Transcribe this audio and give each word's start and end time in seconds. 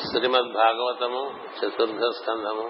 శ్రీమద్ 0.00 0.52
భాగవతము 0.52 1.20
చతుర్థ 1.58 2.00
స్కంధము. 2.18 2.66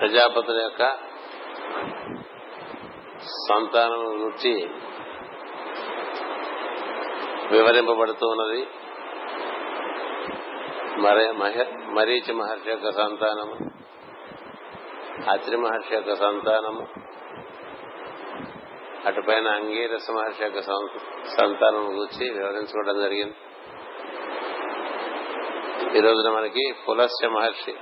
ప్రజాపతుల 0.00 0.60
యొక్క 0.62 0.82
సంతానం 3.48 4.02
గురించి 4.06 4.52
వివరింపబడుతూ 7.52 8.26
ఉన్నది. 8.28 8.62
మరీచి 11.94 12.32
మహర్షి 12.32 12.70
యొక్క 12.70 12.90
సంతానము 12.90 13.56
అత్రి 15.30 15.56
మహర్షి 15.56 15.94
యొక్క 15.94 16.14
సంతానము 16.14 17.09
అటుపైన 19.06 19.48
అంగీరస 19.48 20.10
మహర్షి 20.10 20.42
యొక్క 20.42 20.60
సంతానం 21.28 21.84
గురించి 21.86 22.30
వివరించుకోవడం 22.30 23.00
జరిగింది. 23.00 23.36
ఈ 25.98 26.00
రోజున 26.00 26.30
మనకి 26.30 26.74
పులస్య 26.88 27.28
మహర్షి. 27.28 27.74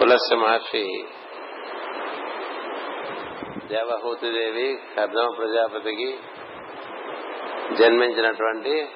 పులస్య 0.00 0.36
మహర్షి 0.36 1.04
దేవహూతిదేవి 3.66 4.78
కర్దమ 4.96 5.28
ప్రజాపతికి 5.38 6.18
జన్మించినటువంటి 7.74 8.88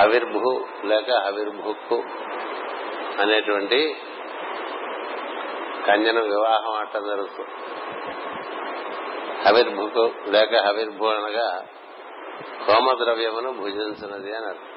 హవిర్భు 0.00 0.66
లేక 0.84 1.10
హవిర్భుక్కు 1.10 2.02
అనేటువంటి 3.20 3.96
కన్యను 5.86 6.22
వివాహం 6.22 6.74
ఆడటం 6.74 7.06
జరుగుతుంది 7.06 7.71
హవిర్భుకు 9.46 10.30
లేక 10.30 10.54
హవిర్భూ 10.54 11.06
అనగా 11.06 11.66
హోమ 12.68 13.04
ద్రవ్యమును 13.04 13.52
భుజించినది 13.52 14.36
అని 14.36 14.46
అర్థం. 14.46 14.72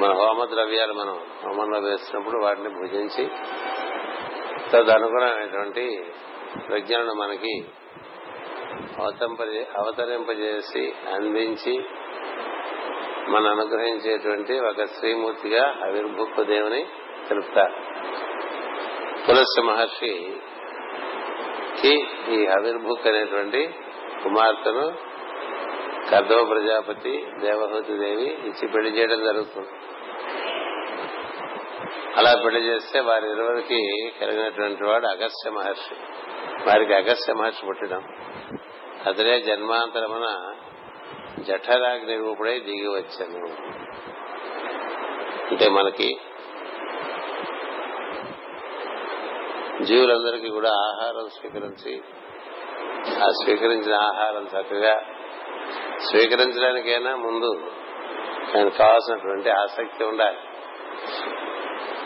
మన 0.00 0.12
హోమ 0.12 0.44
ద్రవ్యాలు 0.44 0.92
మనం 0.92 1.14
హోమంలో 1.14 1.78
వేసినప్పుడు 1.78 2.44
వాటిని 2.44 2.68
భుజించి 2.68 3.30
తదనుగుణమైనటువంటి 4.70 6.04
ప్రజ్ఞలను 6.68 7.14
మనకి 7.14 7.64
అవతరింపజేసి 9.76 10.94
అందించి 11.14 11.84
మన 13.28 13.46
అనుగ్రహించేటువంటి 13.46 14.60
ఒక 14.60 14.84
శ్రీమూర్తిగా 14.84 15.76
అవిర్భుక్కు 15.82 16.42
దేవుని 16.42 16.86
తెలుపుతారు. 17.28 17.74
తులసి 19.26 19.62
మహర్షి 19.62 20.36
కి 21.82 22.06
ఈ 22.28 22.46
అవిర్భుక్ 22.46 23.06
అనేటువంటి 23.06 23.74
కుమార్తెను 24.22 25.16
కర్దవ 26.10 26.44
ప్రజాపతి 26.44 27.26
దేవహూతి 27.40 27.98
దేవి 27.98 28.24
ఇచ్చి 28.24 28.68
పెళ్ళి 28.68 28.90
చేయడం 28.90 29.24
జరుగుతుంది. 29.24 29.68
అలా 32.16 32.42
పెళ్ళి 32.44 32.60
చేస్తే 32.60 33.00
వారి 33.00 33.30
ఇరువురికి 33.30 34.12
కలిగినటువంటి 34.20 34.84
వాడు 34.84 35.06
అగస్త్య 35.06 35.50
మహర్షి. 35.50 35.94
వారికి 36.68 36.94
అగస్త్య 36.94 37.32
మహర్షి 37.32 37.66
పుట్టడం 37.66 38.02
అతనే 39.06 39.40
జన్మాంతరమున 39.40 40.54
జఠరాగ్ని 41.42 42.16
రూపుడై 42.16 42.60
దిగి 42.60 42.88
వచ్చాను. 42.88 43.46
అంటే 45.50 45.68
మనకి 45.68 46.20
జీవులందరికీ 49.82 50.48
కూడా 50.48 50.68
ఆహారం 50.68 51.28
స్వీకరించి 51.28 52.02
ఆ 53.24 53.28
స్వీకరించిన 53.28 53.94
ఆహారం 53.94 54.42
చక్కగా 54.42 55.00
స్వీకరించడానికైనా 56.10 57.16
ముందు 57.16 57.70
దానికి 58.54 58.76
కావాల్సినటువంటి 58.76 59.50
ఆసక్తి 59.50 60.04
ఉండాలి. 60.04 60.38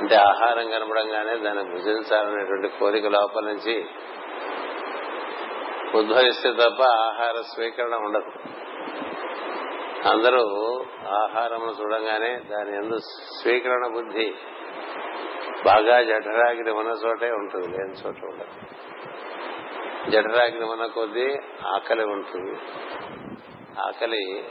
అంటే 0.00 0.14
ఆహారం 0.14 0.70
కనపడంగానే 0.70 1.36
దాన్ని 1.36 1.64
భుజించాలనేటువంటి 1.64 2.69
కోరిక 2.69 3.06
లోపల 3.06 3.44
నుంచి 3.44 3.87
ఉద్భవిస్తే 5.94 6.52
తప్ప 6.52 6.82
ఆహార 6.82 7.42
స్వీకరణ 7.54 7.94
ఉండదు. 7.94 8.31
అందరూ 10.08 10.84
ఆహారం 11.08 11.75
చూడంగానే 11.81 12.37
దాని 12.37 12.76
ఎందు 12.76 12.98
స్వీకరణ 13.42 13.87
బుద్ధి 13.94 14.34
బాగా 15.65 16.03
జఠరాగ్ని 16.03 16.71
ఉన్న 16.71 16.91
చోటే 16.91 17.31
ఉంటుంది 17.31 17.69
లేని 17.69 17.93
చోట 17.93 18.25
ఉండదు. 18.25 18.66
జఠరాగ్ని 20.10 20.65
ఉన్న 20.65 20.87
కొద్దీ 20.87 21.38
ఆకలి 21.66 22.04
ఉంటుంది. 22.04 22.59
ఆకలి 23.81 24.44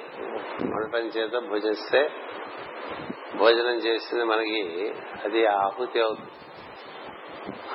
ఉండటం 0.62 1.00
చేత 1.00 1.32
భుజిస్తే 1.32 2.10
భోజనం 3.36 3.76
చేసింది 3.76 4.24
మనకి 4.24 4.94
అది 5.26 5.46
ఆహుతి 5.46 6.02
అవుతుంది. 6.02 6.32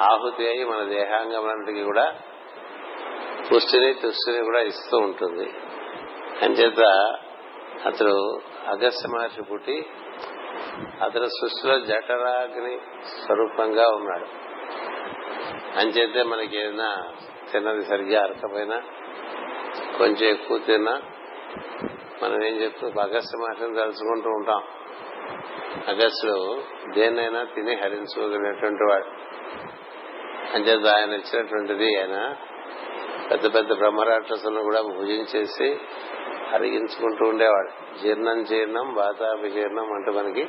ఆహుతి 0.01 0.49
అయి 0.49 0.65
మన 0.65 0.85
దేహాంగములన్నిటికీ 0.85 1.83
కూడా 1.83 2.15
పుష్టిని 3.53 3.95
తుష్టిని 3.95 4.45
కూడా 4.45 4.61
ఇస్తూ 4.61 4.97
ఉంటుంది. 4.99 5.55
అంచేత 6.43 6.81
అతడు 7.87 8.41
అగస్త్య 8.69 9.09
మహర్షి 9.09 9.43
పుట్టి 9.43 9.87
అతడు 11.03 11.27
సృష్టిలో 11.27 11.81
జఠరాగ్ని 11.81 12.79
స్వరూపంగా 13.07 13.89
ఉన్నాడు. 13.89 14.27
అంచేతే 15.79 16.23
మనకి 16.23 16.57
ఏదైనా 16.57 17.13
తిన్నది 17.53 17.85
సరిగ్గా 17.85 18.23
అరకపోయినా 18.23 18.83
కొంచెం 19.99 20.29
ఎక్కువ 20.29 20.59
తిన్నా 20.59 21.03
మనం 22.23 22.45
ఏం 22.45 22.55
చెప్తూ 22.55 22.87
అగస్త్య 22.87 23.39
మహర్షిని 23.39 23.77
తలుచుకుంటూ 23.77 24.31
ఉంటాం. 24.31 24.63
అగస్టుడు 25.89 26.63
దేన్నైనా 26.95 27.45
తిని 27.45 27.75
హరించుకోగలిగినటువంటి 27.75 28.85
వాడు. 28.91 29.07
అంచేత 30.55 30.95
ఆయన 30.95 31.13
ఇచ్చినటువంటిది 31.13 32.01
ఆయన 32.01 32.37
పెద్ద 33.31 33.55
పెద్ద 33.55 33.73
బ్రహ్మరాక్షసులను 33.73 34.63
కూడా 34.63 34.83
భుజించేసి 34.83 35.81
అరిగించుకుంటూ 36.55 37.27
ఉండేవాడు. 37.27 37.99
జీర్ణం 38.03 38.45
జీర్ణం 38.45 38.95
వాతాభిజీర్ణం 38.95 39.93
అంటూ 39.93 40.13
మనకి 40.13 40.43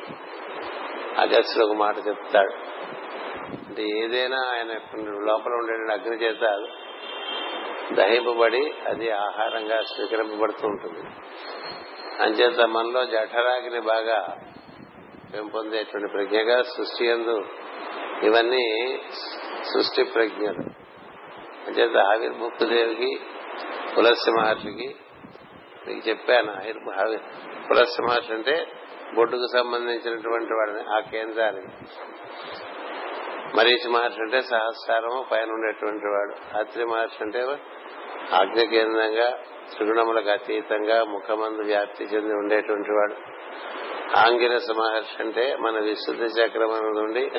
అగస్టుడు 1.17 1.65
ఒక 1.65 1.71
మాట 1.71 1.97
చెప్తాడు. 1.97 2.53
అంటే 3.67 3.83
ఏదైనా 3.83 4.37
ఆయన 4.37 4.67
లోపల 5.25 5.51
ఉండే 5.51 5.93
అగ్ని 5.93 6.15
చేత 6.17 6.67
దహింపబడి 7.93 8.73
అది 8.87 9.11
ఆహారంగా 9.11 9.81
స్వీకరింపబడుతూ 9.81 10.67
ఉంటుంది. 10.67 11.09
అంచేత 12.21 12.59
మనలో 12.59 13.05
జఠరాగిని 13.05 13.79
బాగా 13.79 14.37
పెంపొందేటువంటి 15.33 16.11
ప్రజ్ఞగా 16.11 16.61
సృష్టి 16.63 17.05
ఎందు 17.05 17.45
ఇవన్నీ 18.23 18.99
సృష్టి 19.73 20.03
ప్రజ్ఞలు. 20.03 20.85
అంచేత 21.67 21.97
ఆవిర్భుక్దేవికి 21.97 23.19
తులసి 23.95 24.31
మహర్షికి 24.31 24.95
నీకు 25.87 26.09
చెప్పాను 26.09 26.51
పులస్య 27.69 28.03
మహర్షి 28.03 28.33
అంటే 28.33 28.67
బొడ్డుకు 29.15 29.47
సంబంధించినటువంటి 29.53 30.53
వాడిని 30.53 30.81
ఆ 30.95 30.99
కేంద్రానికి. 30.99 31.67
మరీచి 33.57 33.89
మహర్షి 33.89 34.21
అంటే 34.21 34.41
సహస్రము 34.41 35.25
పైన 35.31 35.49
ఉండేటువంటి 35.49 36.05
వాడు. 36.05 36.57
అత్రి 36.57 36.85
మహర్షి 36.85 37.23
అంటే 37.23 37.41
ఆజ్ఞ 38.33 38.61
కేంద్రంగా 38.61 39.29
త్రిగుణములకు 39.73 40.29
అతీతంగా 40.29 41.03
ముఖమందు 41.03 41.61
వ్యాప్తి 41.61 42.03
చెంది 42.03 42.33
ఉండేటువంటి 42.33 42.91
వాడు. 42.91 43.15
ఆంగిరస 44.17 44.67
మహర్షి 44.71 45.23
అంటే 45.23 45.55
మన 45.55 45.79
విశుద్ధి 45.79 46.23
చక్రమున 46.23 46.85
నుండి 46.99 47.31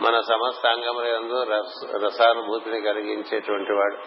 మన 0.00 0.20
సమస్త 0.20 0.66
అంగముల 0.66 1.62
రసానుభూతిని 2.04 2.80
కలిగించేటువంటి 2.80 3.72
వాడు. 3.72 3.98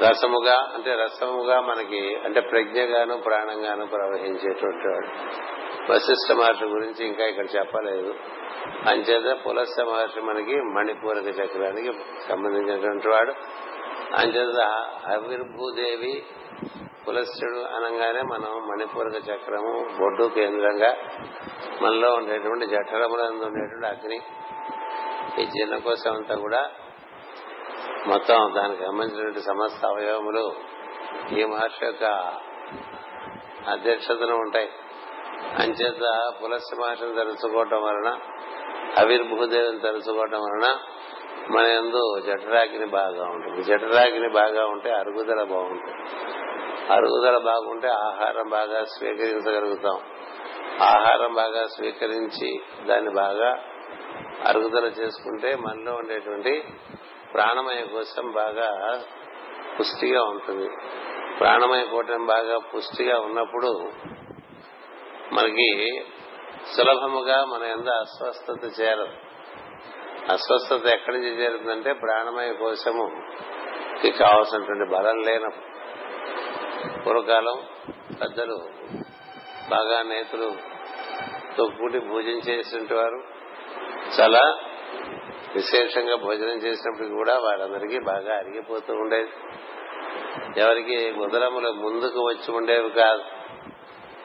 రసముగా 0.00 0.72
అంటే 0.74 0.94
రసముగా 0.94 1.60
మనకి 1.60 2.16
అంటే 2.24 2.40
ప్రజ్ఞగాను 2.40 3.16
ప్రాణంగాను 3.16 3.86
ప్రవహించేటువంటి 3.86 4.88
వాడు. 4.88 5.08
వశిష్ఠ 5.92 6.32
మహర్షి 6.32 6.64
గురించి 6.64 7.06
ఇంకా 7.06 7.24
ఇక్కడ 7.24 7.44
చెప్పలేదు. 7.56 8.14
అంచేత 8.88 9.38
పులస్త 9.46 9.84
మహర్షి 9.84 10.20
మనకి 10.20 10.56
మణిపూరక 10.56 11.26
చక్రానికి 11.26 11.92
సంబంధించినటువంటి 12.28 13.08
వాడు. 13.08 13.32
అంచేత 14.16 14.60
అవిర్భూదేవి 15.06 16.22
పులస్యుడు 17.08 17.58
అనగానే 17.58 18.22
మనం 18.22 18.68
మణిపూరక 18.68 19.16
చక్రము 19.16 19.98
బొడ్డు 20.00 20.24
కేంద్రంగా 20.24 20.96
మనలో 21.82 22.12
ఉండేటువంటి 22.12 22.66
జఠరములందు 22.66 23.44
ఉండేటువంటి 23.44 23.86
అగ్ని 23.86 24.20
ఈ 25.42 25.46
జీర్ణ 25.46 25.76
కోసం 25.76 26.14
అంతా 26.14 26.34
కూడా 26.34 26.70
మొత్తం 28.06 28.52
దానికి 28.56 28.84
సంబంధించినటువంటి 28.84 29.40
సమస్త 29.40 29.86
అవయవములు 29.86 30.54
ఈ 31.38 31.44
మహర్షి 31.44 31.86
యొక్క 31.86 32.04
అధ్యక్షతను 33.68 34.34
ఉంటాయి. 34.34 34.70
అంచేత 35.58 36.32
పులస్య 36.44 36.76
మహర్షిని 36.82 37.14
తలుచుకోవటం 37.14 37.82
వలన 37.82 38.18
అవిర్భూదేవిని 38.98 39.80
తలుచుకోవటం 39.80 40.38
వలన 40.38 40.78
మన 41.50 41.64
ఎందు 41.64 42.20
జఠరాగిని 42.26 42.86
బాగా 42.86 43.24
ఉంటుంది. 43.24 43.62
జఠరాగిని 43.62 44.28
బాగా 44.28 44.66
ఉంటే 44.66 44.90
అరుగుదల 44.90 45.42
బాగుంటుంది. 45.42 46.22
అరుగుదల 46.92 47.38
బాగుంటే 47.38 47.88
ఆహారం 47.88 48.48
బాగా 48.48 48.84
స్వీకరించగలుగుతాం. 48.84 50.00
ఆహారం 50.80 51.34
బాగా 51.34 51.66
స్వీకరించి 51.66 52.62
దాన్ని 52.86 53.10
బాగా 53.10 53.64
అరుగుదల 54.46 54.84
చేసుకుంటే 54.84 55.56
మనలో 55.56 55.92
ఉండేటువంటి 55.92 56.64
ప్రాణమయ 57.34 57.82
కోశం 57.92 58.30
బాగా 58.30 59.00
పుష్టిగా 59.80 60.22
ఉంటుంది. 60.22 60.68
ప్రాణమయ 61.40 61.84
కోటం 61.84 62.26
బాగా 62.26 62.58
పుష్టిగా 62.58 63.20
ఉన్నప్పుడు 63.20 63.92
మనకి 65.32 66.04
సులభముగా 66.76 67.44
మన 67.44 67.62
ఎంత 67.62 67.88
అస్వస్థత 67.88 68.80
చేరదు. 68.80 69.08
అస్వస్థత 70.32 70.86
ఎక్కడి 70.86 71.16
నుంచి 71.16 71.44
చేరుతుందంటే 71.44 71.92
ప్రాణమయ 71.92 72.52
కోశము 72.52 73.22
కావాల్సినటువంటి 74.18 74.90
బలం 74.90 75.22
లేనప్పుడు. 75.22 75.72
పూర్వకాలం 77.02 77.56
పెద్దలు 78.20 78.68
బాగా 79.70 80.02
నేతలు 80.02 80.56
తొక్కుటి 81.58 81.98
భోజనం 81.98 82.40
చేసినటువంటి 82.48 82.94
వారు 82.94 83.22
చాలా 84.20 84.58
విశేషంగా 85.54 86.16
భోజనం 86.16 86.56
చేసినప్పుడు 86.56 87.08
కూడా 87.08 87.38
వాళ్ళందరికీ 87.38 87.98
బాగా 87.98 88.36
అరిగిపోతూ 88.36 88.94
ఉండేది. 88.94 89.30
ఎవరికి 90.60 91.12
ఉదరములు 91.12 91.72
ముందుకు 91.72 92.20
వచ్చి 92.20 92.54
ఉండేవి 92.54 92.90
కాదు. 92.90 93.22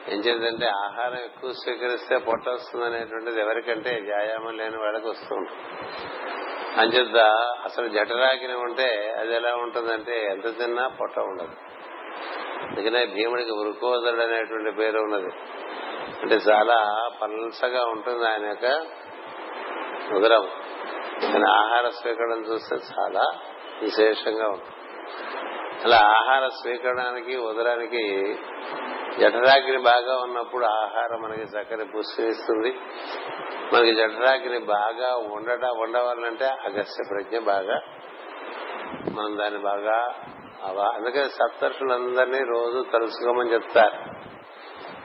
ఏం 0.08 0.18
చేద్దంటే 0.18 0.66
ఆహారం 0.66 1.18
ఎక్కువ 1.24 1.52
స్వీకరిస్తే 1.52 2.18
పొట్ట 2.18 2.48
వస్తుంది 2.48 2.84
అనేటువంటిది 2.84 3.40
ఎవరికంటే 3.40 3.90
వ్యాయామం 4.00 4.56
లేని 4.56 4.76
వాళ్ళకి 4.76 5.08
వస్తుంది. 5.08 5.48
అంచేత 6.80 7.16
అసలు 7.64 7.88
జఠరాగిని 7.88 8.54
ఉంటే 8.54 9.14
అది 9.18 9.34
ఎలా 9.34 9.54
ఉంటుందంటే 9.54 10.24
ఎంత 10.24 10.58
తిన్నా 10.58 10.88
పొట్ట 10.88 11.18
ఉండదు. 11.18 11.52
అందుకనే 12.66 13.06
భీముడికి 13.06 13.50
వృకోదరుడు 13.50 14.22
అనేటువంటి 14.22 14.70
పేరు 14.70 14.98
ఉన్నది. 14.98 15.32
అంటే 16.22 16.34
చాలా 16.34 17.08
పల్సగా 17.22 17.84
ఉంటుంది 17.84 18.28
ఆయన 18.28 18.46
యొక్క 18.46 18.86
ఉదరం. 20.14 20.48
కానీ 21.22 21.50
ఆహార 21.50 21.88
స్వీకరణ 21.88 22.32
చూస్తే 22.32 22.76
చాలా 22.76 23.32
విశేషంగా 23.82 24.48
ఉంటుంది. 24.48 24.74
అలా 25.84 25.96
ఆహార 25.96 26.48
స్వీకరణానికి 26.48 27.36
ఉదరానికి 27.36 28.34
జఠరాగ్ని 29.20 29.78
బాగా 29.78 30.22
ఉన్నప్పుడు 30.22 30.64
ఆహారం 30.64 31.22
మనకి 31.22 31.42
చక్కని 31.42 31.84
పుష్టినిస్తుంది 31.84 32.80
మనకి 33.72 33.94
జఠరాగ్ని 33.94 34.58
బాగా 34.58 35.16
ఉండట 35.16 35.64
ఉండవాలంటే 35.64 36.44
అగస్య 36.44 37.04
ప్రజ్ఞ 37.08 37.38
బాగా 37.38 37.80
మనం 39.12 39.38
దాన్ని 39.38 39.60
బాగా 39.60 40.14
అవా- 40.64 40.94
అందుకని 40.94 41.28
సప్తర్షులందరినీ 41.28 42.44
రోజు 42.44 42.86
తలుసుకోమని 42.92 43.52
చెప్తారు. 43.52 44.18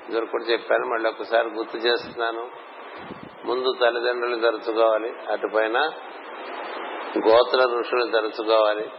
ఇద్దరు 0.06 0.26
కూడా 0.26 0.44
చెప్పాను 0.44 0.86
మళ్ళీ 0.86 1.10
ఒకసారి 1.10 1.50
గుర్తు 1.50 1.78
చేస్తున్నాను. 1.78 2.50
ముందు 3.46 3.74
తల్లిదండ్రులు 3.82 4.36
తరుచుకోవాలి 4.36 5.14
అటుపైన 5.32 5.78
గోత్ర 7.28 7.60
ఋషులు 7.80 8.12
తరుచుకోవాలి 8.12 8.92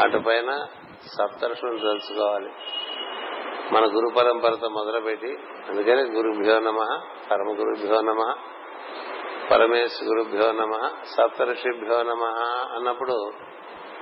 అటుపైన 0.00 0.66
సప్తర్షులు 1.06 1.78
తలుచుకోవాలి. 1.78 2.50
మన 3.72 3.84
గురు 3.84 4.14
పరంపరతో 4.14 4.68
మొదలుపెట్టి 4.68 5.38
అందుకని 5.68 6.02
గురుభ్యో 6.02 6.60
నమ 6.60 7.00
పరమ 7.30 7.48
గురుభ్యో 7.48 8.00
నమ 8.00 8.34
పరమేశ్ 9.50 10.04
గురుభ్యో 10.04 10.52
నమ 10.52 10.90
సప్తర్షిభ్యో 11.04 12.02
నమ 12.02 12.24
అన్నప్పుడు 12.76 13.32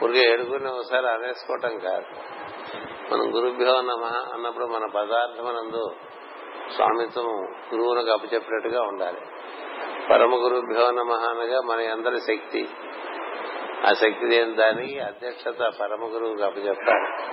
ఊరికే 0.05 0.33
ఏడుగురిని 0.33 0.71
ఒకసారి 0.71 1.09
అనేసుకోవటం 1.09 1.79
కాదు. 1.79 2.07
మనం 3.13 3.37
గురుభ్యో 3.37 3.81
నమ 3.81 4.05
అన్నప్పుడు 4.35 4.67
మన 4.67 4.87
పదార్థమనందు 4.87 5.91
స్వామిత్వం 6.77 7.45
గురువులకు 7.45 8.11
అప్పచెప్పినట్టుగా 8.11 8.83
ఉండాలి. 8.83 9.21
పరమ 10.11 10.35
గురుభ్యో 10.35 10.91
నమ 10.91 11.13
అనగా 11.13 11.61
మన 11.61 11.81
అందరి 11.93 12.21
శక్తి. 12.21 12.69
ఆ 13.87 13.93
శక్తి 13.93 14.27
లేని 14.27 14.55
దానికి 14.55 15.01
అధ్యక్షత 15.01 15.73
పరమ 15.81 16.15
గురువుకి 16.15 16.43
అప్పచెప్పాలి. 16.43 17.33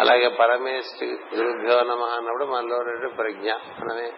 అలాగే 0.00 0.28
పరమేశ్వరి 0.28 1.18
గురుభ్యో 1.36 1.80
నమ 1.80 2.02
అన్నప్పుడు 2.02 2.44
మనలో 2.44 3.08
ప్రజ్ఞ. 3.16 3.52
మనమే. 3.52 4.12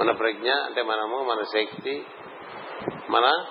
మన 0.00 0.10
ప్రజ్ఞ 0.10 0.52
అంటే 0.52 0.82
మనము 0.82 1.22
మన 1.22 1.42
శక్తి 1.42 2.06
మన 3.10 3.44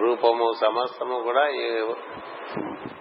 రూపము 0.00 0.52
సమస్తము 0.60 1.22
కూడా 1.22 1.48
ఈ 1.48 1.70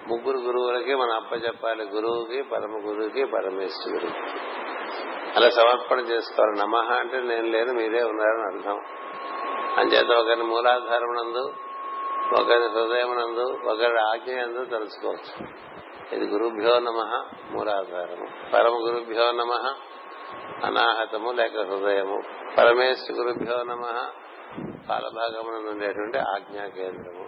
ముగ్గురు 0.07 0.37
గురువులకి 0.37 0.95
మనం 0.95 1.11
అప్పచెప్పాలి. 1.11 1.83
గురువుకి 1.83 2.41
పరమ 2.41 2.89
గురువుకి 2.89 3.25
పరమేశ్వరుడు 3.25 4.07
అలా 5.39 5.49
సమర్పణ 5.49 5.99
చేసుకోవాలి. 5.99 6.59
నమహ 6.59 6.91
అంటే 6.99 7.19
నేను 7.19 7.47
లేదు 7.47 7.71
మీరే 7.71 8.03
ఉన్నారని 8.03 8.43
అర్థం. 8.43 8.81
అంచేత 9.77 10.17
ఒకరిని 10.17 10.43
మూలాధారమునందు 10.43 11.53
ఒకరి 12.41 12.67
హృదయమునందు 12.67 13.41
నందు 13.41 13.69
ఒకరి 13.69 13.99
ఆజ్ఞ 13.99 14.41
నందు 14.41 14.65
తెలుసుకోవచ్చు. 14.65 15.47
ఇది 16.15 16.25
గురుభ్యో 16.25 16.79
నమ 16.79 17.23
మూలాధారము. 17.51 18.51
పరమ 18.53 18.73
గురుభ్యో 18.73 19.31
నమ 19.31 19.75
అనాహతము 20.65 21.31
లేక 21.31 21.57
హృదయము. 21.57 22.21
పరమేశ్వర 22.57 23.17
గురుభ్యో 23.17 23.63
నమ 23.63 24.07
పాలభాగమునందు 24.89 25.69
ఉండేటువంటి 25.69 26.17
ఆజ్ఞా 26.17 26.65
కేంద్రము. 26.65 27.27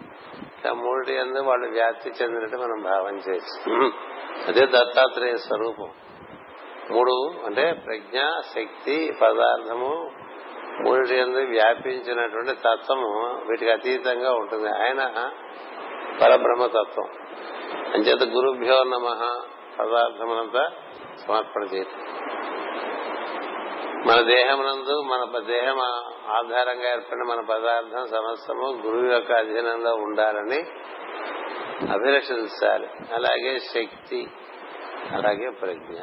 ఇలా 0.63 0.73
మూడు 0.73 1.09
ఎందు 1.09 1.39
వాళ్ళు 1.39 1.69
వ్యాప్తి 1.69 2.09
చెందినట్టు 2.09 2.57
మనం 2.57 2.81
భావం 2.83 3.17
చేయొచ్చు. 3.17 3.91
అదే 4.47 4.65
దత్తాత్రేయ 4.65 5.35
స్వరూపం. 5.35 5.91
మూడు 6.91 7.33
అంటే 7.45 7.73
ప్రజ్ఞ 7.73 8.19
శక్తి 8.55 9.13
పదార్థము 9.21 10.11
మూడు 10.85 11.13
ఎందు 11.13 11.37
వ్యాపించినటువంటి 11.37 12.51
తత్వము 12.51 13.41
వీటికి 13.49 13.71
అతీతంగా 13.71 14.33
ఉంటుంది. 14.33 14.69
ఆయన 14.69 15.31
పరబ్రహ్మతత్వం. 16.21 17.09
అంచేత 17.93 18.23
గురుభ్యో 18.23 18.83
నమ 18.83 19.07
పదార్థమునంతా 19.79 20.71
సమర్పణ 21.27 21.63
చేయటం 21.63 22.07
మన 24.07 24.21
దేహమునందు 24.21 25.01
మన 25.01 25.39
దేహం 25.39 25.79
ఆధారంగా 26.31 26.91
ఏర్పడిన 26.91 27.23
మన 27.23 27.39
పదార్థం 27.39 28.07
సమస్తము 28.07 28.81
గురువు 28.85 29.11
యొక్క 29.11 29.31
అధీనంలో 29.31 29.95
ఉండాలని 29.95 30.63
అభిలషించాలి. 31.91 32.87
అలాగే 33.13 33.59
శక్తి 33.59 34.27
అలాగే 35.11 35.49
ప్రజ్ఞ. 35.49 35.97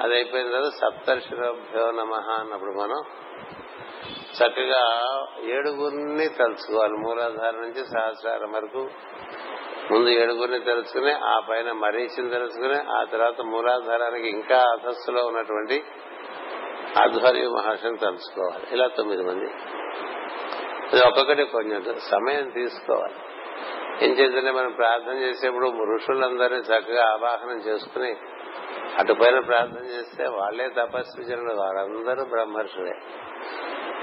అది 0.00 0.14
అయిపోయిన 0.14 0.50
తర్వాత 0.50 0.70
సప్తర్షిభ్యో 0.70 1.90
నమ 1.90 2.14
అన్నప్పుడు 2.14 2.70
మనం 2.70 3.04
చక్కగా 4.34 4.82
ఏడుగురిని 5.44 6.28
తలుచుకోవాలి. 6.28 6.92
మూలాధార 6.92 7.50
నుంచి 7.50 7.84
సహస్రారం 7.86 8.52
వరకు 8.52 8.90
ముందు 9.90 10.08
ఏడుగురిని 10.08 10.60
తెలుసుకుని 10.60 11.12
ఆ 11.12 11.40
పైన 11.50 11.72
మరీచిని 11.72 12.30
తెలుసుకుని 12.30 12.76
ఆ 12.90 13.04
తర్వాత 13.04 13.40
మూలాధారానికి 13.40 14.28
ఇంకా 14.28 14.58
అధస్సులో 14.58 15.26
ఉన్నటువంటి 15.26 15.84
ఆధ్వర్య 17.02 17.48
మహర్షిని 17.48 17.96
తలుచుకోవాలి. 17.96 18.66
ఇలా 18.72 18.86
తొమ్మిది 18.86 19.22
మంది. 19.22 19.44
ఇది 20.92 21.06
ఒక్కొక్కటి 21.06 21.44
కొంచెం 21.44 21.98
సమయం 21.98 22.50
తీసుకోవాలి. 22.50 23.14
ఏం 24.06 24.12
చేద్దంటే 24.12 24.50
మనం 24.50 24.72
ప్రార్థన 24.72 25.12
చేసేప్పుడు 25.12 25.94
ఋషులందరినీ 25.94 26.60
చక్కగా 26.60 27.12
ఆవాహనం 27.12 27.58
చేసుకుని 27.60 28.16
అటుపైన 28.98 29.38
ప్రార్థన 29.38 29.84
చేస్తే 29.84 30.24
వాళ్ళే 30.24 30.68
తపస్విజనులు 30.68 31.54
వారందరూ 31.54 32.24
బ్రహ్మర్షులే. 32.24 32.92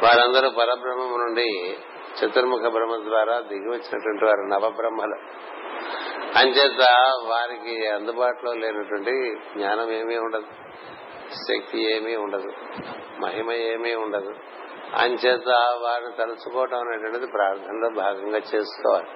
వారందరూ 0.04 0.50
పరబ్రహ్మము 0.50 1.18
నుండి 1.18 1.78
చతుర్ముఖ 2.20 2.60
బ్రహ్మ 2.60 3.04
ద్వారా 3.04 3.40
దిగి 3.40 3.70
వచ్చినటువంటి 3.70 4.26
వారు 4.26 4.42
నవబ్రహ్మలు. 4.42 5.16
అంచేత 6.38 6.82
వారికి 7.24 7.88
అందుబాటులో 7.88 8.54
లేనటువంటి 8.54 9.36
జ్ఞానం 9.58 9.92
ఏమీ 9.92 10.18
ఉండదు. 10.18 10.46
శక్తి 11.34 11.96
ఏమీ 11.96 12.16
ఉండదు. 12.16 12.52
మహిమ 13.20 13.52
ఏమీ 13.52 13.96
ఉండదు. 13.96 14.34
అంచేత 14.96 15.48
వారిని 15.82 16.12
తలుచుకోవటం 16.12 16.78
అనేటువంటిది 16.78 17.28
ప్రార్థనలో 17.28 17.90
భాగంగా 17.90 18.38
చేసుకోవాలి. 18.38 19.08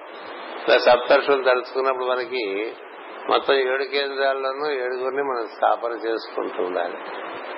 ఇలా 0.68 0.78
సప్తర్షులు 0.78 1.44
తలుచుకున్నప్పుడు 1.44 2.04
మనకి 2.04 2.74
మొత్తం 3.28 3.54
ఏడు 3.54 3.84
కేంద్రాల్లోనూ 3.84 4.70
ఏడుగురిని 4.70 5.22
మనం 5.22 5.46
స్థాపన 5.46 5.90
చేసుకుంటూ 5.92 6.62
ఉండాలి. 6.62 6.98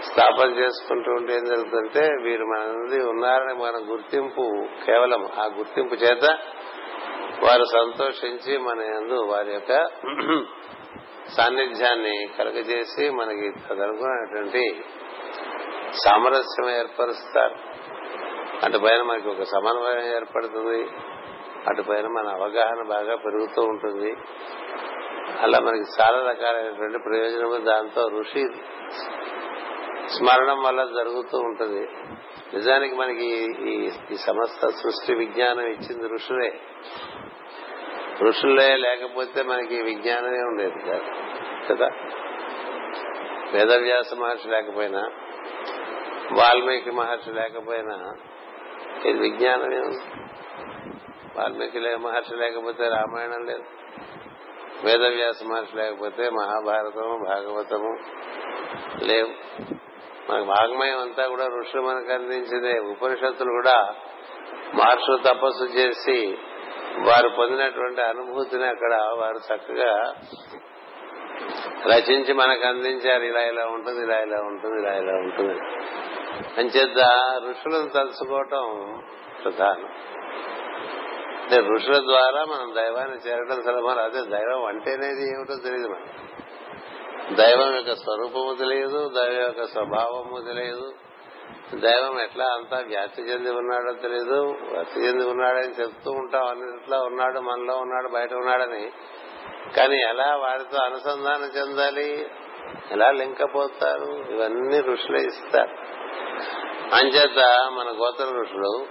స్థాపన 0.03 0.49
చేసుకుంటూ 0.51 1.11
ఉంటే 1.11 1.35
ఏం 1.35 1.45
జరుగుతుందంటే 1.45 2.09
వీరు 2.23 2.45
మన 2.45 2.61
ఉన్నారని 3.09 3.55
మన 3.55 3.93
గుర్తింపు 3.93 4.67
కేవలం 4.87 5.29
ఆ 5.39 5.45
గుర్తింపు 5.45 5.95
చేత 5.95 6.39
వారు 7.45 7.65
సంతోషించి 7.65 8.59
మన 8.59 8.81
ఎందు 8.81 9.15
వారి 9.15 9.53
యొక్క 9.53 9.89
సాన్నిధ్యాన్ని 11.37 12.29
కలుగజేసి 12.39 13.11
మనకి 13.11 13.51
తదనుకున్నటువంటి 13.51 14.85
సామరస్యం 16.05 16.71
ఏర్పరుస్తారు. 16.71 17.55
అటు 18.65 18.79
పైన 18.79 19.03
మనకి 19.03 19.29
ఒక 19.29 19.43
సమన్వయం 19.43 20.15
ఏర్పడుతుంది. 20.15 20.89
అటుపైన 21.69 22.07
మన 22.07 22.29
అవగాహన 22.29 22.83
బాగా 22.89 23.17
పెరుగుతూ 23.17 23.63
ఉంటుంది. 23.63 24.17
అలా 25.39 25.59
మనకి 25.59 26.03
చాలా 26.03 26.29
రకాలైనటువంటి 26.29 26.99
ప్రయోజనము 26.99 27.57
దాంతో 27.57 28.09
ఋషి 28.19 28.45
స్మరణం 30.09 30.63
వల్ల 30.63 30.85
జరుగుతూ 30.85 31.39
ఉంటుంది. 31.39 31.89
నిజానికి 32.55 32.95
మనకి 32.95 33.47
ఈ 34.13 34.17
సమస్త 34.17 34.67
సృష్టి 34.67 35.15
విజ్ఞానం 35.15 35.67
ఇచ్చింది 35.67 36.09
ఋషులే. 36.09 36.61
ఋషులే 38.23 38.77
లేకపోతే 38.77 39.43
మనకి 39.43 39.83
విజ్ఞానమే 39.83 40.39
ఉండేది 40.39 40.79
కాదు 40.79 41.05
కదా? 41.73 41.89
వేదవ్యాస 43.53 44.15
మహర్షి 44.15 44.49
లేకపోయినా 44.49 45.11
వాల్మీకి 46.33 46.91
మహర్షి 46.91 47.31
లేకపోయినా 47.31 48.15
ఇది 49.05 49.19
విజ్ఞానమే 49.19 49.79
ఉంది. 49.79 50.03
వాల్మీకి 51.37 51.97
మహర్షి 51.97 52.37
లేకపోతే 52.37 52.89
రామాయణం 52.89 53.45
లేదు. 53.45 53.65
వేదవ్యాస 54.85 55.43
మహర్షి 55.43 55.77
లేకపోతే 55.77 56.31
మహాభారతము 56.31 57.25
భాగవతము 57.29 57.99
లేవు. 59.05 59.29
మనకు 60.31 60.45
భాగమయం 60.45 61.01
అంతా 61.01 61.27
కూడా 61.27 61.47
ఋషులు 61.47 61.83
మనకు 61.83 62.13
అందించిందే. 62.13 62.79
ఉపనిషత్తులు 62.79 63.51
కూడా 63.51 63.95
మహర్షులు 64.75 65.17
తపస్సు 65.17 65.65
చేసి 65.65 66.39
వారు 66.99 67.29
పొందినటువంటి 67.29 68.01
అనుభూతిని 68.01 68.65
అక్కడ 68.65 68.95
వారు 68.95 69.55
చక్కగా 69.55 70.15
రచించి 71.87 72.33
మనకు 72.33 72.67
అందించారు. 72.67 73.23
ఇలా 73.23 73.41
ఇలా 73.41 73.65
ఉంటుంది 73.65 74.03
ఇలా 74.03 74.21
ఇలా 74.21 74.37
ఉంటుంది 74.37 74.83
ఇలా 74.83 74.97
ఇలా 74.97 75.13
ఉంటుంది. 75.13 75.61
అంచేత 76.59 76.99
ఋషులను 77.51 77.89
తలుచుకోవటం 77.89 78.99
ప్రధానం. 79.45 79.89
అంటే 81.49 81.69
ఋషుల 81.75 81.97
ద్వారా 81.97 82.45
మనం 82.45 82.75
దైవాన్ని 82.75 83.17
చేరడం 83.17 83.63
సులభం 83.63 83.99
అదే 83.99 84.21
దైవం 84.21 84.65
అంటేనేది 84.65 85.35
ఏమిటో 85.35 85.57
తెలియదు 85.57 85.89
మనకి. 85.89 86.11
దైవం 87.35 87.77
యొక్క 87.77 87.95
స్వరూపము 87.95 88.55
తెలియదు 88.59 89.09
దైవం 89.09 89.43
యొక్క 89.43 89.67
స్వభావము 89.67 90.41
తెలియదు 90.41 90.93
దైవం 91.75 92.21
ఎట్లా 92.21 92.45
అంతా 92.45 92.79
వ్యాప్తి 92.87 93.23
చెంది 93.23 93.51
ఉన్నాడో 93.51 93.93
తెలియదు 93.93 94.55
వ్యాప్తి 94.71 95.01
చెంది 95.01 95.27
ఉన్నాడని 95.27 95.83
చెప్తూ 95.83 96.11
ఉంటాం 96.11 96.47
అన్నిట్లో 96.47 97.01
ఉన్నాడు 97.01 97.41
మనలో 97.41 97.77
ఉన్నాడు 97.77 98.09
బయట 98.09 98.33
ఉన్నాడని. 98.33 98.93
కానీ 99.77 99.97
ఎలా 99.97 100.37
వారితో 100.37 100.79
అనుసంధానం 100.83 101.45
చెందాలి? 101.45 102.31
ఎలా 102.91 103.11
లింకపోతారు 103.11 104.25
ఇవన్నీ 104.31 104.81
ఋషులే 104.81 105.21
ఇస్తారు. 105.21 105.77
అంచేత 106.95 107.69
మన 107.73 108.05
గోత్ర 108.05 108.25
ఋషులు 108.25 108.87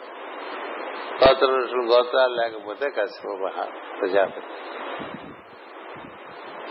గోత్ర 1.23 1.45
ఋషులు 1.45 1.81
గోత్రాలు 1.81 2.33
లేకపోతే 2.33 2.89
కశ్యప 2.89 3.67
ప్రజాపతి. 3.99 4.47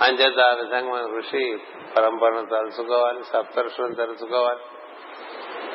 అంచేత 0.05 0.41
ఆ 0.41 0.55
విధంగా 0.55 0.93
మన 0.93 1.19
ఋషి 1.19 1.59
పరంపరను 1.97 2.47
తలుచుకోవాలి 2.47 3.25
సప్తర్షులను 3.25 3.95
తలుచుకోవాలి. 3.95 4.61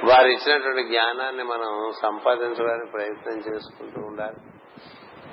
వారు 0.09 0.27
ఇచ్చినటువంటి 0.27 0.83
జ్ఞానాన్ని 0.83 1.43
మనం 1.43 1.91
సంపాదించడానికి 2.01 2.91
ప్రయత్నం 2.91 3.53
చేసుకుంటూ 3.53 4.01
ఉండాలి. 4.01 4.35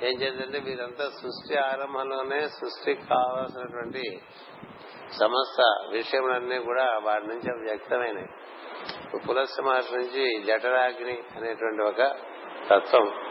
ఏం 0.07 0.21
చేద్దంటే 0.21 0.59
వీరంతా 0.59 1.03
సృష్టి 1.03 1.57
ఆరంభంలోనే 1.57 2.47
సృష్టికి 2.47 3.01
కావాల్సినటువంటి 3.01 4.21
సమస్త 5.19 5.87
విషయములన్నీ 5.91 6.59
కూడా 6.59 6.99
వారి 7.03 7.27
నుంచి 7.27 7.69
వ్యక్తమైనవి. 7.69 8.27
పులస్య 9.27 9.63
మహర్షి 9.63 9.95
నుంచి 9.95 10.43
జఠరాగ్ని 10.43 11.23
అనేటువంటి 11.35 11.83
ఒక 11.83 12.15
తత్వం 12.71 13.28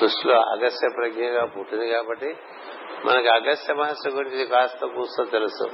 సృష్టిలో 0.00 0.40
అగస్త్య 0.40 0.88
ప్రజ్ఞగా 0.96 1.44
పుట్టింది 1.44 1.90
కాబట్టి 1.90 2.36
మనకి 3.04 3.28
అగస్త్య 3.28 3.74
మహర్షి 3.74 4.10
గురించి 4.10 4.46
కాస్త 4.46 4.86
కూస్తో 4.86 5.24
తెలుసు. 5.24 5.70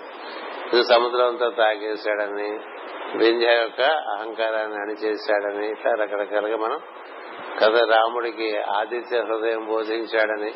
ఇది 0.73 0.85
సముద్రంతో 0.85 1.51
తాగేశాడని 1.51 2.61
వింధ్య 3.17 3.53
యొక్క 3.53 3.81
అహంకారాన్ని 3.83 4.77
అణిచేశాడని 4.77 5.71
ఇట్లా 5.71 5.93
రకరకాలుగా 5.93 6.57
మనం 6.57 6.81
కథ 7.61 7.91
రాముడికి 7.93 8.59
ఆదిత్య 8.59 9.21
హృదయం 9.21 9.67
బోధించాడని 9.67 10.55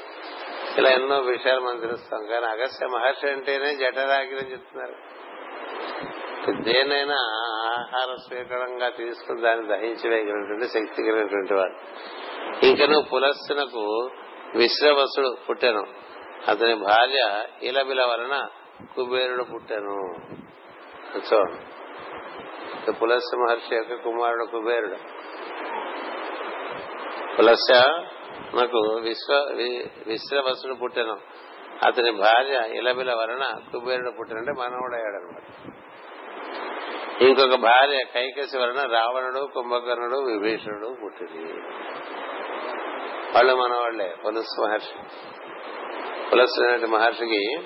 ఇలా 0.78 0.90
ఎన్నో 0.90 1.18
విషయాలు 1.18 1.60
మనం 1.60 1.80
తెలుస్తాం. 1.80 2.26
కానీ 2.26 2.46
అగస్త్య 2.46 2.86
మహర్షి 2.86 3.28
అంటేనే 3.28 3.74
జఠరాగిని 3.74 4.52
చెప్తున్నారు. 4.52 4.94
దేనైనా 6.62 7.16
ఆహార 7.68 8.16
స్వీకరంగా 8.28 8.88
తీసుకుని 8.88 9.42
దాన్ని 9.42 9.68
దహించి 9.68 10.68
శక్తి 10.68 11.02
కలిగినటువంటి 11.02 11.54
వాడు. 11.54 11.74
ఇంకను 12.62 13.02
పులస్సునకు 13.12 14.10
విశ్రవసుడు 14.54 15.36
పుట్టాను. 15.50 15.84
అతని 16.48 16.74
భార్య 16.74 17.44
ఇలబిల 17.62 18.02
వలన 18.02 18.48
కుబేరుడు 18.96 19.42
పుట్టాను. 19.42 20.14
చూడండి. 21.18 22.92
పులస్స 22.92 23.34
మహర్షి 23.34 23.74
యొక్క 23.74 23.94
కుమారుడు 23.94 24.44
కుబేరుడు. 24.44 24.96
పులస్స 27.36 27.72
నాకు 28.54 28.78
విశ్వ 29.02 29.34
విశ్రవసుడు 30.06 30.74
పుట్టాను. 30.74 31.16
అతని 31.86 32.10
భార్య 32.10 32.76
ఇలబిల 32.76 33.14
వలన 33.14 33.58
కుబేరుడు 33.72 34.10
పుట్టినంటే 34.10 34.52
మనవుడయ్యాడు 34.60 35.16
అనమాట 35.16 35.74
ఇంకొక 37.22 37.54
భార్య 37.54 38.04
కైకసి 38.14 38.58
వలన 38.58 38.92
రావణుడు 38.92 39.48
కుంభకర్ణుడు 39.54 40.16
విభీషణుడు 40.16 40.96
పుట్టింది. 41.04 41.52
వాళ్ళు 43.34 43.54
మనవాళ్ళే. 43.54 44.14
పులస్ 44.26 44.60
మహర్షి. 44.60 44.98
పులస్ 46.32 46.60
అనేటువంటి 46.60 46.86
మహర్షికి 46.86 47.58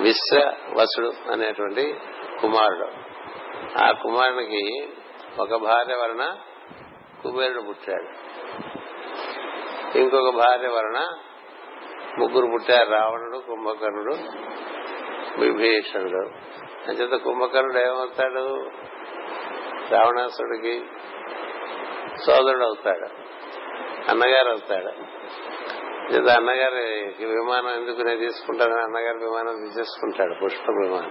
విశ్వవసుడు 0.00 1.32
అనేటువంటి 1.32 1.94
కుమారుడు. 2.40 2.86
ఆ 3.84 3.92
కుమారునికి 3.92 4.88
ఒక 5.40 5.54
భార్య 5.54 5.94
వలన 5.94 6.36
కుబేరుడు 7.22 7.62
పుట్టాడు. 7.62 8.08
ఇంకొక 9.98 10.34
భార్య 10.34 10.68
వలన 10.68 11.18
ముగ్గురు 12.18 12.46
పుట్టారు. 12.46 12.90
రావణుడు 12.90 13.38
కుంభకర్ణుడు 13.38 14.14
విభీషణుడు. 15.40 16.28
అంచేత 16.90 17.20
కుంభకర్ణుడు 17.20 17.78
ఏమవుతాడు? 17.78 18.70
రావణాసుడికి 19.90 20.84
సోదరుడు 22.26 22.64
అవుతాడు. 22.64 23.33
అన్నగారు 24.08 24.48
అవుతాడు 24.48 24.92
లేదా 26.12 26.34
అన్నగారికి 26.34 27.24
విమానం 27.24 27.70
ఎందుకు 27.70 28.02
నేను 28.02 28.18
తీసుకుంటానని 28.18 28.82
అన్నగారి 28.82 29.18
విమానం 29.18 29.64
తీసేసుకుంటాడు 29.64 30.34
పుష్ప 30.44 30.70
విమానం. 30.70 31.10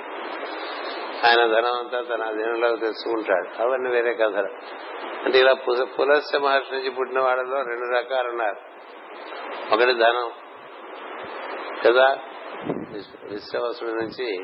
ఆయన 1.25 1.47
ధనం 1.47 1.73
అంతా 1.73 2.15
తన 2.15 2.23
అధీనంలోకి 2.23 2.79
తెచ్చుకుంటాడు. 2.79 3.61
అవన్నీ 3.61 3.89
వేరే 3.89 4.13
కథలు. 4.13 4.49
అంటే 5.25 5.39
ఇలా 5.39 5.53
పులస్య 5.99 6.39
మహర్షి 6.39 6.75
నుంచి 6.75 6.89
పుట్టిన 6.89 7.19
వాళ్ళలో 7.19 7.63
రెండు 7.63 7.97
రకాలు 7.97 8.29
ఉన్నారు. 8.29 8.57
ఒకటి 9.73 9.93
ధనం. 9.93 10.31
కదా? 11.85 12.17
విశ్వవసుడి 13.23 13.91
నుంచి 13.91 14.35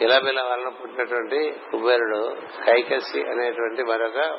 ఇలా 0.00 0.14
ఇలాబిల 0.16 0.42
వలన 0.42 0.68
పుట్టినటువంటి 0.68 1.60
కుబేరుడు 1.70 2.36
కైకసి 2.66 3.20
అనేటువంటి 3.20 3.82
మరొక 3.82 4.38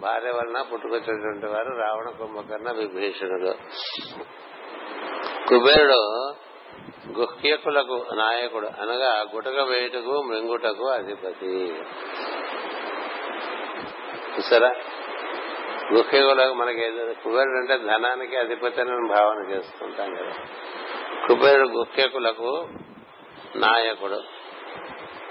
భార్య 0.00 0.30
వలన 0.30 0.62
పుట్టుకొచ్చినటువంటి 0.62 1.46
వారు 1.46 1.68
రావణ 1.68 2.10
కుంభకర్ణ 2.10 2.70
విభీషణుడు 2.70 3.54
కుబేరుడు 5.48 6.34
గుహ్యకులకు 7.18 8.06
నాయకుడు 8.14 8.66
అనగా 8.66 9.26
గుటక 9.34 9.58
వేయుటకు 9.60 10.22
మృంగుటకు 10.22 10.88
అధిపతి. 10.88 11.82
చూసారా? 14.36 14.74
గుహ్యకులకు 15.92 16.54
మనకి 16.54 16.90
కుబేరుడు 17.14 17.58
అంటే 17.58 17.78
ధనానికి 17.78 18.36
అధిపతి 18.36 18.80
అని 18.80 18.90
భావన 18.90 19.50
చేసుకుంటాం 19.50 20.14
కదా. 20.14 20.32
కుబేరుడు 21.28 21.68
గుహ్యకులకు 21.68 22.68
నాయకుడు. 23.56 24.22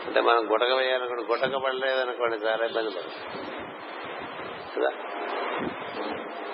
అంటే 0.08 0.22
మనం 0.22 0.54
గుటక 0.54 0.72
వేయాలనుకోండి 0.72 1.24
గుటక 1.24 1.58
పడలేదనుకోండి 1.64 2.36
చాలా 2.36 2.66
ఇబ్బంది 2.66 2.90
పడుతుంది 2.90 3.57
కదా 4.78 4.92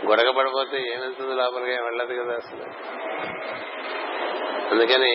గొడగ 0.06 0.32
పడిపోతే 0.32 0.94
ఏమవుతుంది 0.94 1.36
లోపలికి? 1.36 1.72
ఏం 1.72 1.84
వెళ్ళదు 1.84 2.14
కదా 2.22 2.34
అసలు. 2.36 2.66
అందుకని 4.72 5.14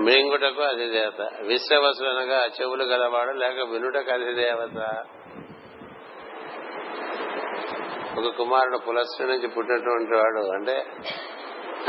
మింగుటకు 0.00 0.62
అధిదేవత 0.62 1.20
విశ్వవసుడు 1.42 2.08
అనగా 2.08 2.46
చెవులు 2.56 2.84
గలవాడు 2.84 3.32
లేక 3.32 3.68
వినుటకు 3.68 4.10
అధిదేవత 4.10 4.78
ఒక 8.18 8.36
కుమారుడు 8.36 8.78
పులస్సు 8.78 9.22
నుంచి 9.22 9.48
పుట్టినటువంటి 9.48 10.14
వాడు 10.14 10.52
అంటే 10.54 10.76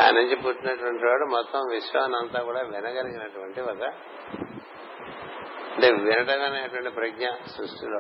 ఆయన 0.02 0.16
నుంచి 0.16 0.36
పుట్టినటువంటి 0.36 1.06
వాడు 1.06 1.26
మొత్తం 1.32 1.60
విశ్వానంతా 1.72 2.40
కూడా 2.44 2.62
వినగలిగినటువంటి 2.62 3.62
ఒక 3.62 3.84
అంటే 5.78 5.92
వినడం 5.92 6.44
అనేటువంటి 6.44 6.90
ప్రజ్ఞ 6.90 7.28
సృష్టిలో. 7.58 8.00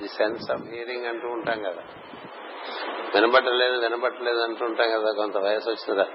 ది 0.00 0.08
సెన్స్ 0.08 0.50
ఆఫ్ 0.50 0.62
హియరింగ్ 0.62 1.06
అంటూ 1.06 1.28
ఉంటాం 1.28 1.62
కదా. 1.62 1.82
వినబట్టలేదు 3.14 3.80
వినబట్టలేదు 3.80 4.42
ఉంటాం 4.42 4.90
కదా 4.90 5.12
కొంత 5.12 5.36
వయసు 5.36 5.70
వచ్చిందా? 5.70 6.06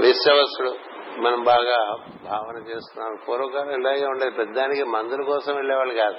విశ్వవసుడు 0.00 0.74
మనం 1.18 1.42
బాగా 1.42 1.94
భావన 2.24 2.56
చేస్తున్నాం. 2.56 3.18
పూర్వకాలం 3.28 3.80
ఇలాగే 3.80 4.06
ఉండేది. 4.06 4.30
పెద్దానికి 4.30 4.84
మందుల 4.84 5.22
కోసం 5.22 5.56
వెళ్ళేవాళ్ళు 5.56 5.94
కాదు. 5.94 6.16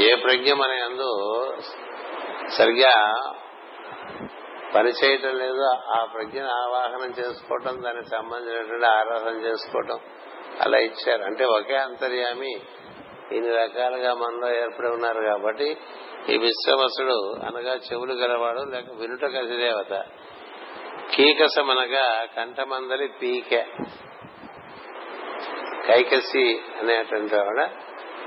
ఏ 0.00 0.14
ప్రజ్ఞ 0.14 0.52
మన 0.52 0.70
అందు 0.70 1.54
సరిగ్గా 2.50 3.22
పనిచేయటం 4.74 5.38
లేదో 5.38 5.70
ఆ 5.76 6.04
ప్రజ్ఞను 6.04 6.48
ఆవాహనం 6.48 7.10
చేసుకోవటం 7.10 7.82
దానికి 7.82 8.08
సంబంధించినటువంటి 8.08 8.86
ఆరాధన 8.86 9.34
చేసుకోవటం 9.40 9.98
అలా 10.60 10.78
ఇచ్చారు. 10.78 11.22
అంటే 11.22 11.44
ఒకే 11.44 11.76
అంతర్యామి 11.76 12.52
ఇన్ని 13.32 13.56
రకాలుగా 13.56 14.14
మనలో 14.14 14.54
ఏర్పడి 14.54 14.88
ఉన్నారు 14.88 15.20
కాబట్టి 15.22 15.76
ఈ 16.28 16.38
విశ్వవసుడు 16.38 17.36
అనగా 17.46 17.74
చెవులు 17.74 18.14
గలవాడు 18.14 18.60
లేక 18.60 18.84
వినుట 19.00 19.24
కసిదేవత 19.24 20.04
కీకసం 21.14 21.70
అనగా 21.70 22.26
కంఠమందలి 22.36 23.08
పీకె. 23.08 23.64
కైకసి 25.86 26.60
అనేటువంటి 26.80 27.36
ఆవిడ 27.36 27.68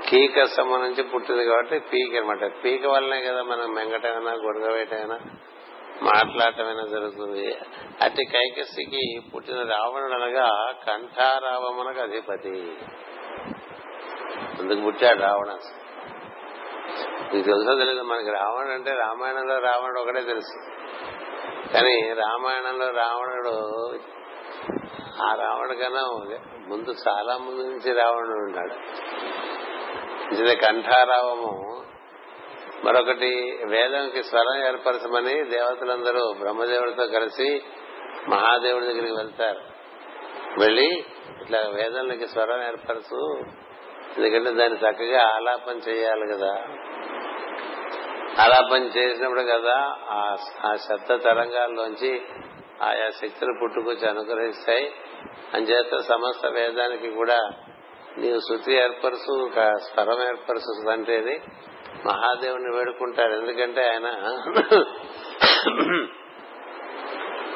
కీకసము 0.08 0.76
నుంచి 0.76 1.02
పుట్టింది 1.02 1.44
కాబట్టి 1.44 1.78
పీక 1.78 2.16
అనమాట 2.16 2.64
పీక 2.64 2.86
వల్లనే 2.86 3.20
కదా 3.20 3.42
మనం 3.42 3.74
మెంగటైనా 3.74 4.32
గొడగవేటైనా 4.32 5.18
మాట్లాడటమైనా 6.02 6.86
జరుగుతుంది. 6.86 7.58
అట్టి 8.02 8.24
కైకసికి 8.24 9.30
పుట్టిన 9.34 9.62
రావణుడు 9.62 10.12
అనగా 10.12 10.74
కంఠారావమునకు 10.86 12.00
అధిపతి. 12.00 12.78
అందుకు 14.58 14.80
పుట్టాడు 14.80 15.18
రావణ. 15.18 15.58
మీకు 17.34 17.46
తెలుసో 17.46 17.74
తెలియదు 17.74 18.02
మనకి 18.02 18.30
రావణుడు 18.30 18.74
అంటే 18.74 18.92
రామాయణంలో 18.92 19.58
రావణుడు 19.58 20.00
ఒకటే 20.00 20.20
తెలుసు. 20.20 20.70
కానీ 21.72 22.12
రామాయణంలో 22.12 22.90
రావణుడు 22.90 23.54
ఆ 25.22 25.34
రావణుడు 25.34 25.74
కన్నా 25.74 26.02
ముందు 26.68 26.94
చాలా 27.08 27.36
ముందు 27.36 27.62
నుంచి 27.62 27.92
రావణుడు 27.92 28.38
ఉన్నాడు. 28.38 28.74
ఇది 30.34 30.56
కంఠారావము 30.56 31.82
మరొకటి 32.84 33.58
వేదంకి 33.66 34.22
స్వరం 34.22 34.66
ఏర్పరచమని 34.66 35.44
దేవతలందరూ 35.44 36.34
బ్రహ్మదేవుడితో 36.38 37.06
కలిసి 37.06 37.62
మహాదేవుడి 38.28 38.86
దగ్గరికి 38.86 39.16
వెళ్తారు. 39.16 39.60
వెళ్ళి 40.60 41.04
ఇట్లా 41.42 41.58
వేదంలోకి 41.58 42.28
స్వరం 42.28 42.62
ఏర్పరచు 42.62 43.42
ఎందుకంటే 44.18 44.50
దాన్ని 44.50 44.78
చక్కగా 44.78 45.28
ఆలాపన 45.28 45.76
చేయాలి 45.88 46.36
కదా. 46.36 46.54
ఆలాపన 48.42 48.82
చేసినప్పుడు 48.82 49.42
కదా 49.42 49.96
ఆ 50.60 50.76
శబ్ద 50.76 51.24
తరంగాల్లోంచి 51.24 52.22
ఆయా 52.82 53.10
శక్తులు 53.10 53.58
పుట్టుకొచ్చి 53.62 54.08
అనుగ్రహిస్తాయి. 54.08 54.92
అంచేత 55.54 55.96
సమస్త 55.96 56.46
వేదానికి 56.46 57.10
కూడా 57.10 57.38
నీవు 58.18 58.40
శృతి 58.40 58.72
ఏర్పరచు 58.72 59.50
స్వరం 59.76 60.22
ఏర్పరచు 60.22 60.90
అంటేది 60.90 61.42
మహాదేవుని 62.06 62.76
వేడుకుంటారు. 62.76 63.32
ఎందుకంటే 63.32 63.88
ఆయన 63.88 64.08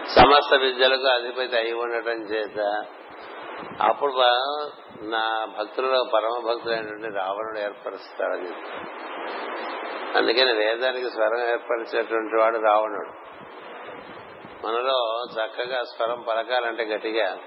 సమస్త 0.08 0.54
విద్యలకు 0.54 1.06
అధిపతి 1.06 1.56
అయి 1.56 1.72
ఉండటం 1.72 2.22
చేత 2.22 2.84
అప్పుడు 3.82 4.12
నా 5.02 5.46
భక్తులలో 5.58 6.04
పరమ 6.14 6.42
భక్తులైనటువంటి 6.46 7.16
రావణుడు 7.16 7.58
ఏర్పరుస్తాడని 7.58 8.48
అందుకని 10.16 10.52
వేదానికి 10.52 11.10
స్వరం 11.10 11.48
ఏర్పరిచేటువంటి 11.48 12.40
వాడు 12.40 12.58
రావణుడు. 12.58 13.12
మనలో 14.66 15.24
చక్కగా 15.32 15.82
స్వరం 15.82 16.24
పలకాలంటే 16.28 16.84
గట్టిగా. 16.84 17.38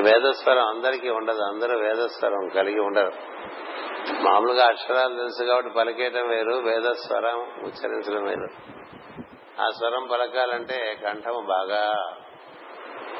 వేదస్వరం 0.00 0.68
అందరికీ 0.68 1.08
ఉండదు. 1.08 1.42
అందరూ 1.42 1.78
వేదస్వరం 1.78 2.48
కలిగి 2.48 2.80
ఉండరు. 2.80 3.12
మామూలుగా 4.10 4.66
అక్షరాలు 4.66 5.16
తెలుసు 5.16 5.44
కాబట్టి 5.44 5.70
పలికేయటం 5.70 6.28
వేరు 6.28 6.54
వేదస్వరం 6.54 7.38
ఉచ్చరించడం 7.40 8.24
వేరు. 8.24 8.48
ఆ 9.62 9.70
స్వరం 9.70 10.06
పలకాలంటే 10.06 11.00
కంఠము 11.04 11.40
బాగా 11.40 12.12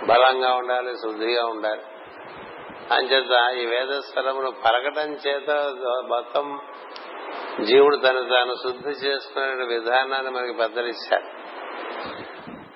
బలంగా 0.07 0.55
ఉండాలి 0.55 0.95
శుద్ధిగా 0.97 1.47
ఉండాలి. 1.47 1.83
అంచేత 2.95 3.55
ఈ 3.57 3.67
వేదస్వరమును 3.67 4.51
పలకటం 4.51 5.13
చేత 5.13 5.51
మొత్తం 6.09 6.61
జీవుడు 7.65 7.97
తను 7.97 8.29
తాను 8.29 8.55
శుద్ధి 8.55 8.91
చేసుకునే 8.91 9.65
విధానాన్ని 9.65 10.31
మనకి 10.31 10.53
పెద్దలు 10.53 10.87
ఇచ్చారు 10.87 11.43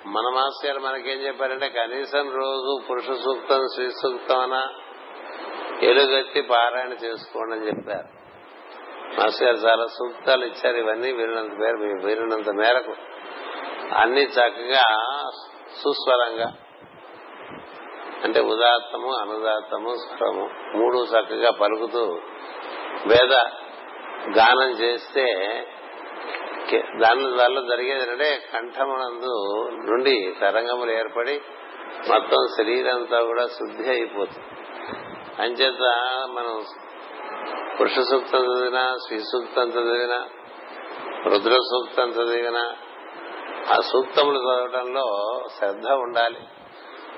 మన 0.07 0.33
మాస్టర్ 0.33 0.79
మనకేం 0.79 1.17
చెప్పారంటే 1.17 1.69
కనీసం 1.69 2.31
రోజు 2.31 2.81
పురుష 2.89 3.05
సూక్తం 3.05 3.61
శ్రీ 3.75 3.89
సూక్తం 3.89 4.53
ఎలుగెత్తి 5.83 6.41
పారాయణ 6.41 6.91
చేసుకోండి 6.91 7.55
అని 7.55 7.67
చెప్పారు. 7.67 8.07
మాస్టర్ 9.19 9.43
గారు 9.43 9.57
చాలా 9.57 9.87
సూక్తాలు 9.87 10.45
ఇచ్చారు 10.45 10.77
ఇవన్నీ 10.77 11.11
వీరినంత 11.11 11.51
మేర 11.51 11.75
వీరినంత 12.05 12.49
మేరకు 12.49 12.93
అన్ని 13.95 14.21
చక్కగా 14.21 14.83
సుస్వరంగా 15.83 16.53
అంటే 18.23 18.39
ఉదాత్తము 18.39 19.13
అనుదాత్తము 19.13 19.93
స్వరము 19.93 20.49
మూడు 20.77 20.97
చక్కగా 20.97 21.51
పలుకుతూ 21.51 22.19
వేద 23.07 23.33
గానం 24.37 24.69
చేస్తే 24.69 25.25
దాని 26.95 27.23
వల్ల 27.23 27.59
జరిగేది 27.59 28.01
ఏంటంటే 28.01 28.39
కంఠమునందు 28.53 29.33
నుండి 29.83 30.35
తరంగములు 30.41 30.91
ఏర్పడి 30.91 31.41
మొత్తం 32.09 32.47
శరీరంతో 32.57 33.25
కూడా 33.25 33.47
శుద్ధి 33.47 33.89
అయిపోతుంది. 33.89 34.47
అంచేత 35.39 35.81
మనం 36.31 36.65
పురుష 37.79 37.99
సూక్తం 37.99 38.39
చదివినా 38.39 38.97
శ్రీ 39.07 39.19
సూక్తం 39.19 39.69
చదివినా 39.69 40.27
రుద్ర 41.25 41.57
సూక్తం 41.57 42.09
చదివినా 42.09 42.75
ఆ 43.73 43.79
సూక్తములు 43.81 44.39
చదవడంలో 44.39 45.05
శ్రద్ధ 45.57 45.87
ఉండాలి. 45.87 46.39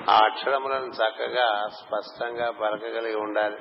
ఆ 0.10 0.20
అక్షరములను 0.26 0.86
చక్కగా 0.86 1.68
స్పష్టంగా 1.68 2.52
పలకగలిగి 2.52 3.16
ఉండాలి. 3.16 3.58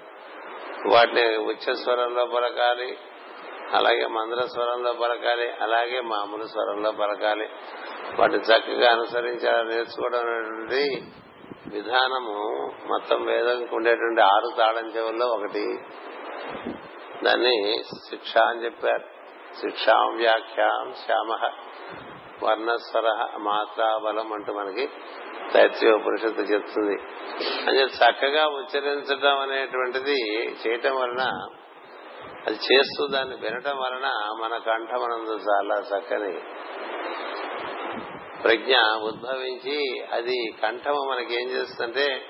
వాటిని 0.95 1.37
ఉచ్చ 1.37 1.75
స్వరంలో 1.75 2.25
పలకాలి 2.25 2.99
అలాగే 3.75 4.07
మంద్ర 4.07 4.47
స్వరంలో 4.47 4.93
పలకాలి 4.93 5.51
అలాగే 5.51 6.01
మామూలు 6.01 6.47
స్వరంలో 6.47 6.93
పలకాలి. 6.93 7.49
వాటిని 8.19 8.39
చక్కగా 8.39 8.93
అనుసరించాలని 8.93 9.69
నేర్చుకోవడం 9.69 10.21
అనేటువంటి 10.21 11.05
విధానము 11.69 12.73
మొత్తం 12.87 13.25
వేదంకి 13.25 13.75
ఉండేటువంటి 13.75 14.21
ఆరు 14.21 14.57
తాళం 14.57 14.87
చెవుల్లో 14.97 15.27
ఒకటి. 15.27 15.79
దాన్ని 17.25 17.83
శిక్ష 18.11 18.37
అని 18.39 18.65
చెప్పారు. 18.65 19.05
శిక్షాం 19.61 20.17
వ్యాఖ్యాం 20.17 20.95
శ్యామ 21.07 21.51
వర్ణస్వర 22.43 23.29
మాత్రాబలం 23.37 24.33
అంటూ 24.33 24.53
మనకి 24.53 24.89
తైత్రీయ 25.53 25.93
ఉపనిషత్తు 25.93 26.43
చెప్తుంది. 26.43 26.97
అని 27.69 27.79
చక్కగా 27.79 28.47
ఉచ్చరించడం 28.47 29.39
అనేటువంటిది 29.39 30.45
చేయటం 30.67 30.97
వలన 30.97 31.49
అది 32.47 32.57
చేస్తూ 32.57 33.07
దాన్ని 33.07 33.37
వినటం 33.37 33.77
వలన 33.77 34.37
మన 34.41 34.59
కంఠమనందు 34.59 35.31
చాలా 35.31 35.75
చక్కని 35.75 36.41
ప్రజ్ఞ 38.43 38.75
ఉద్భవించి 39.03 40.05
అది 40.13 40.53
కంఠము 40.63 41.05
మనకేం 41.11 41.49
చేస్తుందంటే 41.49 42.23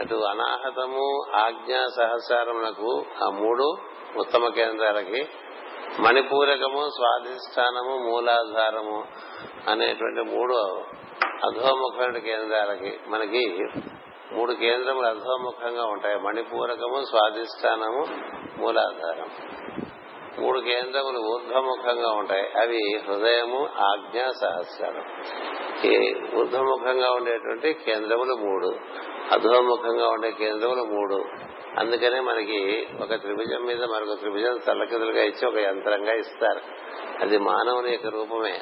అటు 0.00 0.14
అనాహతము 0.14 1.26
ఆజ్ఞా 1.36 1.86
సహస్రములకు 1.96 3.04
ఆ 3.24 3.30
మూడు 3.30 3.76
ఉత్తమ 4.16 4.48
కేంద్రాలకి 4.48 5.28
మణిపూరకము 6.00 6.88
స్వాధిష్టానము 6.88 7.94
మూలాధారము 7.98 9.04
అనేటువంటి 9.68 10.20
మూడు 10.20 10.54
అధోముఖమైన 11.44 12.18
కేంద్రాలకి 12.18 13.00
మనకి 13.06 13.44
మూడు 14.32 14.52
కేంద్రములు 14.52 15.06
అధోముఖంగా 15.06 15.84
ఉంటాయి. 15.84 16.18
మణిపూరకము 16.18 17.04
స్వాధిష్టానము 17.04 18.02
మూలాధారం 18.60 19.30
మూడు 20.38 20.60
కేంద్రములు 20.60 21.18
ఊర్ధ్వముఖంగా 21.18 22.10
ఉంటాయి. 22.12 22.46
అవి 22.60 23.00
హృదయము 23.08 23.68
ఆజ్ఞ 23.76 24.18
సహస్రం 24.18 25.04
ఈ 25.84 26.14
ఊర్ధ్వముఖంగా 26.34 27.12
ఉండేటువంటి 27.12 27.72
కేంద్రములు 27.72 28.34
మూడు. 28.34 28.76
అధోముఖంగా 29.32 30.08
ఉండే 30.08 30.30
కేంద్రములు 30.30 30.82
మూడు. 30.82 31.24
అందుకనే 31.78 32.20
మనకి 32.20 32.86
ఒక 33.02 33.14
త్రిభుజం 33.14 33.64
మీద 33.64 33.84
మరొక 33.84 34.18
త్రిభుజం 34.18 34.58
తల్లకిదులుగా 34.66 35.22
ఇచ్చి 35.22 35.48
ఒక 35.48 35.56
యంత్రంగా 35.56 36.12
ఇస్తారు. 36.12 36.60
అది 37.20 37.38
మానవుని 37.38 37.90
యొక్క 37.90 38.06
రూపమే. 38.06 38.60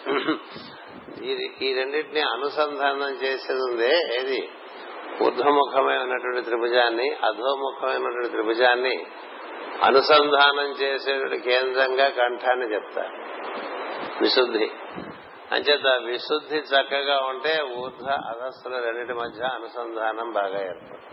ఈ 1.63 1.75
రెండింటిని 1.75 2.21
అనుసంధానం 2.21 3.11
చేసేది 3.11 3.61
ఉందే 3.61 4.17
ఏది 4.17 4.49
ఊర్ధ్వముఖమైనటువంటి 5.23 6.41
త్రిభుజాన్ని 6.41 7.11
అధోముఖమైనటువంటి 7.11 8.29
త్రిభుజాన్ని 8.29 9.07
అనుసంధానం 9.83 10.71
చేసేటువంటి 10.71 11.39
కేంద్రంగా 11.39 12.09
కంఠాన్ని 12.09 12.75
చెప్తారు. 12.75 13.17
విశుద్ధి. 14.21 14.71
అంచేత 15.53 16.01
విశుద్ధి 16.05 16.57
చక్కగా 16.57 17.21
ఉంటే 17.21 17.63
ఊర్ధ 17.77 18.09
అధస్సుల 18.09 18.85
రెండింటి 18.85 19.13
మధ్య 19.13 19.45
అనుసంధానం 19.45 20.33
బాగా 20.33 20.61
ఏర్పడుతుంది. 20.61 21.05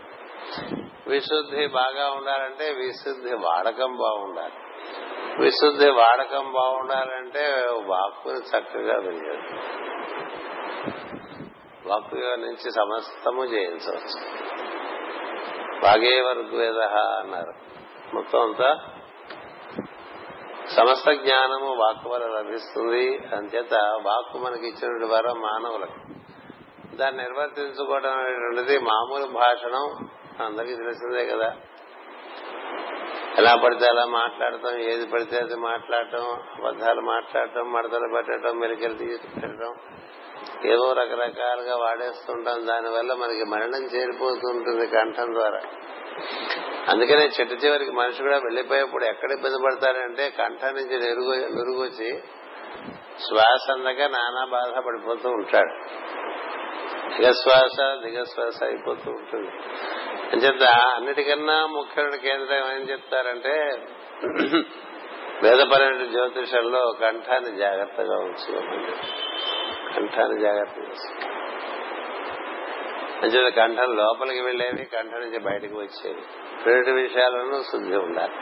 విశుద్ధి 1.06 1.66
బాగా 1.66 2.10
ఉండాలంటే 2.10 2.72
విశుద్ధి 2.72 3.34
వాడకం 3.34 3.96
బాగుండాలి. 3.96 4.52
విశుద్ధి 5.38 5.90
వాడకం 5.90 6.52
బాగుండాలంటే 6.52 7.68
వాక్కుని 7.86 8.38
చక్కగా 8.38 8.98
వినియోగం. 8.98 9.58
వాక్కు 11.86 12.16
నుంచి 12.16 12.70
సమస్తము 12.70 13.44
చేయించవచ్చు. 13.44 14.42
వాగే 15.84 16.20
ఋగ్వేద 16.20 16.78
అన్నారు. 16.96 17.81
మొత్తం 18.14 18.40
అంతా 18.40 18.80
సమస్త 20.76 21.12
జ్ఞానము 21.12 21.74
వాక్కు 21.74 22.08
వల్ల 22.10 22.26
లభిస్తుంది. 22.26 23.16
అంచేత 23.16 23.74
వాక్కు 24.02 24.38
మనకి 24.38 24.66
ఇచ్చినటువంటి 24.66 25.04
వరం 25.04 25.40
మానవులకు 25.40 26.00
దాన్ని 26.96 27.22
నిర్వర్తించుకోవడం 27.22 28.12
అనేటువంటిది 28.12 28.78
మామూలు 28.78 29.26
భాషణం 29.26 30.08
అందరికీ 30.46 30.76
తెలిసిందే 30.76 31.26
కదా. 31.26 31.56
ఎలా 33.38 33.56
పడితే 33.64 33.86
అలా 33.86 34.04
మాట్లాడటం 34.04 34.78
ఏది 34.78 35.06
పడితే 35.06 35.38
అది 35.38 35.54
మాట్లాడటం 35.54 36.24
అబద్దాలు 36.58 37.00
మాట్లాడటం 37.00 37.72
మడతలు 37.72 38.08
పెట్టడం 38.14 38.58
మెలికలు 38.58 38.94
తీసుకెళ్ళడం 38.94 39.74
ఏవో 40.64 40.92
రకరకాలుగా 40.92 41.76
వాడేస్తుంటాం. 41.76 42.66
దానివల్ల 42.66 43.14
మనకి 43.14 43.44
మరణం 43.44 43.84
చేరిపోతుంటుంది 43.84 44.86
కంఠం 44.86 45.34
ద్వారా. 45.34 45.60
అందుకనే 46.90 47.24
చెట్టు 47.26 47.54
చివరికి 47.54 47.90
మనిషి 47.90 48.22
కూడా 48.22 48.36
వెళ్ళిపోయేప్పుడు 48.36 49.04
ఎక్కడ 49.04 49.30
ఇబ్బంది 49.30 49.58
పడతారంటే 49.62 50.30
కంఠం 50.30 50.74
నుంచి 50.74 50.98
నెరుగు 50.98 51.34
నురుగొచ్చి 51.34 52.22
శ్వాస 53.28 53.70
అందగా 53.70 54.06
నానా 54.08 54.44
బాధ 54.44 54.84
పడిపోతూ 54.86 55.28
ఉంటాడు. 55.30 55.74
దిగశ్వాస 57.16 57.78
దిగశ్వాస 58.04 58.62
అయిపోతూ 58.62 59.10
ఉంటుంది. 59.10 59.50
అంచేత 60.32 60.62
అన్నిటికన్నా 60.96 61.66
ముఖ్యమైన 61.66 62.14
కేంద్రం 62.16 62.70
ఏం 62.72 62.82
చెప్తారంటే 62.90 63.54
వేదపరమైన 65.42 66.04
జ్యోతిషంలో 66.10 66.92
కంఠాన్ని 67.00 67.56
జాగ్రత్తగా 67.56 68.16
ఉంచుకోమని 68.16 68.92
కంఠాన్ని 69.94 70.40
జాగ్రత్తగా 70.40 71.31
అంటే 73.22 73.50
కంఠం 73.50 73.96
లోపలికి 73.96 74.40
వెళ్ళేవి 74.40 74.84
కంఠం 74.84 75.20
నుంచి 75.20 75.38
బయటకు 75.38 75.78
వచ్చేవి 75.78 76.22
రెండు 76.64 76.90
విషయాలను 76.90 77.62
శుద్ధి 77.62 77.96
ఉండాలి. 77.96 78.34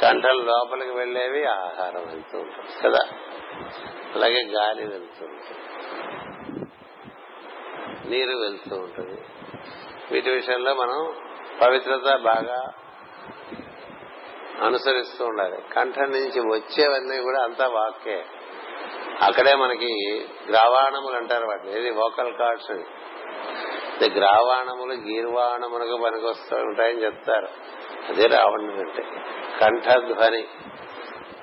కంఠం 0.00 0.44
లోపలికి 0.44 0.90
వెళ్ళేవి 0.90 1.44
ఆహారం 1.44 2.06
వెళ్తూ 2.06 2.38
ఉంటుంది 2.38 2.82
కదా? 2.82 2.98
అలాగే 4.14 4.42
గాలి 4.42 4.86
వెళ్తూ 4.86 5.26
ఉంటుంది. 5.26 5.80
నీరు 8.10 8.36
వెళ్తూ 8.36 8.76
ఉంటుంది. 8.76 9.20
వీటి 10.12 10.30
విషయంలో 10.30 10.74
మనం 10.74 11.14
పవిత్రత 11.60 12.16
బాగా 12.16 12.72
అనుసరిస్తూ 14.66 15.24
ఉండాలి. 15.24 15.62
కంఠం 15.76 16.02
నుంచి 16.02 16.40
వచ్చేవన్నీ 16.40 17.22
కూడా 17.22 17.44
అంతా 17.44 17.66
వాక్యే 17.66 18.24
అక్కడే 19.22 19.54
మనకి 19.54 20.24
గ్రావాణములు 20.48 21.16
అంటారు 21.16 21.46
వాటిని. 21.46 21.78
ఏది? 21.78 21.90
వోకల్ 21.90 22.34
కార్డ్స్ 22.34 22.70
అని. 22.70 22.84
గ్రావాణములు 24.08 24.94
గీర్వాణములకు 24.94 26.02
పనికొస్తూ 26.04 26.56
ఉంటాయని 26.56 27.04
చెప్తారు. 27.04 27.48
అదే 28.08 28.26
రావణుడు 28.26 28.80
అంటే 28.80 29.02
కంఠధ్వని. 29.60 30.48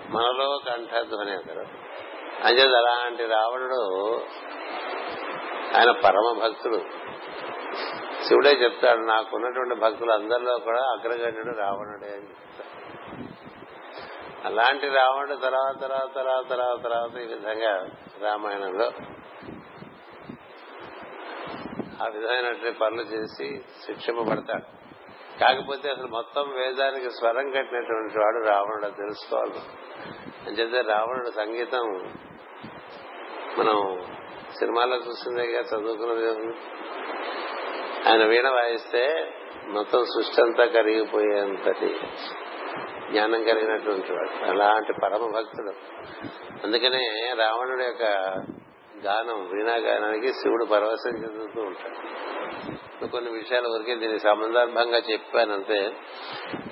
మనలో 0.09 0.59
కంఠధ్వని 0.69 1.31
అంటారు 1.31 1.87
అంచేది 2.43 2.77
అలాంటి 2.77 3.25
రావణుడు 3.25 4.21
ఆయన 5.77 5.91
పరమ 5.91 6.39
భక్తుడు. 6.43 6.81
శివుడే 8.23 8.49
చెప్తాడు 8.49 8.99
నాకున్నటువంటి 8.99 9.75
భక్తులు 9.75 10.11
అందరిలో 10.11 10.57
కూడా 10.57 10.81
అగ్రగణ్యుడు 10.81 11.57
రావణుడే 11.57 12.13
అని 12.13 12.29
చెప్తాడు. 12.29 12.77
అలాంటి 14.45 14.89
రావణుడు 14.89 15.35
తర్వాత 15.35 15.81
తర్వాత 15.81 16.15
తర్వాత 16.15 16.49
తర్వాత 16.49 16.83
తర్వాత 16.83 17.21
ఈ 17.21 17.25
విధంగా 17.25 17.87
రామాయణంలో 18.21 18.91
ఆ 22.01 22.05
విధమైనటువంటి 22.05 22.79
పనులు 22.79 23.01
చేసి 23.01 23.61
శిక్షింపబడతాడు 23.85 24.77
కాకపోతే 25.39 25.89
అసలు 25.89 26.07
మొత్తం 26.07 26.43
వేదానికి 26.49 27.09
స్వరం 27.09 27.49
కట్టినటువంటి 27.49 28.19
వాడు 28.19 28.45
రావణుడు 28.49 28.89
తెలుసుకోవాలి. 28.89 29.61
అంచేతే 30.47 30.81
రావణుడు 30.81 31.29
సంగీతం 31.29 31.85
మనం 33.57 34.05
సినిమాలో 34.59 34.95
చూసిందేగా 34.95 35.61
చదువుకున్నది 35.61 36.27
ఆయన 38.09 38.25
వీణ 38.25 38.49
వాయిస్తే 38.49 39.33
మొత్తం 39.67 40.05
సృష్టి 40.05 40.41
అంతా 40.41 40.65
కరిగిపోయేంతటి 40.65 41.95
జ్ఞానం 43.11 43.43
కలిగినటువంటి 43.43 44.11
వాడు. 44.11 44.49
అలాంటి 44.49 44.93
పరమ 45.03 45.31
భక్తుడు 45.35 45.73
అందుకనే 46.63 47.33
రావణుడు 47.37 47.83
యొక్క 47.83 48.03
గానం 49.05 49.49
వీణాగానానికి 49.53 50.33
శివుడు 50.33 50.65
పరవశం 50.65 51.23
చెందుతూ 51.23 51.61
ఉంటాడు. 51.61 52.27
కొన్ని 53.07 53.31
విషయాల 53.31 53.63
వరకే 53.67 53.95
దీని 53.95 54.19
సందర్భంగా 54.19 54.97
చెప్పానంటే 54.97 55.91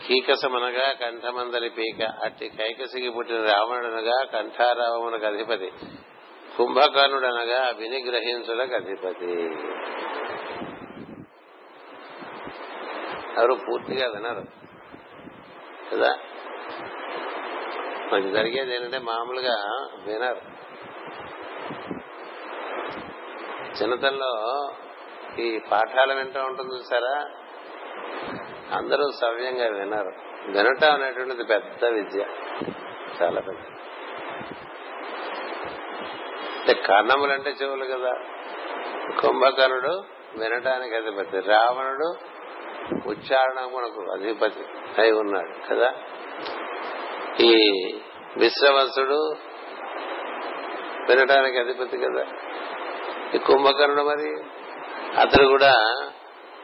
కీకసమనగా 0.07 0.91
కంఠమందలి 0.93 1.69
పీక 1.69 2.03
అట్టి 2.23 2.49
కైకసికి 2.49 3.09
పుట్టిన 3.09 3.41
రావణుడనగా 3.41 4.23
కంఠారావమునకు 4.23 5.25
అధిపతి 5.25 5.71
కుంభకర్ణుడనగా 6.57 7.73
వినిగ్రహించులకు 7.77 8.75
అధిపతి. 8.75 9.49
ఎవరు 13.37 13.53
పూర్తిగా 13.53 14.07
వినరు. 14.07 14.45
కదా? 15.91 16.17
మనకి 18.13 18.31
జరిగేది 18.31 18.75
ఏంటంటే 18.75 18.99
మామూలుగా 18.99 19.55
వినరు. 20.05 20.54
చిన్నతల్లో 23.81 24.69
ఈ 25.39 25.59
పాఠాలు 25.71 26.13
వింటూ 26.13 26.43
ఉంటుంది 26.43 26.75
చూసారా? 26.75 27.25
అందరూ 28.77 29.11
సవ్యంగా 29.21 29.65
వినరు. 29.65 30.11
వినటం 30.51 30.93
అనేటువంటిది 30.93 31.43
పెద్ద 31.43 31.85
విద్య. 31.85 32.25
చాలా 33.21 33.41
పెద్ద. 33.41 33.61
అంటే 36.59 36.73
కర్ణములంటే 36.73 37.49
చెవులు 37.49 37.85
కదా. 37.85 38.11
కుంభకర్ణుడు 39.21 40.03
వినటానికి 40.39 40.95
అధిపతి. 40.95 41.39
రావణుడు 41.39 42.15
ఉచ్చారణమునకు 43.09 44.11
అధిపతి 44.11 44.65
అయి 45.01 45.11
ఉన్నాడు 45.11 45.73
కదా. 45.73 45.93
ఈ 47.39 47.53
విశ్రవసుడు 48.37 49.35
వినటానికి 51.09 51.57
అధిపతి 51.57 51.97
కదా. 51.97 52.25
ఈ 53.35 53.37
కుంభకర్ణుడు 53.37 54.01
మరి. 54.01 54.43
అతడు 55.19 55.45
కూడా 55.45 55.75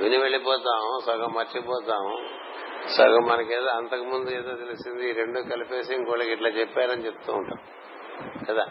విని 0.00 0.16
వెళ్ళిపోతాం 0.16 1.00
సగం 1.06 1.32
మర్చిపోతాం. 1.32 2.26
సగం 2.96 3.26
మనకేదో 3.26 3.66
అంతకుముందు 3.66 4.30
ఏదో 4.30 4.52
తెలిసింది 4.52 5.10
ఈ 5.10 5.12
రెండు 5.12 5.40
కలిపేసి 5.40 5.94
ఇంకోళ్ళకి 5.94 6.30
ఇట్లా 6.30 6.48
చెప్పారని 6.48 7.06
చెప్తూ 7.06 7.32
ఉంటాం. 7.32 7.58
కదా? 8.48 8.66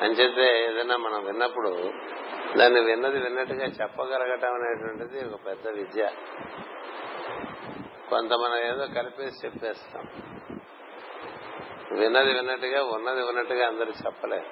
అంచేతే 0.00 0.64
ఏదైనా 0.64 0.96
మనం 0.96 1.24
విన్నప్పుడు 1.24 1.92
దాన్ని 2.56 2.80
విన్నది 2.80 3.18
విన్నట్టుగా 3.18 3.66
చెప్పగలగటం 3.66 4.54
అనేటువంటిది 4.54 5.34
ఒక 5.34 5.46
పెద్ద 5.46 5.68
విద్య. 5.68 6.10
కొంత 8.10 8.32
మనం 8.32 8.56
ఏదో 8.56 8.86
కలిపేసి 8.86 9.46
చెప్పేస్తాం. 9.46 10.06
విన్నది 11.92 12.34
విన్నట్టుగా 12.34 12.84
ఉన్నది 12.84 13.22
ఉన్నట్టుగా 13.22 13.66
అందరూ 13.66 13.92
చెప్పలేరు. 14.06 14.44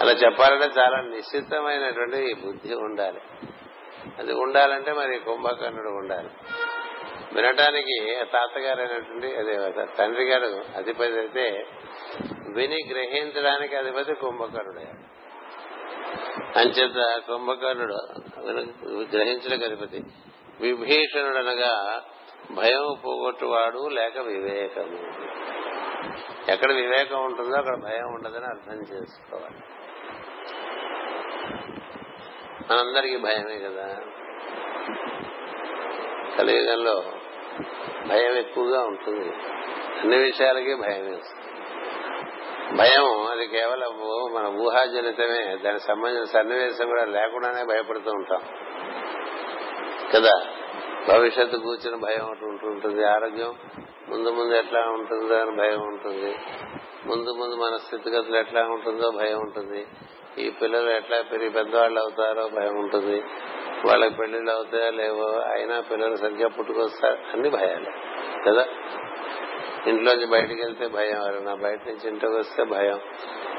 అలా 0.00 0.12
చెప్పాలంటే 0.12 0.80
చాలా 0.80 1.00
నిశ్చితమైనటువంటి 1.00 2.34
బుద్ధి 2.34 2.74
ఉండాలి. 2.74 3.20
అది 4.18 4.32
ఉండాలంటే 4.32 4.92
మరి 4.92 5.18
కుంభకర్ణుడు 5.18 5.88
ఉండాలి. 5.88 6.30
వినటానికి 7.32 8.24
తాతగారు 8.32 8.80
అయినటువంటి 8.80 9.36
అదే 9.36 9.86
తండ్రి 9.98 10.24
గారు 10.24 10.64
అధిపతి 10.76 11.18
అయితే 11.18 11.66
విని 12.52 12.78
గ్రహించడానికి 12.90 13.76
అధిపతి 13.76 14.14
కుంభకర్ణుడు. 14.14 14.80
అంచేత 16.58 17.22
కుంభకర్ణుడు 17.26 17.94
గ్రహించడానికి 19.16 19.64
అధిపతి. 19.64 20.04
విభీషణుడు 20.60 21.38
అనగా 21.38 22.02
భయం 22.50 22.96
పోగొట్టువాడు 23.04 23.88
లేక 23.88 24.18
వివేకము. 24.18 24.98
ఎక్కడ 26.50 26.72
వివేకం 26.72 27.24
ఉంటుందో 27.24 27.56
అక్కడ 27.56 27.76
భయం 27.76 28.14
ఉండదని 28.14 28.44
అర్థం 28.44 28.96
చేసుకోవాలి. 28.96 29.54
మనందరికీ 32.70 33.16
భయమే 33.16 33.58
కదా. 33.58 33.96
కలియుగంలో 36.38 37.04
భయం 38.06 38.32
ఎక్కువగా 38.32 38.80
ఉంటుంది. 38.80 39.32
అన్ని 40.00 40.16
విషయాలకి 40.16 40.74
భయం 40.74 41.10
వేస్తుంది. 41.10 41.44
భయం 42.76 43.26
అది 43.26 43.46
కేవలం 43.46 43.90
మన 44.34 44.46
ఊహాజనితమే. 44.46 45.56
దానికి 45.56 45.84
సంబంధించిన 45.84 46.24
సన్నివేశం 46.24 46.86
కూడా 46.86 47.04
లేకుండానే 47.04 47.64
భయపడుతూ 47.64 48.10
ఉంటాం. 48.10 48.42
కదా. 50.16 50.46
భవిష్యత్తు 51.08 51.56
కూర్చుని 51.56 51.96
భయం 51.96 52.26
ఒకటి 52.26 52.44
ఉంటుంటుంది 52.44 53.04
ఆరోగ్యం 53.04 53.54
ముందు 54.08 54.28
ముందు 54.28 54.54
ఎట్లా 54.54 54.80
ఉంటుందో 54.80 55.34
అని 55.34 55.56
భయం 55.56 55.80
ఉంటుంది. 55.80 56.36
ముందు 57.06 57.30
ముందు 57.30 57.54
మన 57.54 57.76
స్థితిగతులు 57.76 58.36
ఎట్లా 58.36 58.62
ఉంటుందో 58.62 59.10
భయం 59.10 59.38
ఉంటుంది. 59.38 59.86
ఈ 60.38 60.50
పిల్లలు 60.50 60.90
ఎట్లా 60.90 61.20
పెరిగి 61.20 61.50
పెద్దవాళ్ళు 61.50 62.00
అవుతారో 62.00 62.48
భయం 62.48 62.76
ఉంటుంది. 62.76 63.24
వాళ్ళకి 63.86 64.14
పెళ్ళిళ్ళు 64.14 64.50
అవుతాయో 64.50 64.90
లేవో 64.90 65.26
అయినా 65.26 65.80
పిల్లలు 65.80 66.16
సరిగ్గా 66.16 66.48
పుట్టుకొస్తారు. 66.48 67.18
అన్ని 67.32 67.50
భయాలే. 67.50 67.92
కదా? 68.46 68.66
ఇంట్లోంచి 69.86 70.26
బయటికి 70.26 70.62
వెళ్తే 70.62 70.86
భయం 70.86 71.16
ఎవరైనా 71.16 71.54
బయట 71.54 71.88
నుంచి 71.88 72.08
ఇంటికి 72.08 72.32
వస్తే 72.32 72.64
భయం. 72.64 73.00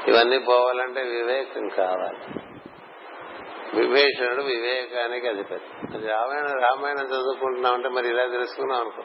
ఇవన్నీ 0.08 0.38
పోవాలంటే 0.38 1.02
వివేకం 1.02 1.68
కావాలి. 1.68 2.40
విభీషణుడు 3.76 4.42
వివేకానికి 4.42 5.28
అధిపతి. 5.28 5.96
అది 5.96 6.06
రామాయణ 6.06 6.46
రామాయణం 6.64 7.06
చదువుకుంటున్నామంటే 7.06 7.88
మరి 7.88 8.08
ఇలా 8.08 8.26
తెలుసుకున్నాం 8.26 8.80
అనుకో. 8.80 9.02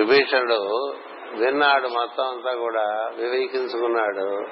విభీషణుడు 0.00 0.94
విన్నాడు 1.34 1.88
మొత్తం 1.88 2.24
అంతా 2.24 2.54
కూడా 2.54 3.12
వివేకించుకున్నాడు. 3.16 4.46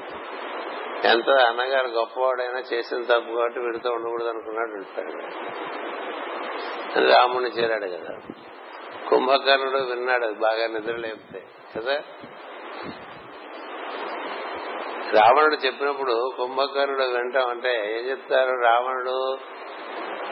ఎంత 1.07 1.31
అన్నగారు 1.31 1.89
గొప్పవాడైనా 1.89 2.59
చేసిన 2.73 3.03
తప్పు 3.03 3.37
కాబట్టి 3.37 3.61
విడితో 3.61 3.91
ఉండకూడదు 3.91 4.29
అనుకున్నాడు 4.29 4.71
విడిపోయాడు 4.71 5.25
రాముడిని 7.09 7.51
చేరాడు 7.51 7.87
కదా. 7.87 8.35
కుంభకర్ణుడు 9.09 9.79
విన్నాడు 9.79 10.27
బాగా 10.27 10.67
నిద్ర 10.67 10.97
లేపితే 10.97 11.43
కదా? 11.77 12.03
రావణుడు 15.15 15.55
చెప్పినప్పుడు 15.55 16.33
కుంభకర్ణుడు 16.37 17.03
వింటాం 17.03 17.49
అంటే 17.49 17.99
ఏం 17.99 18.11
చెప్తారు 18.11 18.51
రావణుడు? 18.51 19.39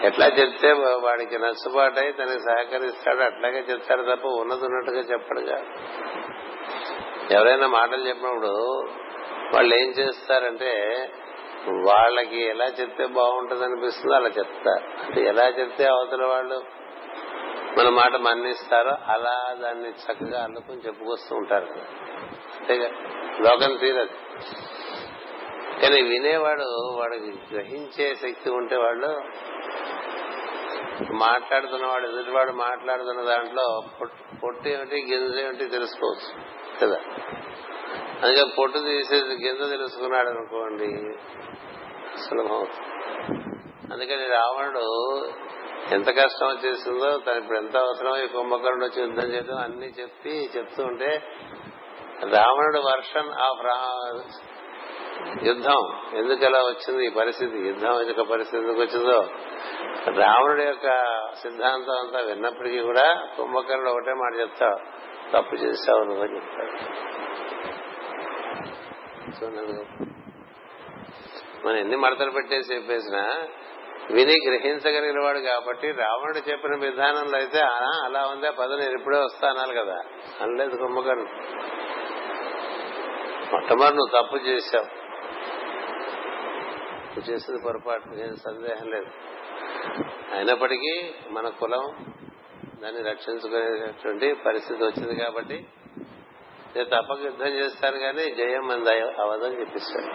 ఎట్లా 0.07 0.27
చెప్తే 0.27 0.73
వాడికి 0.73 1.39
నచ్చుబాటై 1.39 2.13
తనకి 2.13 2.41
సహకరిస్తాడు 2.41 3.23
అట్లాగే 3.23 3.59
చెప్తాడు 3.59 4.03
తప్ప 4.03 4.27
ఉన్నది 4.27 4.65
ఉన్నట్టుగా 4.65 5.01
చెప్పడుగా 5.01 5.63
ఎవరైనా 7.31 7.67
మాటలు 7.67 8.09
చెప్పినప్పుడు 8.09 8.85
వాళ్ళు 9.55 9.75
ఏం 9.75 9.91
చేస్తారంటే 9.91 11.09
వాళ్ళకి 11.69 12.43
ఎలా 12.43 12.65
చెప్తే 12.65 13.07
బాగుంటుంది 13.07 13.65
అనిపిస్తుందో 13.65 14.15
అలా 14.15 14.29
చెప్తారు. 14.29 15.07
అంటే 15.07 15.25
ఎలా 15.25 15.49
చెప్తే 15.49 15.85
అవతల 15.85 16.25
వాళ్ళు 16.25 16.63
మన 17.79 17.89
మాట 17.89 18.17
మన్నిస్తారో 18.17 18.91
అలా 18.91 19.55
దాన్ని 19.61 19.89
చక్కగా 19.89 20.45
అల్లుకుని 20.45 20.81
చెప్పుకొస్తూ 20.87 21.37
ఉంటారు. 21.37 21.67
అంతేగా. 22.59 22.89
లోకం 23.41 23.77
తీరదు. 23.77 24.28
కానీ 25.81 25.99
వినేవాడు 26.09 26.69
వాడికి 26.97 27.31
గ్రహించే 27.51 28.07
శక్తి 28.23 28.49
ఉంటే 28.51 28.77
వాళ్ళు 28.77 29.11
మాట్లాడుతున్నవాడు 31.21 32.07
ఎదుటివాడు 32.07 32.53
మాట్లాడుతున్న 32.63 33.21
దాంట్లో 33.25 33.67
పొట్టు 34.41 34.67
ఏమిటి 34.69 34.97
గింజ 35.07 35.37
ఏమిటి 35.45 35.67
తెలుసుకోవచ్చు 35.71 36.31
కదా? 36.81 36.99
అందుకే 38.21 38.45
పొట్టు 38.57 38.79
తీసేది 38.87 39.35
గింజ 39.43 39.63
తెలుసుకున్నాడు 39.71 40.29
అనుకోండి 40.29 40.89
సులభం 42.23 42.55
అవుతుంది 42.55 42.87
అందుకని 43.93 44.27
రావణుడు 44.33 44.85
ఎంత 45.93 46.09
కష్టం 46.19 46.47
వచ్చేసిందో 46.47 47.11
తను 47.19 47.39
ఇప్పుడు 47.39 47.59
ఎంత 47.59 47.77
అవసరమో 47.77 48.17
ఈ 48.17 48.29
కుంభకర్ణుడు 48.29 48.85
వచ్చి 48.85 49.01
యుద్ధం 49.01 49.29
చేయడం 49.33 49.59
అన్ని 49.59 49.89
చెప్పి 49.99 50.33
చెప్తూ 50.57 50.83
ఉంటే 50.85 51.11
రావణుడు 52.25 52.79
వర్షన్ 52.79 53.33
ఆఫ్ 53.33 54.39
యుద్ధం. 55.43 55.81
ఎందుకు 56.15 56.45
ఎలా 56.45 56.59
వచ్చింది 56.59 57.07
ఈ 57.07 57.09
పరిస్థితి? 57.09 57.59
యుద్ధం 57.59 58.09
యొక్క 58.09 58.21
పరిస్థితి 58.21 58.63
ఎందుకు 58.63 58.81
వచ్చిందో? 58.81 59.21
రావణుడి 60.23 60.63
యొక్క 60.63 60.87
సిద్ధాంతం 61.43 61.93
అంతా 61.93 62.21
విన్నప్పటికీ 62.21 62.81
కూడా 62.81 63.29
కుంభకర్ణుడు 63.37 63.91
ఒకటే 63.91 64.13
మాట 64.13 64.41
చెప్తావు 64.41 64.79
తప్పు 65.33 65.55
చేస్తావు 65.55 66.05
నువ్వు 66.05 66.25
చెప్తాడు. 66.25 66.99
మనం 71.67 71.77
ఎన్ని 71.77 71.97
మడతలు 71.97 72.31
పెట్టేసి 72.31 72.75
చెప్పేసినా 72.75 73.49
విని 74.11 74.35
గ్రహించగలిగిన 74.49 75.21
వాడు 75.21 75.39
కాబట్టి 75.39 75.93
రావణుడు 75.93 76.51
చెప్పిన 76.51 76.75
విధానంలో 76.75 77.39
అయితే 77.39 77.61
అలా 78.05 78.27
ఉందే? 78.27 78.51
పద 78.51 78.73
నేను 78.73 78.99
ఇప్పుడే 78.99 79.19
వస్తా 79.19 79.49
అనాలి 79.49 79.75
కదా. 79.75 79.97
అనలేదు 80.41 80.77
కుంభకర్ణుడు. 80.77 81.59
మొట్టమొదటి 83.53 83.97
నువ్వు 83.97 84.23
తప్పు 84.23 84.37
చేశావు. 84.37 84.85
నువ్వు 87.07 87.31
చేసేది 87.31 87.59
పొరపాటు 87.65 88.09
నేను 88.09 88.37
సందేహం 88.37 88.91
లేదు. 88.91 89.07
అయినప్పటికీ 90.35 91.15
మన 91.31 91.49
కులం 91.49 91.85
దాన్ని 92.83 93.03
రక్షించుకునేటువంటి 93.03 94.35
పరిస్థితి 94.35 94.85
వచ్చింది 94.85 95.15
కాబట్టి 95.15 95.67
నేను 96.77 96.89
తప్పక 96.89 97.19
యుద్ధం 97.25 97.47
చేస్తాను 97.47 97.99
కానీ 97.99 98.35
జయం 98.35 98.67
మంది 98.67 98.91
అవదని 99.01 99.61
చెప్పిస్తాను 99.61 100.13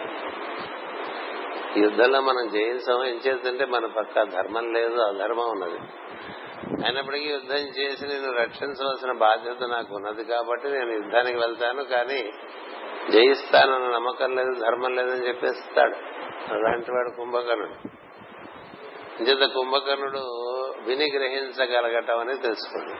యుద్ధంలో 1.80 2.20
మనం 2.20 2.48
జయించాం 2.48 3.04
ఏం 3.04 3.20
చేస్తుంటే 3.26 3.64
మన 3.64 3.86
పక్క 3.86 4.22
ధర్మం 4.22 4.72
లేదు 4.72 4.94
అధర్మం 4.94 5.50
ఉన్నది. 5.50 5.78
అయినప్పటికీ 6.86 7.24
యుద్ధం 7.24 7.56
చేసి 7.56 8.06
నేను 8.06 8.32
రక్షించవలసిన 8.32 9.12
బాధ్యత 9.12 9.62
నాకు 9.62 9.94
ఉన్నది 9.94 10.24
కాబట్టి 10.24 10.68
నేను 10.68 10.90
యుద్ధానికి 10.90 11.38
వెళ్తాను 11.38 11.84
కానీ 11.84 12.32
జయిస్తానన్న 13.10 13.88
నమ్మకం 13.88 14.36
లేదు 14.36 14.54
ధర్మం 14.54 14.94
లేదని 14.94 15.28
చెప్పేస్తాడు. 15.28 15.94
అలాంటి 16.54 16.92
వాడు 16.92 17.16
కుంభకర్ణుడు. 17.16 17.88
ఇంచేత 19.20 19.50
కుంభకర్ణుడు 19.50 20.18
విని 20.86 21.10
గ్రహించగలగటం 21.14 22.18
అని 22.18 22.38
తెలుసుకోండి. 22.38 22.92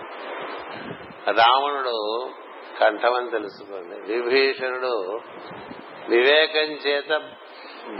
రావణుడు 1.32 2.28
కంఠం 2.80 3.14
అని 3.14 3.30
తెలుసుకోండి. 3.30 4.12
విభీషణుడు 4.12 5.18
వివేకం 6.08 6.90
చేత 6.90 7.08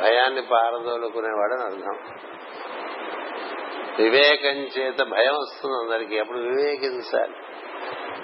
భయాన్ని 0.01 0.43
పారదోలుకునేవాడని 0.43 1.63
అర్థం. 1.63 1.99
వివేకం 3.99 4.59
చేత 4.79 5.03
భయం 5.03 5.35
వస్తుంది 5.35 5.75
అందరికి. 5.75 6.21
అప్పుడు 6.21 6.39
వివేకించాలి? 6.39 7.35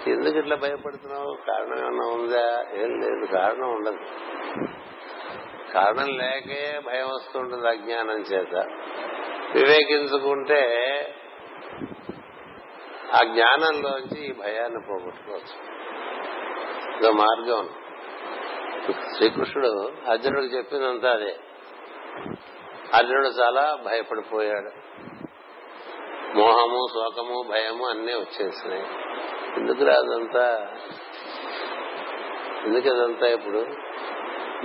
ఎందుకు 0.06 0.38
ఇట్లా 0.38 0.56
భయపడుతున్నావు? 0.56 1.38
కారణం 1.46 1.78
ఏమన్నా 1.78 2.06
ఉందా? 2.06 2.64
ఏం 2.74 3.00
లేదు 3.00 3.32
కారణం 3.32 3.68
ఉండదు. 3.68 3.98
కారణం 5.72 6.18
లేకే 6.18 6.80
భయం 6.86 7.06
వస్తుంటుంది 7.06 7.68
అజ్ఞానం 7.68 8.20
చేత. 8.20 8.54
వివేకించుకుంటే 9.54 10.62
ఆ 13.14 13.18
జ్ఞానంలోంచి 13.24 14.26
ఈ 14.26 14.32
భయాన్ని 14.32 14.80
పోగొట్టుకోవచ్చు. 14.88 15.80
ఇదో 16.98 17.10
మార్గం. 17.12 17.68
శ్రీకృష్ణుడు 19.16 19.92
అర్జునుడికి 20.10 20.56
చెప్పిందంతా 20.56 21.12
అదే. 21.12 21.36
అర్జునుడు 22.94 23.26
చాలా 23.26 23.78
భయపడిపోయాడు. 23.86 24.90
మోహము 26.36 26.86
శోకము 26.94 27.44
భయము 27.50 27.88
అన్నీ 27.88 28.14
వచ్చేసినాయి. 28.14 28.84
ఎందుకు 29.56 29.84
రాదంతా? 29.84 30.68
ఎందుకు 32.66 32.88
అదంతా 32.88 33.26
ఇప్పుడు? 33.26 33.66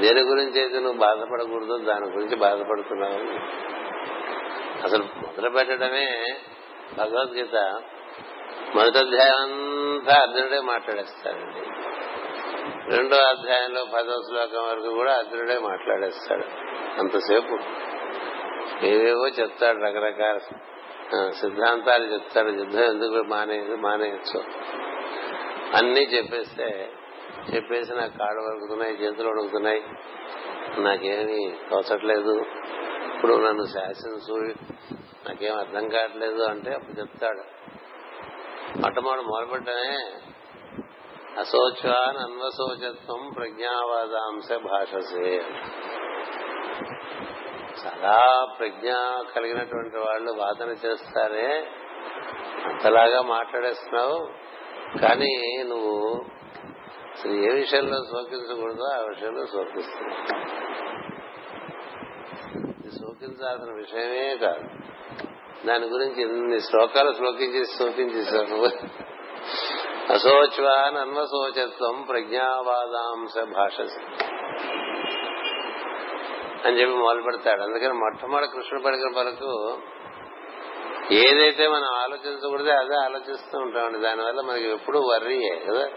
దేని 0.02 0.21
గురించి 0.21 0.62
అయితే 0.62 0.80
నువ్వు 0.80 1.00
బాధపడకూడదు 1.00 1.78
దాని 1.78 2.06
గురించి 2.06 2.36
బాధపడుతున్నావు? 2.36 3.39
అసలు 4.84 5.04
మొదలు 5.04 5.50
పెట్టడమే 5.50 6.36
భగవద్గీత. 6.98 7.82
మొదటి 8.76 8.98
అధ్యాయం 8.98 9.38
అంతా 9.41 10.21
అర్జునుడే 10.21 10.60
మాట్లాడేస్తాడండి. 10.60 11.67
రెండో 12.95 13.15
అధ్యాయంలో 13.15 13.86
పదో 13.86 14.21
శ్లోకం 14.21 14.67
వరకు 14.67 14.93
కూడా 14.93 15.13
అర్జునుడే 15.13 15.60
మాట్లాడేస్తాడు. 15.60 16.43
అంతసేపు. 17.00 17.60
ఏవేవో 18.86 19.28
చెప్తాడు 19.28 19.78
రకరకాల 19.78 20.39
సిద్ధాంతాలు 21.13 22.13
చెప్తాడు 22.13 22.50
యుద్ధం 22.50 22.80
ఎందుకు 22.80 23.24
మానేది 23.24 23.76
మానేయచ్చు? 23.76 24.44
అన్ని 25.76 26.02
చెప్పేస్తే 26.02 26.89
చెప్పేసి 27.56 27.94
నాకు 27.94 28.18
కాళ్ళు 28.18 28.41
వణుకుతున్నాయి 28.41 28.94
చేతులు 28.94 29.30
వణుకుతున్నాయి. 29.30 29.84
నాకేమీ 30.78 31.54
తోచట్లేదు. 31.70 32.46
ఇప్పుడు 33.15 33.34
నన్ను 33.34 33.65
శాసించు 33.65 34.38
నాకేం 35.30 35.58
అర్థం 35.58 35.89
కావట్లేదు 35.89 36.41
అంటే 36.41 36.74
అప్పుడు 36.74 37.00
చెప్తాడు. 37.00 37.41
మొట్టమొదటి 38.80 39.22
మొదలుపెట్టనే 39.22 40.12
అశోచాన్ 41.39 42.18
అన్వశోచత్వం 42.18 43.34
ప్రజ్ఞావాదాంశ 43.36 44.54
భాషసే. 44.54 45.44
చాలా 47.86 48.48
ప్రజ్ఞ 48.60 48.91
కలిగినటువంటి 49.36 49.98
వాళ్ళు 49.98 50.32
వాదన 50.32 50.69
చేస్తారే 50.69 51.67
అంతలాగా 52.65 53.21
మాట్లాడేస్తున్నావు. 53.21 54.30
కానీ 55.00 55.63
నువ్వు 55.67 56.26
అసలు 57.13 57.32
ఏ 57.32 57.50
విషయంలో 57.50 58.04
శోకించకూడదో 58.04 58.84
ఆ 58.84 58.98
విషయంలో 58.98 59.45
శోకిస్తున్నావు. 59.45 60.36
శోకించాల్సిన 62.89 63.76
విషయమే 63.76 64.38
కాదు. 64.38 64.69
దాని 65.67 65.86
గురించి 65.86 66.21
ఎన్ని 66.21 66.62
శ్లోకాలు 66.62 67.13
శ్లోకించి 67.13 67.65
శోకించేశావు 67.65 68.43
నువ్వు? 68.43 68.69
అశోచ్వాన్ 70.13 70.98
అన్వశోచత్వం 70.98 72.02
ప్రజ్ఞావాదాంశ 72.02 73.56
భాష 73.56 73.82
అని 76.65 76.82
చెప్పి 76.82 76.93
మొదలు 76.93 77.21
పెడతాడు 77.21 77.62
అందుకని 77.62 77.93
మొట్టమొదటి 77.93 78.47
కృష్ణుడు 78.47 78.84
పలికిన 78.84 79.17
వరకు 79.17 79.78
ఏదైతే 81.12 81.67
మనం 81.67 81.84
ఆలోచించకూడదో 81.84 82.71
అదే 82.71 82.95
ఆలోచిస్తూ 82.95 83.60
ఉంటామండి. 83.60 83.99
దానివల్ల 83.99 84.41
మనకి 84.41 84.71
ఎప్పుడు 84.71 84.97
వర్రీయే 84.97 85.60
కదా? 85.69 85.88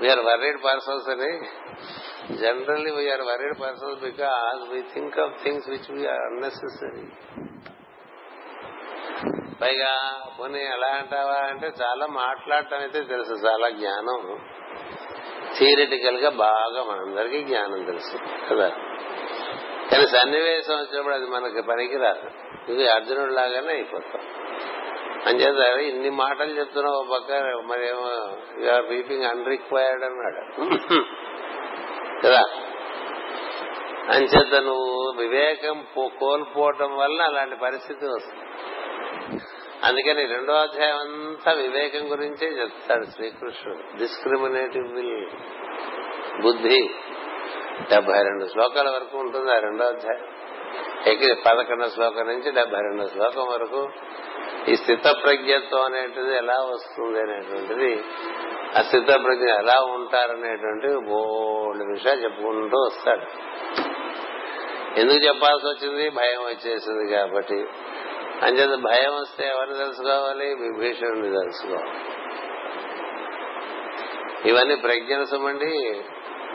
వీఆర్ 0.00 0.18
వర్రీడ్ 0.18 0.64
పర్సన్స్ 0.64 1.08
అని 1.08 1.40
generally 2.36 2.90
we are 2.90 3.20
worried 3.20 3.60
persons 3.60 4.00
because 4.00 4.70
we 4.70 4.82
think 4.82 5.18
of 5.18 5.42
things 5.44 5.68
which 5.68 5.90
we are 5.90 6.20
unnecessary 6.20 7.06
పైగా 9.62 10.22
పోనీ 10.40 10.58
ఎలా 10.58 10.86
అంటావా 10.86 11.32
అంటే 11.32 11.72
చాలా 11.82 12.06
మాట్లాడటం 12.06 12.78
అయితే 12.78 13.02
తెలుసు 13.02 13.32
చాలా 13.32 13.68
జ్ఞానం. 13.68 14.38
థియరిటికల్గా 15.58 16.30
బాగా 16.30 16.84
మనందరికీ 16.84 17.44
జ్ఞానం 17.44 17.84
తెలుసు 17.84 18.18
కదా? 18.50 18.72
కానీ 19.92 20.06
సన్నివేశం 20.06 20.74
వచ్చినప్పుడు 20.74 21.14
అది 21.14 21.26
మనకి 21.26 21.62
పనికిరాదు. 21.62 22.30
ఇది 22.72 22.88
అర్జునుడు 22.88 23.32
లాగానే 23.32 23.72
అయిపోతాం. 23.72 24.22
అంచేత 25.26 25.78
ఇన్ని 25.78 26.10
మాటలు 26.10 26.58
చెప్తున్నావు 26.58 26.96
ఒక 26.96 27.08
పక్క 27.12 27.32
మరేమో 27.66 28.36
యూఆర్ 28.64 28.86
బీపింగ్ 28.86 29.24
అన్రిక్వైర్డ్ 29.24 30.04
అన్నాడు. 30.04 30.64
కదా? 32.26 32.42
అంచేత 34.08 34.62
నువ్వు 34.62 35.14
వివేకం 35.18 35.84
కోల్పోవటం 35.98 36.96
వల్ల 36.96 37.22
అలాంటి 37.22 37.56
పరిస్థితి 37.56 38.06
వస్తుంది. 38.06 38.44
అందుకని 39.84 40.26
రెండో 40.26 40.52
అధ్యాయం 40.52 40.96
అంతా 40.96 41.52
వివేకం 41.52 42.10
గురించే 42.10 42.46
చెప్తాడు 42.46 43.04
శ్రీకృష్ణుడు. 43.04 43.98
డిస్క్రిమినేటివ్ 43.98 44.92
విల్ 44.92 45.26
బుద్ధి. 46.42 46.90
డెబ్బై 47.88 48.22
రెండు 48.22 48.46
శ్లోకాల 48.46 48.90
వరకు 48.90 49.18
ఉంటుంది 49.18 49.52
ఆ 49.52 49.58
రెండో 49.58 49.84
అధ్యాయం. 49.84 50.24
ఎక్కి 51.06 51.34
పదకొండో 51.34 51.88
శ్లోకం 51.88 52.26
నుంచి 52.26 52.50
డెబ్బై 52.50 52.78
రెండో 52.80 53.06
శ్లోకం 53.06 53.42
వరకు 53.42 53.88
ఈ 54.68 54.76
స్థిత 54.76 55.04
ప్రజ్ఞత్వం 55.04 55.82
అనేటిది 55.82 56.36
ఎలా 56.36 56.54
వస్తుంది 56.54 57.20
అనేటువంటిది 57.20 58.04
ఆ 58.78 58.82
స్థిత 58.82 59.06
ప్రజ్ఞ 59.06 59.44
ఎలా 59.44 59.80
ఉంటారనేటువంటి 59.80 61.06
బోల్డ్ 61.06 61.90
విషయాలు 61.90 62.20
చెప్పుకుంటూ 62.20 62.76
వస్తాడు. 62.76 63.26
ఎందుకు 65.00 65.18
చెప్పాల్సి 65.18 65.66
వచ్చింది? 65.66 66.10
భయం 66.10 66.40
వచ్చేసింది 66.40 67.12
కాబట్టి. 67.12 67.66
అంచేత 68.42 68.78
భయం 68.78 69.14
వస్తే 69.14 69.48
ఎవరిని 69.48 69.78
తెలుసుకోవాలి? 69.78 70.54
విభీషణుని 70.54 71.30
తెలుసుకోవాలి. 71.30 71.94
ఇవన్నీ 74.50 74.74
ప్రజ్ఞలు 74.74 75.24
సుమండి 75.24 76.00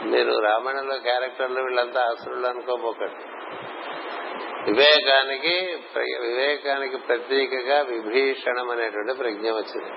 మీరు 0.04 0.40
రామాయణంలో 0.40 0.98
క్యారెక్టర్లు 0.98 1.62
వీళ్ళంతా 1.62 2.02
అసురులు 2.02 2.48
అనుకోబోకండి. 2.48 3.24
వివేకానికి 4.72 5.78
వివేకానికి 6.22 6.98
ప్రత్యేకగా 6.98 7.82
విభీషణం 7.82 8.70
అనేటువంటి 8.70 9.14
ప్రజ్ఞ 9.14 9.52
వచ్చింది. 9.52 9.92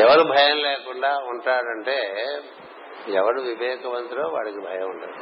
ఎవరు 0.00 0.22
భయం 0.22 0.56
లేకుండా 0.56 1.18
ఉంటాడంటే 1.18 2.22
ఎవడు 3.08 3.40
వివేకవంతుడో 3.40 4.28
వాడికి 4.28 4.60
భయం 4.60 4.90
ఉండదు. 4.90 5.12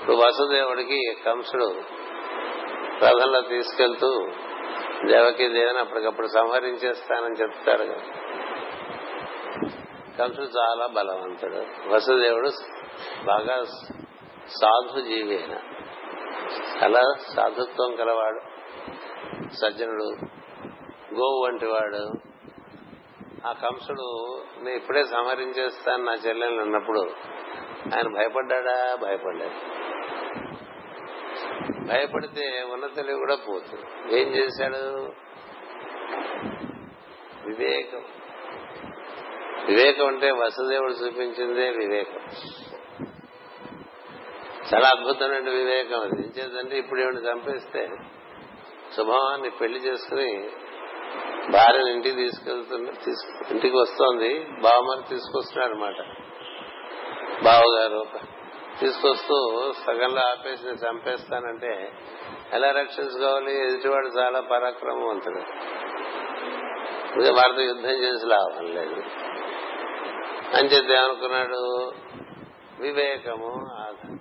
ఇప్పుడు 0.00 0.16
వసుదేవుడికి 0.16 1.16
కంసుడు 1.26 1.74
రథంలో 3.04 3.40
తీసుకెళ్తూ 3.40 4.28
దేవకి 5.06 5.48
దేవని 5.48 5.78
అప్పటికప్పుడు 5.78 6.26
సంహరించేస్తానని 6.26 7.34
చెప్తాడు 7.42 7.82
కదా. 7.82 8.29
కంసుడు 10.18 10.46
చాలా 10.46 10.86
బలవంతుడు. 10.86 11.88
వసుదేవుడు 11.88 12.50
బాగా 13.24 13.64
సాధు 14.46 15.00
జీవి 15.00 15.38
అయిన. 15.38 15.58
అలా 16.84 17.02
సాధుత్వం 17.36 17.96
కలవాడు. 17.96 18.40
సజ్జనుడు 19.54 20.04
గోవు 21.14 21.44
వంటి 21.44 21.66
వాడు. 21.66 22.30
ఆ 23.46 23.52
కంసుడు 23.52 24.42
నేను 24.56 24.76
ఇప్పుడే 24.76 25.04
సంహరించేస్తాను 25.04 26.04
నా 26.04 26.12
చెల్లెలు 26.12 26.60
అన్నప్పుడు 26.60 27.00
ఆయన 27.94 28.14
భయపడ్డా 28.14 28.98
భయపడ్డాడు 29.02 29.80
భయపడితే 31.88 32.66
ఉన్న 32.72 32.86
తెలివి 32.86 33.18
కూడా 33.18 33.34
పోతుంది 33.34 34.20
ఏం 34.20 34.28
చేశాడు? 34.28 35.10
వివేకం. 37.46 38.02
వివేకం 39.68 40.06
అంటే 40.06 40.30
వసుదేవుడు 40.30 40.92
చూపించిందే 40.92 41.70
వివేకం. 41.70 42.20
చాలా 44.74 44.88
అద్భుతమైన 44.88 45.50
వివేకం 45.50 46.00
అది. 46.00 46.22
ఏం 46.22 46.32
చేద్దంటే 46.38 46.78
ఇప్పుడు 46.78 47.00
ఏమిటి 47.00 47.16
చంపేస్తే 47.16 47.88
శుభమాన్ని 48.96 49.50
పెళ్ళి 49.50 49.78
చేసుకుని 49.78 50.50
భార్యను 51.50 51.88
ఇంటికి 51.88 52.16
తీసుకెళ్తున్నా 52.16 52.92
ఇంటికి 53.50 53.76
వస్తోంది. 53.76 54.38
బావమని 54.38 55.08
తీసుకొస్తున్నాడు 55.08 55.72
అనమాట 55.72 56.00
బావగారు 57.44 58.04
తీసుకొస్తూ 58.80 59.72
సగంలో 59.86 60.20
ఆపేసి 60.20 60.66
నేను 60.66 60.78
చంపేస్తానంటే 60.88 61.92
ఎలా 62.52 62.70
రక్షించుకోవాలి 62.70 63.66
ఎదుటివాడు 63.66 64.06
చాలా 64.06 64.40
పరాక్రమవంతుడు. 64.40 65.40
ఇక 67.22 67.30
వారితో 67.30 67.62
యుద్ధం 67.62 67.90
చేసి 67.90 68.26
లాభం 68.26 68.74
లేదు. 68.74 69.02
అని 70.58 70.74
ఏమనుకున్నాడు 70.74 71.92
వివేకము 72.80 73.70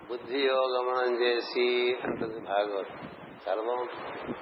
బుద్ధి 0.09 0.39
యోగమనం 0.39 1.21
చేసి 1.21 1.97
అంటుంది 2.03 2.39
భాగవతం. 2.39 3.09
చాలా 3.49 3.61
బాగుంటుంది. 3.61 4.35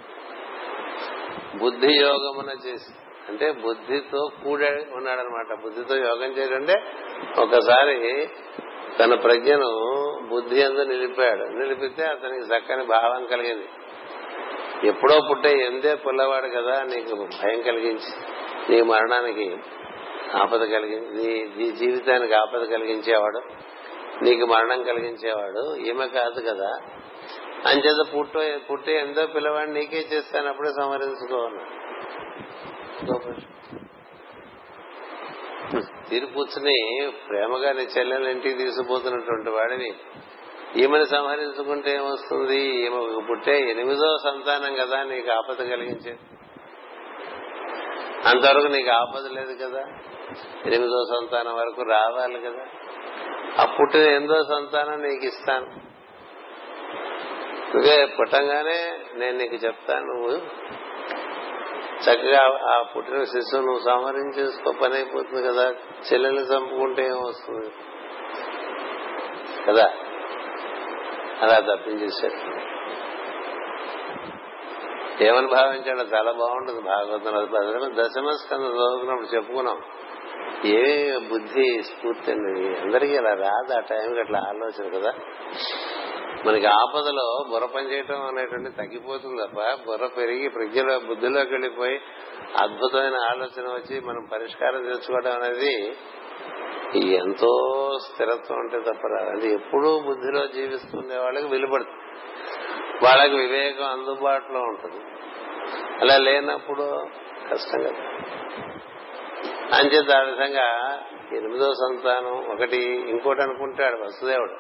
బుద్ధి 1.58 1.94
యోగమున 1.94 2.50
చేసి. 2.66 2.94
అంటే 3.30 3.52
బుద్ధితో 3.52 4.30
కూడే 4.44 4.88
ఉన్నాడనమాట. 4.94 5.64
బుద్ధితో 5.64 5.96
యోగం 5.96 6.32
చేయడంటే 6.32 6.74
ఒకసారి 7.42 8.30
తన 9.00 9.16
ప్రజ్ఞను 9.16 9.72
బుద్ధి 10.30 10.64
అందు 10.64 10.82
నిలిపాడు. 10.82 11.44
నిలిపితే 11.44 12.04
అతనికి 12.04 12.46
చక్కని 12.46 12.84
భావం 12.84 13.26
కలిగింది. 13.26 13.70
ఎప్పుడో 14.88 15.20
పుట్టే 15.30 15.66
ఎందే 15.66 15.96
పిల్లవాడు 15.96 16.48
కదా 16.48 16.84
నీకు 16.84 17.16
భయం 17.16 17.62
కలిగించి 17.62 18.14
నీ 18.70 18.82
మరణానికి 18.82 19.58
ఆపద 20.36 20.64
కలిగింది 20.64 21.52
నీ 21.58 21.72
జీవితానికి 21.72 22.34
ఆపద 22.34 22.64
కలిగించేవాడు 22.64 23.42
నీకు 24.24 24.46
మరణం 24.46 24.84
కలిగించేవాడు 24.84 25.76
ఈమె 25.76 26.08
కాదు 26.08 26.42
కదా. 26.42 26.78
అంచేత 27.66 28.14
పుట్ట 28.16 28.38
పుట్టే 28.72 29.00
ఎందో 29.00 29.28
పిల్లవాడు 29.28 29.70
నీకే 29.70 29.98
చేస్తాను 29.98 30.50
అప్పుడే 30.50 30.70
సంహరించుకోవాలి 30.70 31.66
తిరుపూర్చుని 36.10 37.12
ప్రేమగా 37.30 37.72
నీ 37.72 37.82
చెల్లెలు 37.82 38.30
ఇంటికి 38.30 38.58
తీసుకుపోతున్నటువంటి 38.58 39.50
వాడిని 39.50 39.94
ఈమెను 40.76 41.04
సంహరించుకుంటే 41.04 41.96
ఏమొస్తుంది? 41.96 42.58
ఈమె 42.58 43.22
పుట్టే 43.30 43.70
ఎనిమిదో 43.70 44.18
సంతానం 44.24 44.76
కదా 44.76 45.04
నీకు 45.04 45.32
ఆపద 45.32 45.56
కలిగించేది. 45.56 46.20
అంతవరకు 48.26 48.68
నీకు 48.68 48.90
ఆపద 48.90 49.26
లేదు 49.28 49.66
కదా. 49.66 49.84
ఎనిమిదో 50.66 51.06
సంతానం 51.06 51.56
వరకు 51.56 51.82
రావాలి 51.82 52.42
కదా. 52.42 52.66
ఆ 53.60 53.66
పుట్టిన 53.66 54.02
ఎనిమిదో 54.02 54.44
సంతానం 54.44 55.02
నీకు 55.02 55.26
ఇస్తాను. 55.26 55.88
నువ్వే 57.76 58.06
పుట్టంగానే 58.06 59.00
నేను 59.14 59.38
నీకు 59.38 59.56
చెప్తాను 59.56 60.06
నువ్వు 60.06 60.32
చక్కగా 62.10 62.60
ఆ 62.72 62.82
పుట్టిన 62.82 63.24
శిశువు 63.24 63.62
నువ్వు 63.62 63.80
సంహరించేసుకో 63.80 64.72
పని 64.72 64.94
అయిపోతుంది 64.94 65.48
కదా. 65.48 65.76
చెల్లెలు 66.14 66.40
చంపుకుంటే 66.40 67.06
ఏమొస్తుంది? 67.06 67.72
కదా? 69.68 69.94
అలా 71.42 71.76
తప్పించేశాడు 71.76 72.68
ఏమని 75.24 75.48
భావించాడో? 75.48 76.02
చాలా 76.02 76.32
బాగుంటుంది. 76.32 76.82
భాగవతం 76.82 78.04
దశమ 78.04 78.30
స్కంద 78.30 78.62
చదువుకున్నప్పుడు 78.62 79.36
చెప్పుకున్నాం. 79.36 79.82
ఏ 80.66 81.18
బుద్ధి 81.18 81.84
స్ఫూర్తి 81.84 82.32
అండి 82.32 82.80
అందరికీ 82.80 83.18
అలా 83.18 83.34
రాదు. 83.34 83.74
ఆ 83.74 83.80
టైంకి 83.80 84.20
అట్లా 84.20 84.40
ఆలోచన 84.40 85.00
కదా. 85.00 85.14
మనకి 86.46 86.66
ఆపదలో 86.66 87.46
బుర్ర 87.50 87.66
పనిచేయటం 87.66 88.26
అనేటువంటి 88.26 88.70
తగ్గిపోతుంది 88.70 89.48
తప్ప 89.48 89.60
బుర్ర 89.88 90.06
పెరిగి 90.06 90.50
ప్రజ్ఞలో 90.50 91.00
బుద్ధిలోకి 91.00 91.52
వెళ్ళిపోయి 91.52 92.02
అద్భుతమైన 92.64 93.16
ఆలోచన 93.16 93.68
వచ్చి 93.68 94.00
మనం 94.00 94.28
పరిష్కారం 94.34 94.84
తెచ్చుకోవడం 94.84 95.32
అనేది 95.32 95.98
ఎంతో 97.08 97.92
స్థిరత్వం 98.02 98.58
ఉంటే 98.60 98.80
తప్ప 98.80 99.08
అది 99.30 99.54
ఎప్పుడూ 99.54 100.00
బుద్ధిలో 100.00 100.48
జీవిస్తుండే 100.48 101.18
వాళ్ళకి 101.18 101.48
వెలుపడుతుంది 101.48 101.98
వాళ్ళకి 103.04 103.36
వివేకం 103.36 103.86
అందుబాటులో 103.86 104.60
ఉంటుంది. 104.60 105.04
అలా 106.02 106.18
లేనప్పుడు 106.18 107.06
కష్టం 107.52 107.84
కదా. 107.84 108.10
అంచేత 109.74 110.16
ఆ 110.16 110.22
విధంగా 110.22 111.00
ఎనిమిదో 111.34 111.74
సంతానం 111.74 112.52
ఒకటి 112.54 112.78
ఇంకోటి 113.10 113.42
అనుకుంటాడు 113.42 113.98
వసుదేవుడు. 113.98 114.54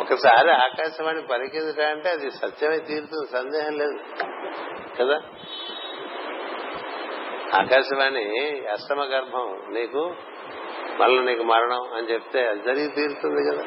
ఒకసారి 0.00 0.50
ఆకాశవాణి 0.50 1.22
పలికిందిట 1.22 1.80
అంటే 1.80 2.10
అది 2.10 2.30
సత్యమే 2.30 2.78
తీరుతుంది 2.78 3.26
సందేహం 3.32 3.78
లేదు. 3.78 3.98
కదా? 5.00 5.20
ఆకాశవాణి 7.60 8.40
అష్టమ 8.72 9.02
గర్భం 9.02 9.60
నీకు 9.70 10.14
మళ్ళీ 11.00 11.22
నీకు 11.22 11.42
మరణం 11.42 11.92
అని 11.94 12.12
చెప్తే 12.12 12.48
అది 12.48 12.62
జరిగి 12.62 12.88
తీరుతుంది 12.88 13.50
కదా? 13.50 13.64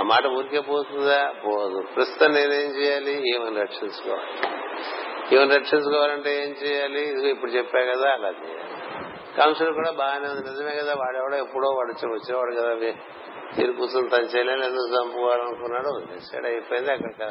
ఆ 0.00 0.02
మాట 0.02 0.26
ఊరికే 0.26 0.60
పోతుందా? 0.60 1.34
పోదు. 1.46 1.82
ప్రస్తుతం 1.96 2.32
నేనేం 2.32 2.82
చేయాలి? 2.82 3.36
ఈమెను 3.36 3.60
రక్షించుకోవాలి. 3.60 4.54
ఈమెను 5.36 5.54
రక్షించుకోవాలంటే 5.54 6.42
ఏం 6.42 6.50
చేయాలి? 6.50 7.30
ఇప్పుడు 7.30 7.50
చెప్పా 7.50 7.80
కదా 7.80 8.10
అలా 8.10 8.28
చేయాలి. 8.28 8.63
కంసుడు 9.38 9.72
కూడా 9.72 9.90
బాగానే 9.90 10.28
ఉంది. 10.28 10.50
నిజమే 10.50 10.76
కదా 10.76 10.94
వాడెవడో 10.94 11.36
ఎప్పుడో 11.36 11.68
వాడు 11.68 12.06
వచ్చేవాడు 12.06 12.54
కదా 12.54 12.92
తీరు 13.56 13.72
కూర్చుని 13.72 14.08
తన 14.08 14.22
చెల్లెలు 14.22 14.64
ఎందుకు 14.64 15.02
చంపుకోవాలనుకున్నాడు 15.02 16.14
డిసైడ్ 16.14 16.46
అయిపోయింది 16.46 16.92
అక్కడ 16.92 17.30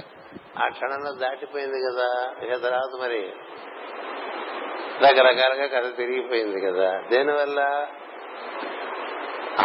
ఆ 0.63 0.67
క్షణంలో 0.67 1.11
దాటిపోయింది 1.11 1.79
కదా 1.79 2.33
ఇక 2.43 2.63
తర్వాత 2.63 3.01
మరి 3.01 3.33
రకరకాలుగా 5.01 5.65
కథ 5.67 5.97
తిరిగిపోయింది 5.97 6.61
కదా. 6.61 7.01
దేనివల్ల? 7.09 7.87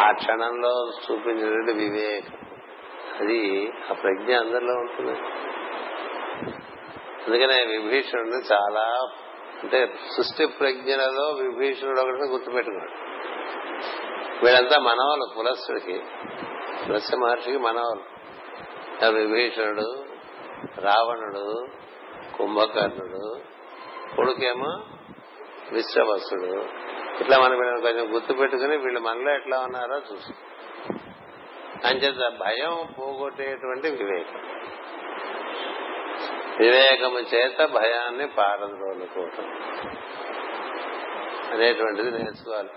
ఆ 0.03 0.11
క్షణంలో 0.13 0.91
చూపించినటువంటి 0.91 1.73
వివేకం. 1.73 2.39
అది 3.21 3.73
ఆ 3.91 3.93
ప్రజ్ఞ 3.93 4.37
అందరిలో 4.37 4.73
ఉంటుంది 4.73 5.19
అందుకనే 7.27 7.65
విభీషణుడిని 7.65 8.37
చాలా 8.37 9.09
అంటే 9.63 9.95
సృష్టి 10.17 10.47
ప్రజ్ఞలలో 10.47 11.31
విభీషణుడు 11.31 12.01
ఒకటి 12.01 12.29
గుర్తుపెట్టుకున్నాడు. 12.31 12.95
వీళ్ళంతా 14.45 14.79
మనవాళ్ళు 14.79 15.27
పులస్సుడికి 15.37 15.97
పులస్య 16.87 17.17
మహర్షికి 17.17 17.59
మనవాళ్ళు 17.59 18.05
విభీషణుడు 19.19 20.05
రావణుడు 20.81 21.67
కుంభకర్ణుడు 22.37 23.25
కొడుకేమో 24.17 24.71
విశ్వవసుడు 25.73 26.53
ఇట్లా 27.21 27.39
మనం 27.39 27.57
వీళ్ళని 27.59 27.83
కొంచెం 27.83 28.15
గుర్తు 28.15 28.33
పెట్టుకుని 28.33 28.77
వీళ్ళు 28.77 29.01
మనలో 29.01 29.31
ఎట్లా 29.35 29.61
ఉన్నారో 29.61 29.97
చూసి 30.13 30.33
అంచేత 31.89 32.33
భయం 32.41 32.95
పోగొట్టేటువంటి 32.99 33.91
వివేకం. 33.91 34.41
వివేకము 36.59 37.19
చేత 37.19 37.65
భయాన్ని 37.65 38.27
పారద్రోలుకోవటం. 38.27 39.45
అనేటువంటిది 41.53 42.11
నేర్చుకోవాలి. 42.11 42.69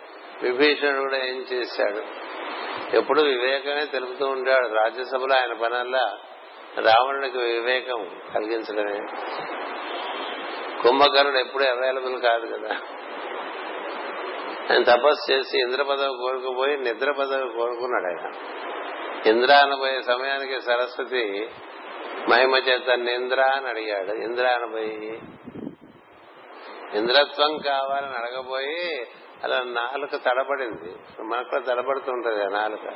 విభీషణుడు 0.44 1.00
కూడా 1.00 1.18
ఏం 1.18 1.46
చేశాడు? 1.54 2.32
ఎప్పుడు 2.96 3.22
వివేకమే 3.22 3.86
తెలుపుతూ 3.86 4.28
ఉంటాడు. 4.28 4.68
రాజ్యసభలో 4.68 5.36
ఆయన 5.36 5.54
పనల్లా 5.54 6.18
రావణుడికి 6.80 7.38
వివేకం 7.38 8.22
కలిగించడమే. 8.36 9.00
కుంభకర్ణుడు 10.82 11.38
ఎప్పుడు 11.38 11.64
అవైలబుల్ 11.64 12.22
కాదు 12.22 12.58
కదా. 12.58 12.76
ఆయన 14.72 14.84
తపస్సు 14.84 15.32
చేసి 15.32 15.60
ఇంద్ర 15.60 15.84
పదవి 15.84 16.18
కోరుకుపోయి 16.18 16.78
నిద్ర 16.78 17.12
పదవి 17.12 17.50
కోరుకున్నాడు 17.50 18.06
ఆయన. 18.06 18.34
ఇంద్ర 19.26 19.54
అనబోయే 19.54 20.02
సమయానికి 20.02 20.62
సరస్వతి 20.62 21.50
మహిమ 22.30 22.56
చేత 22.56 22.90
నింద్ర 22.90 23.42
అని 23.42 23.70
అడిగాడు. 23.70 24.12
ఇంద్ర 24.12 24.48
అనబోయి 24.48 25.22
ఇంద్రత్వం 26.94 27.58
కావాలని 27.58 28.16
అడగబోయి 28.18 29.08
అలా 29.44 29.64
నాలుక 29.64 30.16
తడబడింది. 30.16 31.24
మనకు 31.24 31.50
కూడా 31.50 31.74
తడబడుతుంటది 31.74 32.44
ఆ 32.44 32.48
నాలుక. 32.48 32.94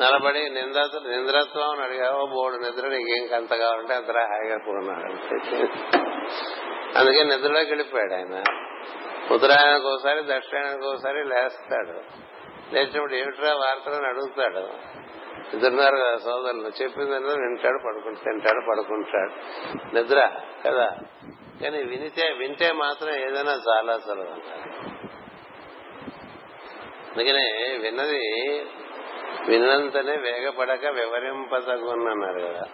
నిలబడి 0.00 0.50
నింద 0.50 0.76
నింద్రత్వం 1.08 1.70
అని 1.70 1.82
అడిగావో 1.82 2.26
బోడు 2.26 2.56
నిద్ర 2.56 2.88
నీకేం 2.88 3.34
అంత 3.34 3.54
కావాలంటే 3.54 3.94
అంత 3.94 4.10
హాయిగా 4.10 4.58
పోన్నాడు 4.66 5.12
అందుకే 6.98 7.22
నిద్రలోకి 7.22 7.70
వెళ్ళిపోయాడు 7.70 8.14
ఆయన. 8.14 8.42
ఉత్తరాయణకు 9.34 9.88
ఒకసారి 9.88 10.22
దక్షిణానికి 10.22 10.86
ఒకసారి 10.86 11.24
లేస్తాడు. 11.24 12.00
లేచినప్పుడు 12.74 13.14
ఏమిట్రా 13.14 13.54
వార్తలను 13.54 14.08
అడుగుతాడు. 14.08 14.96
ఇద్దరున్నారు 15.52 15.96
కదా 15.96 16.16
సోదరులు 16.16 16.82
చెప్పింది 16.82 17.10
వింటాడు 17.10 17.78
పడుకుంటు 17.86 18.18
తింటాడు 18.18 18.66
పడుకుంటాడు. 18.70 19.30
నిద్ర 19.94 20.30
కదా? 20.66 20.96
కానీ 21.62 21.82
వినితే 21.82 22.32
వింటే 22.32 22.72
మాత్రం 22.72 23.14
ఏదైనా 23.14 23.52
చాలా 23.52 23.98
సులభం 23.98 24.42
అందుకనే 27.16 27.78
విన్నది 27.82 28.66
విన్నంతనే 29.48 30.16
వేగపడక 30.16 30.86
వివరింపదగున్నారు 30.86 32.40
కదా. 32.40 32.68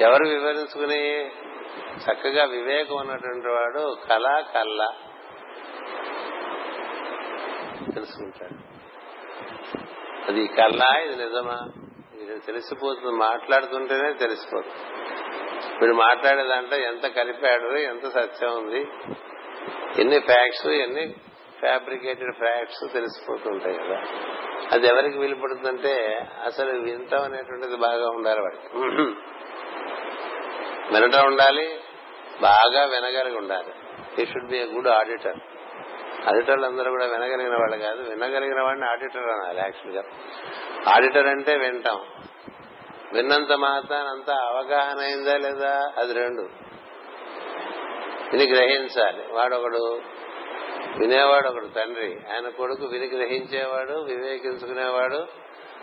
ఎవరు 0.00 0.28
వివరించుకుని 0.28 1.26
చక్కగా 1.96 2.44
వివేకం 2.44 2.96
ఉన్నటువంటి 2.96 3.48
వాడు 3.48 3.96
కళ 4.10 4.40
కళ్ళ 4.54 4.92
తెలుసుకుంటాడు. 7.94 8.66
అది 10.28 10.46
కల్లా 10.46 11.00
ఇది 11.00 11.16
నిజమా? 11.16 11.58
ఇది 12.22 12.38
తెలిసిపోతుంది. 12.38 13.16
మాట్లాడుతుంటేనే 13.16 14.12
తెలిసిపోతుంది. 14.12 14.82
వీడు 15.80 15.92
మాట్లాడే 15.92 16.48
దాంట్లో 16.48 16.78
ఎంత 16.78 17.06
కలిపాడు 17.06 17.76
ఎంత 17.76 18.08
సత్యం 18.08 18.50
ఉంది 18.50 18.80
ఎన్ని 20.00 20.18
ఫ్యాక్ట్స్ 20.18 20.66
ఎన్ని 20.66 21.14
ఫ్యాబ్రికేటెడ్ 21.60 22.34
ఫ్యాక్ట్స్ 22.36 22.92
తెలిసిపోతుంటాయి 22.92 23.78
కదా. 23.78 24.02
అది 24.72 24.86
ఎవరికి 24.86 25.18
వీలుపడుతుందంటే 25.18 26.26
అసలు 26.44 26.70
వింత 26.70 27.14
అనేటువంటిది 27.14 27.76
బాగా 27.76 28.08
ఉండాలి 28.08 28.40
వాడికి. 28.40 28.78
వినటం 30.94 31.26
ఉండాలి 31.26 31.80
బాగా 32.40 32.84
వినగలిగి 32.84 33.36
ఉండాలి. 33.36 33.72
He 34.22 34.26
should 34.26 34.50
be 34.50 34.56
a 34.56 34.64
good 34.64 34.88
auditor 34.88 35.36
ఆడిటర్లు 36.28 36.66
అందరూ 36.66 36.90
కూడా 36.90 37.06
వినగలిగిన 37.06 37.54
వాళ్ళు 37.54 37.76
కాదు 37.76 38.10
వినగలిగిన 38.10 38.62
వాడిని 38.62 38.86
ఆడిటర్ 38.86 39.22
అనాలి 39.22 39.58
యాక్చువల్గా 39.58 40.02
ఆడిటర్ 40.94 41.26
అంటే 41.26 41.56
వింటాం. 41.56 42.00
విన్నంత 43.12 43.52
మాత్రానంత 43.52 44.30
అవగాహన 44.30 44.98
అయిందా 44.98 45.36
లేదా? 45.36 45.92
అది 45.98 46.12
రెండు. 46.12 46.48
విని 48.32 48.52
గ్రహించాలి. 48.54 49.32
వాడొకడు 49.32 50.00
వినేవాడు 50.98 51.48
ఒకడు 51.48 51.66
తండ్రి. 51.66 52.20
ఆయన 52.34 52.48
కొడుకు 52.48 52.86
విని 52.86 53.06
గ్రహించేవాడు 53.06 53.92
వివేకించుకునేవాడు 53.92 55.26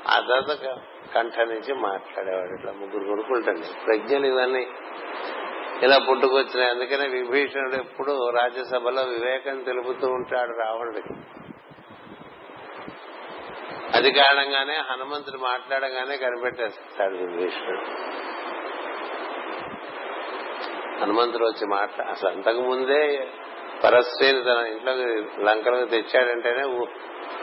ఆ 0.08 0.20
తర్వాత 0.20 0.78
కంఠ 1.16 1.40
నుంచి 1.40 1.74
మాట్లాడేవాడు. 1.74 2.54
ఇట్లా 2.58 2.72
ముగ్గురు 2.72 3.04
కొడుకుంటండి 3.04 3.68
ప్రజ్ఞలు 3.86 4.26
ఇవన్నీ. 4.26 4.68
ఇలా 5.82 5.98
పుట్టుకొచ్చినాయి 5.98 6.72
అందుకనే 6.72 7.08
విభీషణుడు 7.08 7.76
ఎప్పుడు 7.76 8.30
రాజ్యసభలో 8.30 9.02
వివేకం 9.02 9.64
తెలుపుతూ 9.64 10.08
ఉంటాడు 10.08 10.60
రావణుడికి 10.60 11.14
అది 13.94 14.12
కారణంగానే 14.12 14.76
హనుమంతుడు 14.76 15.38
మాట్లాడగానే 15.38 16.18
కనిపెట్టేస్తాడు 16.18 17.16
విభీషణుడు. 17.16 17.86
హనుమంతుడు 21.02 21.44
వచ్చి 21.44 21.68
మాట్లా 21.68 22.06
అసలు 22.06 22.30
అంతకు 22.30 22.62
ముందే 22.62 23.28
పరస్త్రీని 23.84 24.44
తన 24.44 24.68
ఇంట్లోకి 24.68 25.06
లంకలకు 25.44 25.90
తెచ్చాడంటేనే 25.90 26.64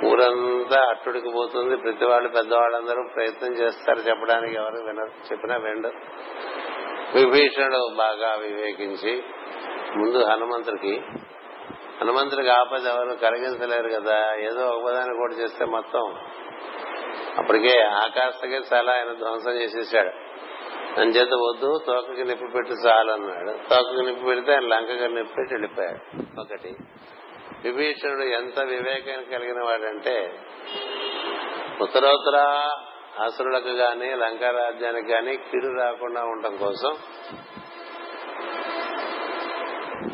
ఊరంతా 0.07 0.87
అట్టుడికి 0.89 1.31
పోతుంది. 1.31 1.77
ప్రతి 1.77 2.05
వాళ్ళు 2.05 2.29
పెద్దవాళ్ళందరూ 2.29 3.09
ప్రయత్నం 3.15 3.53
చేస్తారు 3.53 3.99
చెప్పడానికి. 3.99 4.55
ఎవరు 4.55 4.87
వినరు 4.87 5.33
చెప్పినా 5.33 5.57
వెండు 5.57 5.89
విభీషణుడు 7.15 7.95
బాగా 7.95 8.35
వివేకించి 8.35 9.23
ముందు 9.97 10.25
హనుమంతుడికి 10.25 11.03
హనుమంతుడికి 12.01 12.49
ఆపద 12.49 12.87
ఎవరు 12.87 13.17
కలిగించలేరు 13.17 13.89
కదా 13.89 14.37
ఏదో 14.37 14.67
ఒక 14.67 14.85
పదాన్ని 14.85 15.17
కూడా 15.17 15.35
చేస్తే 15.35 15.65
మొత్తం. 15.65 16.15
అప్పటికే 17.39 17.81
ఆకాశకే 17.81 18.61
చాలా 18.73 18.93
ఆయన 18.93 19.13
ధ్వంసం 19.13 19.51
చేసేసాడు. 19.51 20.11
అంచేత 21.01 21.29
వద్దు 21.35 21.81
తోకకి 21.87 22.25
నిప్పి 22.25 22.47
పెట్టి 22.47 22.73
చాలన్నాడు 22.87 23.51
తోకకి 23.51 24.07
నిప్పి 24.07 24.25
పెడితే 24.25 24.53
ఆయన 24.53 24.63
లంకగా 24.63 25.07
నిప్పి 25.09 25.35
పెట్టి 25.35 25.55
వెళ్ళిపోయాడు. 25.55 26.23
ఒకటి 26.41 26.77
విభీషణుడు 27.65 28.23
ఎంత 28.23 28.61
వివేకం 28.61 29.25
కలిగిన 29.33 29.65
వాడంటే 29.65 30.39
ఉత్తరోత్తరా 31.81 32.71
అసురులకు 33.25 33.69
గాని 33.69 34.09
లంకారాజ్యానికి 34.15 35.13
గాని 35.13 35.37
కిరు 35.37 35.71
రాకుండా 35.79 36.25
ఉండటం 36.25 36.57
కోసం 36.57 36.93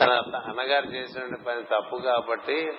తన 0.00 0.12
అన్నగారు 0.48 0.86
చేసిన 0.86 1.36
పని 1.46 1.62
తప్పు 1.62 1.96
కాబట్టి 1.96 2.72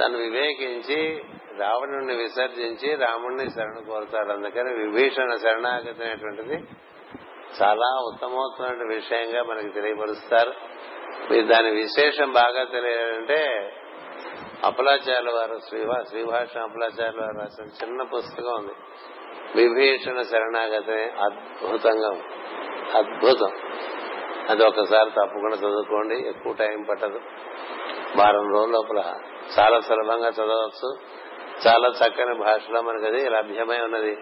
తను 0.00 0.16
వివేకించి 0.18 1.24
రావణుణ్ణి 1.58 2.14
విసర్జించి 2.14 2.94
రాముణ్ణి 2.94 3.50
శరణ 3.50 3.78
కోరుతాడు. 3.88 4.30
అందుకని 4.32 4.72
విభీషణ 4.84 5.36
శరణాగతి 5.36 6.04
అనేటువంటిది 6.04 6.58
చాలా 7.62 7.88
ఉత్తమోత్తమైన 8.12 8.88
విషయంగా 8.88 9.42
మనకి 9.42 9.68
తెలియపరుస్తారు. 9.68 10.52
మీరు 11.30 11.46
దాని 11.46 11.70
విశేషం 11.70 12.32
బాగా 12.32 12.64
తెలియాలంటే 12.64 13.40
అపలాచార్య 14.64 15.32
వారు 15.32 15.60
శ్రీవా 15.68 16.04
శ్రీభాష 16.08 16.56
అపలాచార్య 16.56 17.20
వారు 17.20 17.38
రాసిన 17.38 17.64
చిన్న 17.64 18.02
పుస్తకం 18.02 18.54
ఉంది. 18.54 18.74
విభీషణ 19.56 20.22
శరణాగతి 20.22 21.02
అద్భుతంగా 21.02 22.08
అద్భుతం. 22.94 23.50
అది 24.48 24.64
ఒకసారి 24.64 25.10
తప్పకుండా 25.10 25.56
చదువుకోండి 25.56 26.14
ఎక్కువ 26.14 26.52
టైం 26.52 26.82
పట్టదు. 26.90 27.20
వారం 28.16 28.52
రోజుల 28.52 28.70
లోపల 28.70 28.98
చాలా 29.58 29.80
సులభంగా 29.80 30.28
చదవచ్చు. 30.28 30.98
చాలా 31.66 31.88
చక్కని 31.88 32.34
భాషలో 32.34 32.82
మనకి 32.82 33.06
అది 33.06 33.30
లభ్యమై 33.30 33.80
ఉన్నది. 33.80 34.18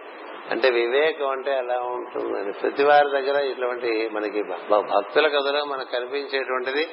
అంటే 0.51 0.69
వివేకం 0.69 1.29
అంటే 1.29 1.51
ఎలా 1.51 1.79
ఉంటుందని 1.79 2.53
ప్రతి 2.53 2.83
వారి 2.83 3.09
దగ్గర 3.09 3.43
ఇటువంటి 3.43 4.09
మనకి 4.09 4.43
భక్తుల 4.71 5.27
కథలో 5.27 5.65
మనకు 5.65 5.91
కనిపించేటువంటిది 5.91 6.89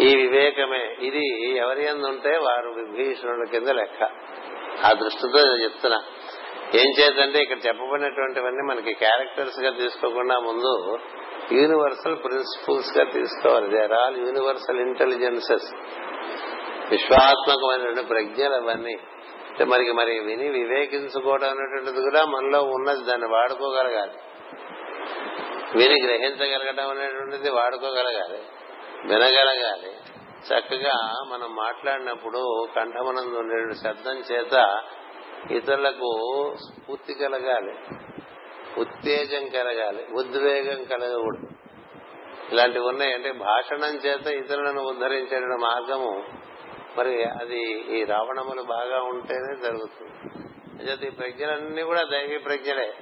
ఈ 0.00 0.16
వివేకమే. 0.16 0.96
ఇది 1.00 1.56
ఎవరి 1.56 1.90
ఉంటే 1.90 2.36
వారు 2.36 2.70
విభీషణుల 2.70 3.44
కింద 3.44 3.68
లెక్క. 3.68 4.02
ఆ 4.84 4.92
దృష్టితో 4.92 5.58
చెప్తున్నా. 5.58 6.02
ఏం 6.74 6.90
చేద్దంటే 7.00 7.38
ఇక్కడ 7.38 7.56
చెప్పబడినటువంటివన్నీ 7.66 8.62
మనకి 8.62 8.94
క్యారెక్టర్స్గా 8.94 9.70
తీసుకోకుండా 9.70 10.38
ముందు 10.38 10.98
యూనివర్సల్ 11.52 12.16
ప్రిన్సిపల్స్గా 12.24 13.04
తీసుకోవాలి. 13.04 13.68
దేర్ 13.68 13.92
ఆల్ 13.92 14.16
యూనివర్సల్ 14.16 14.80
ఇంటెలిజెన్సెస్ 14.80 15.74
విశ్వాత్మకమైనటువంటి 16.90 18.02
ప్రజ్ఞలు 18.02 18.54
అవన్నీ. 18.54 18.94
అంటే 19.50 19.64
మనకి 19.64 19.92
మరి 19.92 20.20
విని 20.20 20.48
వివేకించుకోవడం 20.48 21.48
అనేటువంటిది 21.48 22.00
కూడా 22.00 22.24
మనలో 22.24 22.62
ఉన్నది. 22.62 23.04
దాన్ని 23.04 23.26
వాడుకోగలగాలి. 23.26 24.12
విని 25.74 26.06
గ్రహించగలగడం 26.06 26.90
అనేటువంటిది 26.90 27.50
వాడుకోగలగాలి. 27.50 28.38
వినగలగాలి. 29.04 29.92
చక్కగా 30.48 31.24
మనం 31.28 31.54
మాట్లాడినప్పుడు 31.54 32.66
కంఠమనందు 32.76 33.36
ఉండే 33.36 33.74
శబ్దం 33.74 34.12
చేత 34.12 34.80
ఇతరులకు 35.50 36.10
స్ఫూర్తి 36.56 37.14
కలగాలి 37.14 37.74
ఉత్తేజం 38.80 39.48
కలగాలి 39.48 40.06
ఉద్వేగం 40.12 40.84
కలగకూడదు. 40.84 41.48
ఇలాంటివి 42.52 42.86
ఉన్నాయి 42.86 43.14
అంటే 43.14 43.32
భాషణం 43.32 43.94
చేత 43.94 44.26
ఇతరులను 44.26 44.82
ఉద్ధరించే 44.82 45.38
మార్గము 45.40 46.24
మరి 46.98 47.24
అది 47.24 47.60
ఈ 47.70 48.04
రావణములు 48.04 48.62
బాగా 48.62 49.02
ఉంటేనే 49.02 49.56
జరుగుతుంది. 49.62 50.12
అయితే 50.88 51.06
ఈ 51.06 51.10
ప్రజ్ఞలన్నీ 51.10 51.82
కూడా 51.82 52.02
దైవీ 52.02 52.38
ప్రజ్ఞలే. 52.38 52.94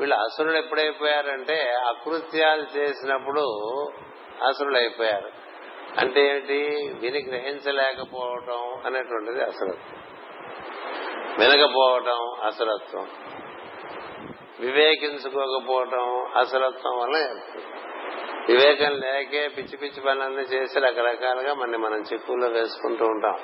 వీళ్ళు 0.00 0.16
అసురులు 0.16 0.56
ఎప్పుడైపోయారంటే 0.56 1.70
అకృత్యాలు 1.88 2.78
చేసినప్పుడు 2.78 3.40
అసురులు 4.46 4.76
అయిపోయారు. 4.76 5.30
అంటే 5.98 6.28
ఏంటి? 6.28 6.92
విని 7.00 7.22
గ్రహించలేకపోవటం 7.22 8.82
అనేటువంటిది 8.86 9.44
అసలు 9.44 10.01
వినకపోవటం 11.38 12.46
అసలత్వం. 12.46 13.06
వివేకించుకోకపోవటం 14.60 16.26
అసలత్వం 16.36 16.98
వల్ల 16.98 17.16
వివేకం 18.48 18.92
లేకే 18.92 19.48
పిచ్చి 19.48 19.76
పిచ్చి 19.76 20.00
పనులన్నీ 20.00 20.42
చేసి 20.42 20.80
రకరకాలుగా 20.80 21.54
మన 21.54 21.76
మనం 21.76 22.04
చిక్కుల్లో 22.12 22.48
వేసుకుంటూ 22.48 23.04
ఉంటాం. 23.04 23.34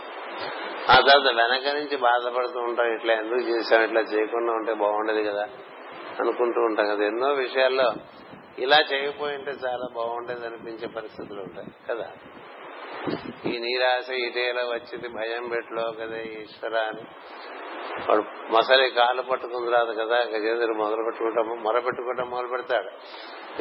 ఆ 0.90 1.00
తర్వాత 1.00 1.34
వెనక 1.34 1.74
నుంచి 1.74 1.96
బాధపడుతూ 1.96 2.60
ఉంటాం 2.60 2.86
ఇట్లా 2.86 3.14
ఎందుకు 3.14 3.40
చేసాం 3.40 3.82
ఇట్లా 3.82 4.00
చేయకుండా 4.00 4.52
ఉంటే 4.52 4.74
బాగుండేది 4.74 5.24
కదా 5.24 5.48
అనుకుంటూ 6.20 6.60
ఉంటాం 6.60 6.86
కదా. 6.86 7.04
ఎన్నో 7.04 7.28
విషయాల్లో 7.28 7.92
ఇలా 8.58 8.78
చేయకపోయింటే 8.92 9.50
చాలా 9.50 9.88
బాగుండేది 9.94 10.46
అనిపించే 10.46 10.86
పరిస్థితులు 10.86 11.40
ఉంటాయి 11.40 11.66
కదా. 11.90 12.10
ఈ 13.46 13.58
నీరాశ 13.58 14.08
ఇటేలా 14.10 14.62
వచ్చింది 14.62 15.08
భయం 15.08 15.48
పెట్లో 15.48 15.92
కదా 15.92 16.16
ఈశ్వర 16.16 16.76
అని. 16.76 17.04
వాడు 18.08 18.52
మసలి 18.52 18.90
కాలు 18.90 19.22
పట్టుకుని 19.22 19.70
రాదు 19.70 19.92
కదా 19.92 20.16
గజేంద్రుడు 20.16 20.78
మొదలు 20.78 21.04
పెట్టుకుంటాము 21.04 21.54
మొర 21.54 21.78
పెట్టుకుంటాం 21.78 22.30
మొదలు 22.30 22.46
పెడతాడు. 22.46 22.90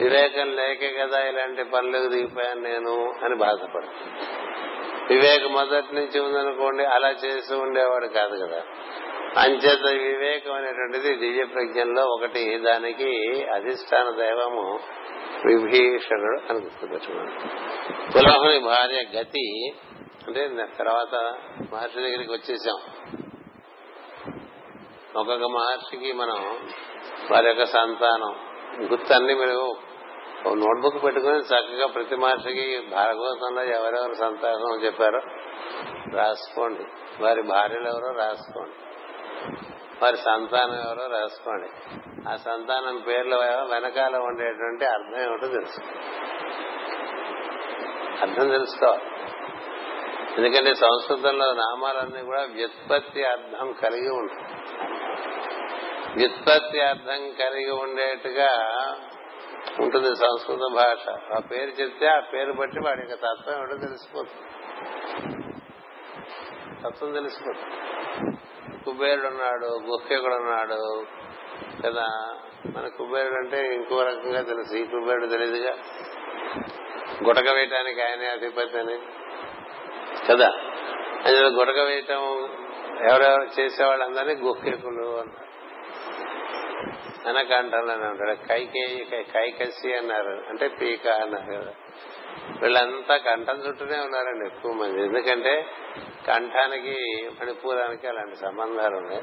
వివేకం 0.01 0.55
లేకే 0.55 0.89
కదా 0.91 1.19
ఇలాంటి 1.19 1.63
పనులకు 1.63 2.07
దిగిపోయాను 2.07 2.61
నేను 2.61 3.11
అని 3.25 3.35
బాధపడు 3.35 3.87
వివేకం 5.13 5.53
మొదటి 5.53 5.95
నుంచి 5.95 6.19
ఉందనుకోండి 6.19 6.83
అలా 6.83 7.09
చేస్తూ 7.09 7.59
ఉండేవాడు 7.59 8.07
కాదు 8.07 8.45
కదా. 8.45 8.61
అంచేత 9.37 9.85
వివేకం 10.01 10.53
అనేటువంటిది 10.53 11.15
దివ్య 11.15 11.43
ప్రజ్ఞంలో 11.45 12.03
ఒకటి 12.05 12.57
దానికి 12.57 13.11
అధిష్టాన 13.55 14.09
దైవము 14.09 14.79
విభీషణుడు 15.45 16.41
అని 16.49 16.59
గుర్తుపెట్టుకున్నాడు 16.59 17.31
పులహుని 18.11 18.59
భార్య 18.59 19.19
గతి 19.19 19.73
అంటే 20.27 20.49
తర్వాత 20.79 21.15
మహర్షి 21.73 22.01
దగ్గరికి 22.01 22.31
వచ్చేసాం. 22.31 22.79
ఒక్కొక్క 25.15 25.45
మహర్షికి 25.45 26.13
మనం 26.13 26.59
వారి 27.31 27.47
యొక్క 27.47 27.65
సంతానం 27.65 28.35
గుర్తన్ని 28.91 29.35
మీరు 29.35 29.75
నోట్బుక్ 30.47 31.03
పెట్టుకుని 31.03 31.37
చక్కగా 31.37 31.87
ప్రతి 31.87 32.15
మహర్షికి 32.15 32.79
భాగవతంలో 32.91 33.63
ఎవరెవరు 33.63 34.13
సంతానం 34.13 34.85
చెప్పారో 34.85 35.19
రాసుకోండి. 36.13 36.83
వారి 37.23 37.41
భార్యలు 37.41 37.87
ఎవరో 37.87 38.11
రాసుకోండి. 38.11 38.75
వారి 40.03 40.17
సంతానం 40.17 40.73
ఎవరో 40.73 41.19
రాసుకోండి. 41.19 41.99
ఆ 42.29 42.35
సంతానం 42.35 43.03
పేర్లు 43.07 43.35
వెనకాల 43.73 44.17
ఉండేటువంటి 44.17 44.85
అర్థం 44.85 45.21
ఏమిటో 45.21 45.47
తెలుసు. 45.47 45.81
అర్థం 48.21 48.49
తెలుసుకోవాలి. 48.49 49.01
ఎందుకంటే 50.37 50.73
సంస్కృతంలో 50.73 51.53
నామాలన్నీ 51.53 52.23
కూడా 52.23 52.41
వ్యుత్పత్తి 52.41 53.23
అర్థం 53.23 53.73
కలిగి 53.73 54.09
ఉంటాయి. 54.09 54.61
వ్యుత్పత్తి 56.17 56.81
అర్థం 56.81 57.31
కలిగి 57.31 57.71
ఉండేట్టుగా 57.71 58.51
ఉంటుంది 59.79 60.15
సంస్కృత 60.15 60.73
భాష. 60.73 61.33
ఆ 61.35 61.39
పేరు 61.39 61.69
చెప్తే 61.69 62.07
ఆ 62.07 62.19
పేరు 62.19 62.53
బట్టి 62.53 62.79
వాడి 62.79 63.01
యొక్క 63.01 63.13
తత్వం 63.13 63.57
ఏమిటో 63.57 63.77
తెలిసిపోతుంది. 63.77 64.43
తత్వం 66.83 67.13
తెలిసిపోతుంది. 67.13 67.96
కుబేరుడు 68.87 69.27
ఉన్నాడు 69.27 69.65
గుహ్యకుడు 69.65 70.35
ఉన్నాడు 70.35 71.05
కదా? 71.85 72.35
మన 72.75 72.87
కుబేరుడు 72.87 73.35
అంటే 73.35 73.73
ఇంకో 73.73 74.03
రకంగా 74.03 74.41
తెలుసు. 74.41 74.75
ఈ 74.75 74.85
కుబేరుడు 74.85 75.27
తెలియదుగా 75.27 75.77
గుటక 77.23 77.49
వేయటానికి 77.53 78.01
ఆయనే 78.01 78.27
అధిపతి 78.27 78.79
అని. 78.79 78.99
కదా? 80.29 80.49
అందులో 81.25 81.49
గుటక 81.49 81.79
వేయటం 81.79 82.49
ఎవరెవరు 83.09 83.61
చేసేవాళ్ళందరినీ 83.61 84.35
గుహ్యకులు 84.41 85.19
అన్నారు. 85.19 85.47
అనకంఠంలో 87.29 87.93
ఉంటాడు 87.93 88.47
కైకేయి 88.47 89.23
కైకసి 89.33 89.93
అన్నారు. 89.93 90.43
అంటే 90.49 90.67
పీక 90.67 91.07
అన్నారు 91.07 91.61
కదా. 91.61 91.73
వీళ్ళంతా 92.61 93.17
కంఠం 93.17 93.57
చుట్టూనే 93.67 93.99
ఉన్నారండి 93.99 94.45
ఎక్కువ 94.45 94.71
మంది. 94.71 95.01
ఎందుకంటే 95.05 95.65
కంఠానికి 96.27 97.29
మణిపూరానికి 97.41 98.07
అలాంటి 98.07 98.35
సంబంధాలు 98.35 98.95
ఉన్నాయి. 98.95 99.21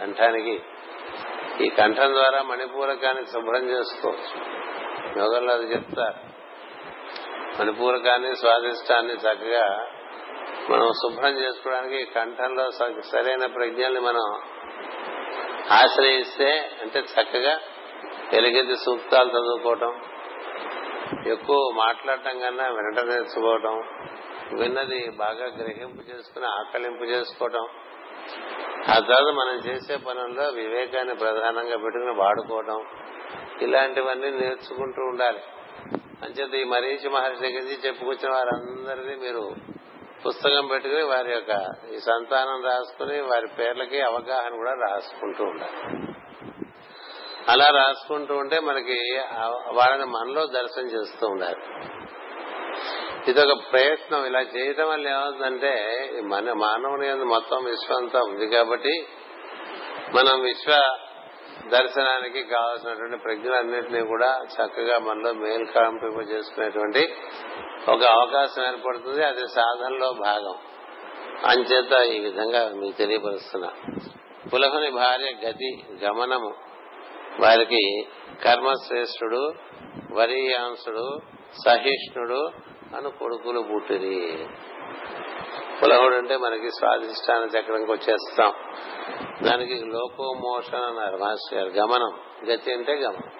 కంఠానికి. 0.00 0.62
ఈ 1.60 1.68
కంఠం 1.68 2.12
ద్వారా 2.12 2.42
మణిపూరకాన్ని 2.42 3.26
శుభ్రం 3.26 3.70
చేసుకోవచ్చు 3.70 4.60
యోగంలో 5.20 5.52
అది 5.54 5.64
చెప్తారు. 5.64 6.30
మణిపూరకాన్ని 7.60 8.36
స్వాదిష్టాన్ని 8.36 9.14
చక్కగా 9.14 9.86
మనం 10.70 10.92
శుభ్రం 10.92 11.38
చేసుకోవడానికి 11.38 12.04
కంఠంలో 12.04 12.70
సరైన 13.02 13.46
ప్రజ్ఞల్ని 13.46 14.00
మనం 14.00 14.40
ఆశ్రయిస్తే 15.70 16.78
అంటే 16.82 16.98
చక్కగా 16.98 17.60
వెలిగెత్తి 18.32 18.76
సూక్తాలు 18.76 19.28
చదువుకోవటం 19.28 20.00
ఎక్కువ 21.26 21.72
మాట్లాడటం 21.76 22.38
కన్నా 22.38 22.68
వినటం 22.68 23.08
నేర్చుకోవటం 23.08 23.82
విన్నది 24.58 25.10
బాగా 25.10 25.46
గ్రహింపు 25.46 26.10
చేసుకుని 26.10 26.46
ఆకలింపు 26.46 27.04
చేసుకోవటం. 27.04 27.68
ఆ 28.88 28.98
తర్వాత 28.98 29.34
మనం 29.34 29.54
చేసే 29.54 29.96
పనుల్లో 29.96 30.48
వివేకాన్ని 30.48 31.14
ప్రధానంగా 31.14 31.76
పెట్టుకుని 31.76 32.12
వాడుకోవటం. 32.12 32.84
ఇలాంటివన్నీ 33.62 34.30
నేర్చుకుంటూ 34.30 35.02
ఉండాలి. 35.02 35.40
అంచేత 36.22 36.54
ఈ 36.54 36.64
మరీషి 36.64 37.08
మహర్షి 37.08 37.40
దగ్గర 37.40 37.60
నుంచి 37.60 37.86
చెప్పుకొచ్చిన 37.86 38.32
వారందరిది 38.32 39.16
మీరు 39.16 39.54
పుస్తకం 40.26 40.66
పెట్టుకుని 40.66 41.02
వారి 41.02 41.32
యొక్క 41.32 41.66
ఈ 41.94 41.98
సంతానం 41.98 42.62
రాసుకుని 42.64 43.20
వారి 43.20 43.46
పేర్లకి 43.46 44.00
అవగాహన 44.00 44.56
కూడా 44.56 44.74
రాసుకుంటూ 44.74 45.44
ఉండాలి. 45.44 46.12
అలా 47.48 47.66
రాసుకుంటూ 47.66 48.34
ఉంటే 48.34 48.60
మనకి 48.60 49.20
వాళ్ళని 49.72 50.04
మనలో 50.04 50.46
దర్శనం 50.46 50.86
చేస్తూ 50.86 51.26
ఉండాలి. 51.26 51.56
ఇది 53.28 53.40
ఒక 53.40 53.58
ప్రయత్నం. 53.72 54.26
ఇలా 54.26 54.40
చేయటం 54.40 54.88
వల్ల 54.88 55.08
ఏమవుతుందంటే 55.08 56.10
మన 56.24 56.52
మానవుని 56.52 57.14
మొత్తం 57.14 57.64
విశ్వంతా 57.64 58.20
ఉంది 58.20 58.46
కాబట్టి 58.46 59.06
మనం 60.14 60.40
విశ్వ 60.40 60.98
దర్శనానికి 61.68 62.42
కావాల్సినటువంటి 62.42 63.16
ప్రజ్ఞలన్నింటినీ 63.16 64.00
కూడా 64.00 64.40
చక్కగా 64.42 64.98
మనలో 64.98 65.32
మేల్కాంపింప 65.32 66.30
చేసుకునేటువంటి 66.30 67.14
ఒక 67.88 68.02
అవకాశం 68.04 68.62
ఏర్పడుతుంది. 68.62 69.24
అది 69.24 69.40
సాధనలో 69.40 70.12
భాగం. 70.12 70.54
అంచేత 71.46 71.92
ఈ 72.12 72.18
విధంగా 72.18 72.68
మీకు 72.68 72.98
తెలియపరుస్తున్నా. 72.98 73.70
పులహుని 74.54 74.90
భార్య 74.90 75.48
గతి 75.48 75.84
గమనము. 76.04 76.54
వారికి 77.40 78.06
కర్మశ్రేష్ఠుడు 78.44 79.52
వరీయాంసుడు 80.12 81.20
సహిష్ణుడు 81.64 82.50
అని 82.96 83.10
కొడుకులు 83.10 83.60
పుట్టిరి. 83.60 84.46
పులహుడు 85.82 86.16
అంటే 86.16 86.36
మనకి 86.36 86.70
స్వాధిష్టాన 86.70 87.42
చక్రంకి 87.42 87.92
వచ్చేస్తాం. 87.92 88.52
దానికి 89.42 89.74
లోకోమోషన్ 89.74 90.84
అన్నారు 90.84 91.16
మాస్టర్ 91.16 91.58
గారు. 91.58 91.68
గమనం. 91.68 92.20
గతి 92.48 92.72
అంటే 92.72 92.92
గమనం. 92.92 93.30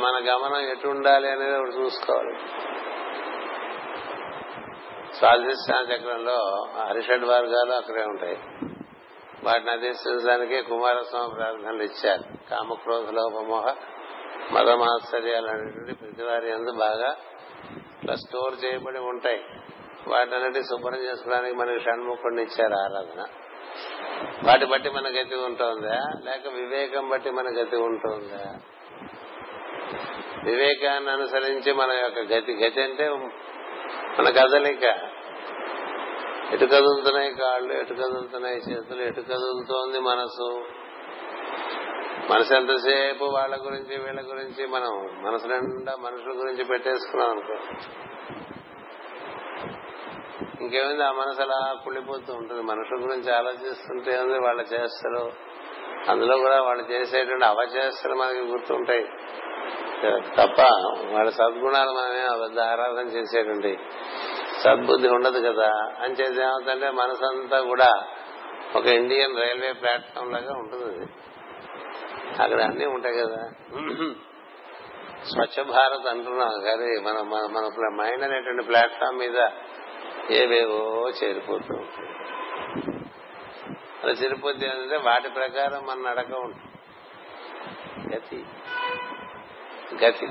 మన 0.00 0.18
గమనం 0.18 0.70
ఎటు 0.70 0.88
ఉండాలి 0.88 1.30
అనేది 1.30 1.58
ఒకటి 1.58 1.70
చూసుకోవాలి. 1.70 2.38
స్వాధిష్టాన 5.14 5.92
చక్రంలో 5.92 6.66
హరిషడ్ 6.80 7.24
వర్గాలు 7.24 7.72
అక్కడే 7.72 8.02
ఉంటాయి. 8.02 8.38
వాటిని 9.44 9.70
అధిష్టించడానికే 9.70 10.62
కుమారస్వామి 10.62 11.34
ప్రార్థనలు 11.34 11.82
ఇచ్చారు. 11.82 12.48
కామక్రోధ 12.50 13.10
లోపమోహ 13.10 13.74
మదమాశ్చర్యాలు 14.52 15.46
అనేటువంటి 15.46 15.94
ప్రతివారి 15.94 16.50
ఎందు 16.50 16.72
బాగా 16.72 17.16
ఇట్లా 17.76 18.14
స్టోర్ 18.14 18.64
చేయబడి 18.64 18.98
ఉంటాయి. 18.98 19.44
వాటినన్నిటి 20.08 20.62
శుభ్రం 20.62 20.98
చేసుకోవడానికి 20.98 21.56
మనకి 21.56 21.80
షణ్ముఖుడిని 21.80 22.42
ఇచ్చారు 22.42 22.74
ఆరాధన. 22.74 23.26
వాటి 24.48 24.64
బట్టి 24.64 24.90
మన 24.90 25.08
గతి 25.08 25.34
ఉంటుందా? 25.34 26.00
లేక 26.24 26.48
వివేకం 26.54 27.08
బట్టి 27.08 27.30
మన 27.30 27.46
గతి 27.48 27.76
ఉంటుందా? 27.76 28.58
వివేకాన్ని 30.44 31.10
అనుసరించి 31.10 31.72
మన 31.72 31.92
యొక్క 31.92 32.18
గతి 32.18 32.52
గతి 32.52 32.82
అంటే 32.82 33.08
మన 34.18 34.30
కదలిక 34.30 34.84
ఎటు 36.52 36.64
కదులుతున్నాయి 36.64 37.34
కాళ్ళు 37.34 37.72
ఎటు 37.72 37.94
కదులుతున్నాయి 37.94 38.56
చేతులు 38.56 39.02
ఎటు 39.02 39.20
కదులుతోంది 39.20 40.00
మనసు? 40.00 40.64
మనసు 42.30 42.54
ఎంతసేపు 42.54 43.24
వాళ్ళ 43.24 43.64
గురించి 43.64 43.98
వీళ్ళ 43.98 44.20
గురించి 44.20 44.66
మనం 44.66 45.10
మనసు 45.22 45.46
నిండా 45.46 45.96
మనుషుల 45.96 46.40
గురించి 46.40 46.64
పెట్టేసుకున్నాం 46.64 47.30
అనుకో. 47.30 47.54
ఇంకేమైంది? 50.60 51.04
ఆ 51.04 51.12
మనసు 51.12 51.42
అలా 51.42 51.76
కుళ్ళిపోతూ 51.84 52.34
ఉంటుంది. 52.34 52.62
మనుషుల 52.62 53.04
గురించి 53.04 53.34
ఆలోచిస్తుంటే 53.34 54.18
ఉంది 54.18 54.38
వాళ్ళ 54.38 54.60
చేస్తారు. 54.60 55.32
అందులో 56.10 56.36
కూడా 56.36 56.62
వాళ్ళు 56.62 56.92
చేసేటువంటి 56.92 57.44
అవచేష్టలు 57.44 58.14
మనకి 58.14 58.40
గుర్తుంటాయి. 58.40 59.04
తప్ప 60.36 60.60
వాళ్ళ 61.10 61.30
సద్గుణాలు 61.30 61.90
మనమే 61.90 62.60
ఆరాధన 62.62 63.08
చేసేటువంటి 63.08 63.78
సద్బుద్ధి 64.64 65.08
ఉండదు 65.08 65.52
కదా. 65.52 65.72
అని 66.02 66.14
చేసి 66.14 66.42
ఏమవుతుందంటే 66.42 66.90
మనసంతా 66.90 67.60
కూడా 67.60 68.06
ఒక 68.76 68.86
ఇండియన్ 68.86 69.36
రైల్వే 69.36 69.72
ప్లాట్ఫామ్ 69.72 70.32
లాగా 70.32 70.52
ఉంటుంది 70.52 71.12
అక్కడ 72.42 72.60
అన్ని 72.62 72.86
ఉంటాయి 72.86 73.16
కదా. 73.18 73.50
స్వచ్ఛ 75.24 75.62
భారత్ 75.62 76.08
అంటున్నాం 76.08 76.62
కానీ 76.64 77.00
మన 77.00 77.20
మన 77.22 77.88
మైండ్ 77.94 78.24
అనేటువంటి 78.24 78.62
ప్లాట్ఫామ్ 78.62 79.18
మీద 79.18 79.48
ఏవేవో 80.30 81.12
చేరిపోతూ 81.24 81.74
ఉంటాయి. 81.74 82.08
అలా 84.02 84.12
చేరిపోతే 84.12 84.66
ఏంటంటే 84.66 84.96
వాటి 84.96 85.28
ప్రకారం 85.28 85.86
మన 85.86 86.10
నడక 86.10 86.32
ఉంటుంది. 86.32 86.68
గతి. 88.16 88.44
గతి. 90.04 90.26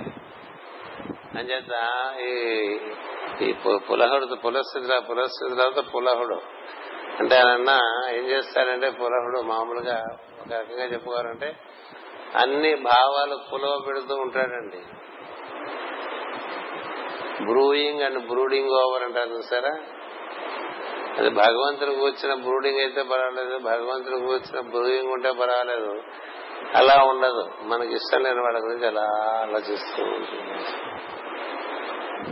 అంచేత 1.35 1.71
ఈ 2.19 2.33
ఈ 3.41 3.53
పులహుడు 3.75 4.35
పులస్థితిలో 4.35 4.99
పులస్థితిలో 4.99 5.55
తర్వాత 5.55 5.95
పులహుడు. 5.95 6.41
అంటే 7.19 7.35
ఆయన 7.35 7.79
ఏం 8.15 8.23
చేస్తారంటే 8.25 8.89
పులహుడు 8.89 9.41
మామూలుగా 9.41 10.05
ఒక 10.41 10.53
రకంగా 10.53 10.83
చెప్పుకోవాలంటే 10.83 11.55
అన్ని 12.41 12.75
భావాలు 12.75 13.39
పులవ 13.53 13.83
పెడుతూ 13.87 14.15
ఉంటాడండి. 14.15 14.77
బ్రూయింగ్ 17.43 18.01
అండ్ 18.01 18.27
బ్రూడింగ్ 18.27 18.69
ఓవర్ 18.69 19.03
అంటారు 19.03 19.29
చూసారా? 19.29 19.79
అది 21.17 21.29
భగవంతుడు 21.29 21.91
కూర్చిన 21.91 22.33
బ్రూడింగ్ 22.33 22.79
అయితే 22.79 23.03
పర్వాలేదు 23.03 23.57
భగవంతుడు 23.57 24.17
కూర్చిన 24.17 24.59
బ్రూయింగ్ 24.59 25.11
ఉంటే 25.11 25.31
పర్వాలేదు. 25.31 26.01
అలా 26.75 27.03
ఉండదు. 27.03 27.51
మనకి 27.61 27.93
ఇష్టం 27.93 28.23
లేని 28.23 28.41
వాళ్ళ 28.41 28.63
గురించి 28.63 28.87
అలా 28.87 29.07
ఆలోచిస్తూ 29.41 30.03
ఉంటుంది. 30.03 30.61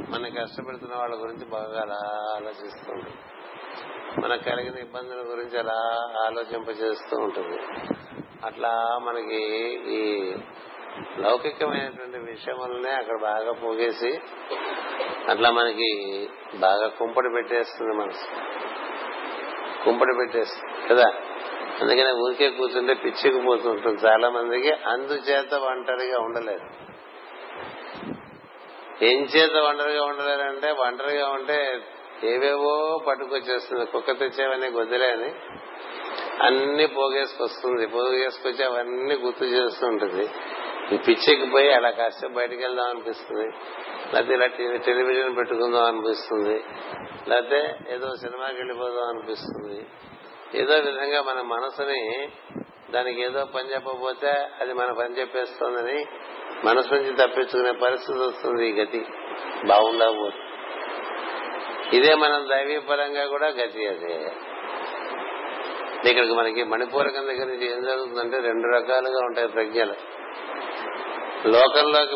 మన 0.09 0.27
కష్టపెడుతున్న 0.27 0.95
వాళ్ళ 0.95 1.21
గురించి 1.21 1.45
బాగా 1.45 1.81
అలా 1.81 1.97
ఆలోచిస్తూ 2.35 2.91
ఉంటుంది. 2.91 3.17
మనకు 4.21 4.43
కలిగిన 4.43 4.77
ఇబ్బందుల 4.77 5.17
గురించి 5.17 5.59
అలా 5.59 6.09
ఆలోచింపజేస్తూ 6.25 7.17
ఉంటుంది. 7.17 7.59
అట్లా 8.45 8.99
మనకి 9.01 9.43
ఈ 9.87 10.33
లౌకికమైనటువంటి 11.19 12.17
విషయములనే 12.17 12.91
అక్కడ 12.91 13.21
బాగా 13.21 13.51
పోగేసి 13.51 14.21
అట్లా 15.29 15.51
మనకి 15.51 16.29
బాగా 16.55 16.87
కుంపడి 16.87 17.29
పెట్టేస్తుంది 17.29 17.93
మనసు. 17.93 18.27
కుంపడి 19.85 20.13
పెట్టేస్తుంది 20.15 20.87
కదా? 20.87 21.13
అందుకనే 21.81 22.11
ఊరికే 22.11 22.49
కూర్చుంటే 22.49 22.93
పిచ్చికి 22.93 23.41
పోతుంటుంది. 23.41 24.07
చాలా 24.07 24.29
మందికి 24.29 24.71
అందుచేత 24.71 25.53
ఒంటరిగా 25.53 26.19
ఉండలేదు. 26.19 26.84
ఏం 29.01 29.21
చేత 29.23 29.55
ఒంటరిగా 29.55 30.03
ఉండలేరంటే 30.03 30.71
ఒంటరిగా 30.71 31.29
ఉంటే 31.29 31.81
ఏవేవో 32.23 33.01
పట్టుకొచ్చేస్తుంది. 33.07 33.85
కుక్క 33.85 34.11
తెచ్చేవన్నీ 34.11 34.67
గొద్దులే 34.67 35.11
అని. 35.11 35.33
అన్ని 36.41 36.87
పోగేసుకొస్తుంది. 36.87 37.87
పోగేసుకొచ్చి 37.87 38.65
అవన్నీ 38.65 39.15
గుర్తు 39.15 39.43
చేస్తూ 39.43 39.87
ఉంటుంది. 39.87 40.29
ఈ 40.93 40.97
పిచ్చికి 40.97 41.45
పోయి 41.45 41.73
అలా 41.73 41.89
కాసేపు 41.89 42.33
బయటకు 42.33 42.61
వెళ్దాం 42.61 42.89
అనిపిస్తుంది. 42.89 43.49
లేకపోతే 44.13 44.33
ఇలా 44.33 44.45
టెలివిజన్ 44.77 45.37
పెట్టుకుందాం 45.37 45.83
అనిపిస్తుంది. 45.83 46.63
లేకపోతే 47.27 47.77
ఏదో 47.89 48.15
సినిమాకి 48.15 48.55
వెళ్ళిపోదాం 48.55 49.07
అనిపిస్తుంది. 49.09 49.85
ఏదో 50.55 50.73
విధంగా 50.73 51.21
మన 51.21 51.41
మనసుని 51.41 52.29
దానికి 52.91 53.21
ఏదో 53.21 53.45
పని 53.45 53.73
చెప్పబోతే 53.73 54.31
అది 54.61 54.73
మన 54.73 54.91
పని 54.91 55.19
చెప్పేస్తోందని 55.19 56.05
మనసు 56.65 56.95
నుంచి 56.95 57.13
తప్పించుకునే 57.13 57.71
పరిస్థితి 57.71 58.19
వస్తుంది 58.19 58.69
ఈ 58.69 58.71
గతి. 58.71 59.05
బాగుండా 59.65 60.31
ఇదే 61.93 62.15
మనం 62.15 62.49
దైవీపరంగా 62.49 63.25
కూడా 63.25 63.47
గతి 63.47 63.87
అదే. 63.87 64.31
ఇక్కడికి 66.09 66.33
మనకి 66.33 66.63
మణిపూరకం 66.63 67.25
దగ్గర 67.27 67.45
నుంచి 67.45 67.71
ఏం 67.71 67.83
జరుగుతుందంటే 67.83 68.39
రెండు 68.39 68.67
రకాలుగా 68.67 69.25
ఉంటాయి 69.25 69.47
ప్రజ్ఞలు. 69.47 69.93
లోకంలోకి 71.47 72.15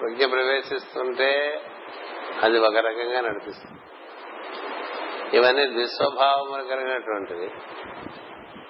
ప్రజ్ఞ 0.00 0.26
ప్రవేశిస్తుంటే 0.26 1.60
అది 2.42 2.58
ఒక 2.58 2.76
రకంగా 2.76 3.20
నడిపిస్తుంది. 3.20 3.80
ఇవన్నీ 5.36 5.66
దుస్వభావములు 5.66 6.62
కలిగినటువంటిది 6.62 7.50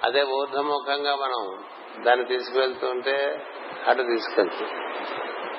అదే 0.05 0.23
ఊర్ధముఖంగా 0.23 1.15
మనం 1.15 1.65
దాన్ని 2.05 2.25
తీసుకువెళ్తుంటే 2.25 3.47
అటు 3.89 4.03
తీసుకెళ్తుంది. 4.03 4.71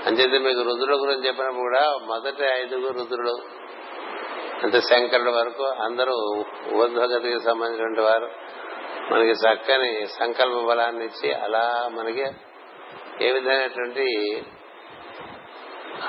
అంచేది 0.05 0.39
మీకు 0.39 0.61
రుద్రుల 0.61 0.95
గురించి 0.95 1.27
చెప్పినప్పుడు 1.27 1.61
కూడా 1.61 1.97
మొదటి 2.05 2.43
ఐదుగురు 2.43 2.93
రుద్రుడు 2.93 3.39
అంటే 4.63 4.81
శంకరుడు 4.81 5.29
వరకు 5.29 5.63
అందరూ 5.63 6.43
ఊర్ధ్వగతికి 6.73 7.39
సంబంధించిన 7.39 8.01
వారు. 8.01 8.29
మనకి 9.13 9.31
చక్కని 9.31 10.07
సంకల్ప 10.07 10.67
బలాన్ని 10.67 11.05
ఇచ్చి 11.05 11.33
అలా 11.33 11.89
మనకి 11.93 12.25
ఏ 13.21 13.31
విధమైనటువంటి 13.31 14.43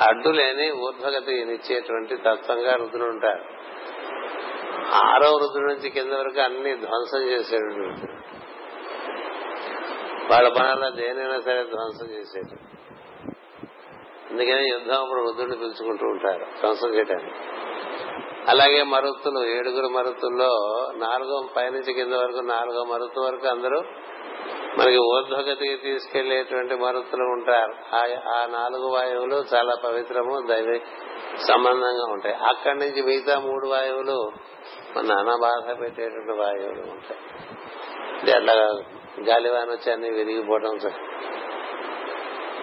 అడ్డు 0.00 0.28
లేని 0.28 0.70
ఊర్ధ్వగతినిచ్చేటువంటి 0.70 2.16
తత్వంగా 2.16 2.74
రుద్రుడు 2.74 3.04
ఉంటారు. 3.04 3.44
ఆరో 4.94 5.38
రుద్రుడి 5.38 5.74
నుంచి 5.74 5.90
కింద 5.90 6.12
వరకు 6.12 6.40
అన్ని 6.40 6.76
ధ్వంసం 6.76 7.18
చేసేటువంటి 7.18 8.21
వాళ్ళ 10.30 10.48
పనుల్లో 10.48 10.90
దేనైనా 10.90 11.40
సరే 11.40 11.62
ధ్వంసం 11.64 12.06
చేసేది. 12.06 12.56
అందుకనే 14.30 14.68
యుద్ధం 14.68 15.00
అప్పుడు 15.02 15.20
రుద్రుడిని 15.20 15.56
పిలుచుకుంటూ 15.56 16.06
ఉంటారు 16.06 16.44
ధ్వంసం 16.60 16.94
చేయడానికి 16.94 17.34
అలాగే 18.48 18.82
మరుతులు 18.82 19.40
ఏడుగురు 19.48 19.88
మరుతుల్లో 19.88 20.52
నాలుగో 20.96 21.48
పైనుంచి 21.56 21.92
కింద 21.94 22.12
వరకు 22.12 22.38
నాలుగో 22.38 22.84
మరుతు 22.84 23.20
వరకు 23.20 23.46
అందరూ 23.46 23.80
మనకి 24.78 24.98
ఊర్ధ్వగతికి 24.98 25.76
తీసుకెళ్ళేటువంటి 25.76 26.74
మరుతులు 26.74 27.22
ఉంటారు. 27.22 27.74
ఆ 28.28 28.46
నాలుగు 28.50 28.88
వాయువులు 28.88 29.38
చాలా 29.54 29.74
పవిత్రము 29.84 30.46
దైవ 30.48 30.78
సంబంధంగా 31.48 32.06
ఉంటాయి. 32.12 32.34
అక్కడి 32.34 32.78
నుంచి 32.78 33.02
మిగతా 33.02 33.38
మూడు 33.38 33.66
వాయువులు 33.66 34.32
మన 34.96 35.04
నానా 35.04 35.36
బాధ 35.36 35.80
పెట్టేటువంటి 35.80 36.32
వాయువులు 36.32 36.82
ఉంటాయి. 36.90 37.20
అట్లా 38.36 38.54
గాలి 39.20 39.50
వాన 39.50 39.68
వచ్చి 39.70 39.92
అన్ని 39.92 40.10
విరిగిపోవడం 40.10 40.78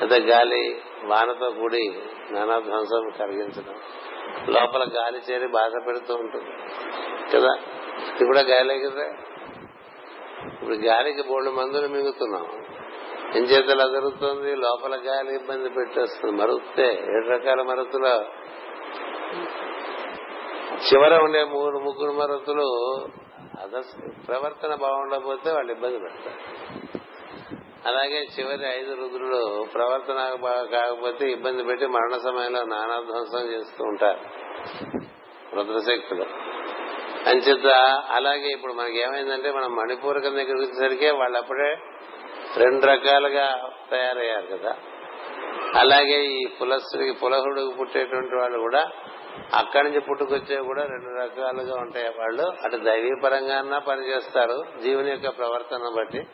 అయితే 0.01 0.19
గాలి 0.19 0.81
వానతో 1.03 1.51
కూడి 1.51 1.99
నానా 2.31 2.59
ధ్వంసం 2.59 3.09
కలిగించడం. 3.19 3.75
లోపల 4.49 4.83
గాలి 4.83 5.21
చేరి 5.31 5.47
బాధ 5.47 5.71
పెడుతూ 5.87 6.15
ఉంటుంది. 6.15 6.45
కదా? 7.33 7.53
ఇది 8.15 8.25
కూడా 8.25 8.41
గాలే 8.41 8.79
కదా? 8.79 9.03
ఇప్పుడు 10.53 10.75
గాలికి 10.75 11.21
బోళ్ళు 11.21 11.51
మందులు 11.51 11.87
మింగుతున్నాం. 11.87 12.47
ఏం 13.35 13.43
చేతలు 13.43 13.81
అదురుతుంది? 13.81 14.55
లోపల 14.55 14.95
గాలి 14.95 15.35
ఇబ్బంది 15.35 15.69
పెట్టేస్తుంది. 15.69 16.35
మరుగుతే 16.35 16.87
ఏడు 16.87 17.29
రకాల 17.29 17.61
మరుతులో 17.61 18.25
చివర 20.79 21.19
ఉండే 21.21 21.43
మూడు 21.43 21.77
ముగ్గురు 21.77 22.11
మరుతులు 22.11 22.65
అదర్స్ 23.57 24.27
ప్రవర్తన 24.27 24.75
బాగుండకపోతే 24.75 25.51
వాళ్ళు 25.51 25.71
ఇబ్బంది 25.71 25.99
పెడతారు. 25.99 26.39
అలాగే 27.85 28.23
చివరి 28.23 28.79
ఐదు 28.79 28.91
రుద్రులు 28.91 29.67
ప్రవర్తన 29.73 30.37
కాకపోతే 30.71 31.31
ఇబ్బంది 31.31 31.63
పెట్టి 31.63 31.85
మరణ 31.85 32.17
సమయంలో 32.17 32.63
నానాధ్వంసం 32.63 33.47
చేస్తూ 33.47 33.83
ఉంటారు 33.83 34.19
రుద్రశక్తులు. 35.55 36.25
అంచేత 37.29 37.67
అలాగే 38.09 38.47
ఇప్పుడు 38.47 38.73
మనకి 38.73 38.99
ఏమైందంటే 38.99 39.51
మనం 39.51 39.75
మణిపూరకం 39.75 40.29
దగ్గరికి 40.29 40.71
వచ్చేసరికి 40.71 41.09
వాళ్ళు 41.09 41.37
అప్పుడే 41.37 41.77
రెండు 42.57 42.85
రకాలుగా 42.85 43.69
తయారయ్యారు 43.91 44.45
కదా. 44.45 44.75
అలాగే 45.79 46.25
ఈ 46.25 46.47
పులస్సుడికి 46.61 47.11
పులహుడికి 47.11 47.77
పుట్టేటువంటి 47.79 48.35
వాళ్ళు 48.35 48.59
కూడా 48.59 48.91
అక్కడి 49.53 49.83
నుంచి 49.83 49.99
పుట్టుకొచ్చే 49.99 50.61
కూడా 50.61 50.83
రెండు 50.83 51.21
రకాలుగా 51.21 51.75
ఉంటాయి 51.81 52.09
వాళ్ళు. 52.09 52.43
అటు 52.43 52.77
దైవీ 52.77 53.09
పరంగా 53.23 53.79
పనిచేస్తారు 53.79 54.63
జీవుని 54.81 55.09
యొక్క 55.09 55.37
ప్రవర్తన 55.37 55.93
బట్టి. 55.97 56.27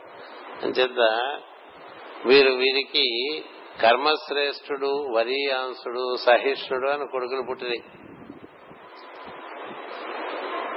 అంచేత 0.64 1.00
వీరు 2.26 2.50
వీరికి 2.50 3.06
కర్మశ్రేష్ఠుడు 3.82 5.08
వరీయాంసుడు 5.16 6.16
సహిష్ణుడు 6.16 6.90
అని 6.90 7.08
కొడుకులు 7.12 7.42
పుట్టినాయి 7.50 7.84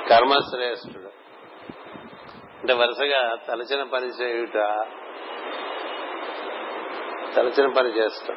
కర్మశ్రేష్ఠుడు. 0.09 1.09
అంటే 2.61 2.73
వరుసగా 2.73 3.37
తలచిన 3.49 3.83
పని 3.83 4.07
చేయుట 4.07 4.87
తలచిన 7.37 7.73
పని 7.73 7.89
చేస్తాం. 7.89 8.37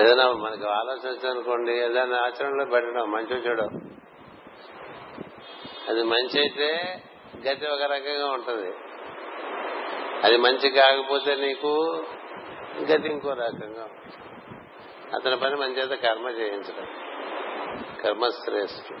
ఏదైనా 0.00 0.32
మనకి 0.32 0.64
ఆలోచన 0.64 1.30
అనుకోండి 1.30 1.72
ఏదైనా 1.72 2.16
ఆచరణలో 2.16 2.64
పెట్టడం 2.64 3.10
మంచి 3.10 3.36
చెడు. 3.36 3.62
అది 5.88 6.02
మంచి 6.02 6.40
అయితే 6.40 7.02
గతి 7.48 7.66
ఒక 7.66 7.82
రకంగా 7.82 8.26
ఉంటుంది. 8.26 8.72
అది 10.24 10.36
మంచి 10.36 10.70
కాకపోతే 10.70 11.34
నీకు 11.34 12.04
గతి 12.82 13.08
ఇంకో 13.08 13.30
రకంగా 13.30 13.88
అతని 15.14 15.36
పని 15.36 15.56
మన 15.56 15.68
చేత 15.68 16.02
కర్మ 16.02 16.28
చేయించడం. 16.28 16.86
కర్మశ్రేష్ఠుడు 18.02 18.98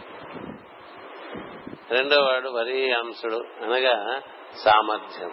రెండో 1.94 2.22
వాడు 2.22 2.48
వరి 2.48 2.92
అంశుడు 2.92 3.36
అనగా 3.36 4.20
సామర్థ్యం 4.64 5.30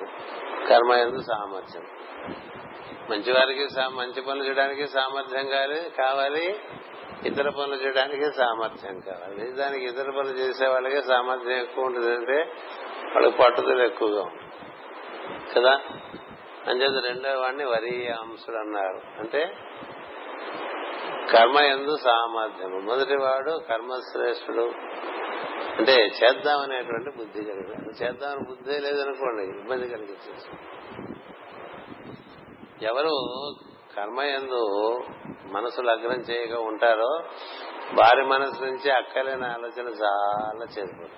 కర్మ 0.69 0.93
ఎందు 0.93 1.21
సామర్థ్యం. 1.21 1.83
మంచి 3.09 3.31
వారికి 3.31 3.67
మంచి 3.95 4.21
పనులు 4.21 4.43
చేయడానికి 4.43 4.87
సామర్థ్యం 4.87 5.47
కావాలి 5.47 5.89
కావాలి. 5.97 6.59
ఇతర 7.25 7.49
పనులు 7.49 7.75
చేయడానికి 7.75 8.33
సామర్థ్యం 8.33 8.99
కావాలి. 8.99 9.51
దానికి 9.51 9.85
ఇతర 9.85 10.03
పనులు 10.03 10.37
చేసే 10.37 10.67
వాళ్ళకి 10.67 11.01
సామర్థ్యం 11.01 11.51
ఎక్కువ 11.51 11.85
ఉంటుంది. 11.85 12.15
అంటే 12.15 12.51
వాళ్ళకి 13.15 13.37
పట్టుదల 13.37 13.81
ఎక్కువగా 13.81 14.21
ఉంటుంది. 14.21 14.51
కదా? 15.55 15.81
అంచేత 16.67 17.05
రెండో 17.05 17.41
వాడిని 17.41 17.65
వరి 17.65 18.07
అంశుడు 18.07 18.55
అన్నారు. 18.55 19.01
అంటే 19.19 19.57
కర్మ 21.31 21.59
ఎందు 21.59 21.97
సామర్థ్యము 21.97 22.79
మొదటి 22.79 23.15
వాడు 23.15 23.61
కర్మశ్రేష్ఠుడు. 23.69 24.71
అంటే 25.77 25.93
చేద్దామనేటువంటి 25.93 27.17
బుద్ధి 27.17 27.43
కలిగాడు 27.43 28.03
చేద్దామని 28.03 28.45
బుద్ధి 28.49 28.79
లేదనుకోండి 28.79 29.43
ఇబ్బంది 29.43 29.89
కలిగించేసి 29.89 30.57
ఎవరు 32.81 33.13
కర్మయందు 33.97 34.61
మనసు 35.45 35.81
లగ్నం 35.81 36.19
చేయక 36.19 36.51
ఉంటారో 36.51 37.23
వారి 37.93 38.25
మనసు 38.25 38.63
నుంచి 38.63 38.91
అక్కలేని 38.91 39.45
ఆలోచన 39.45 39.87
చాలా 39.87 40.65
చేరిపోతుంది. 40.65 41.11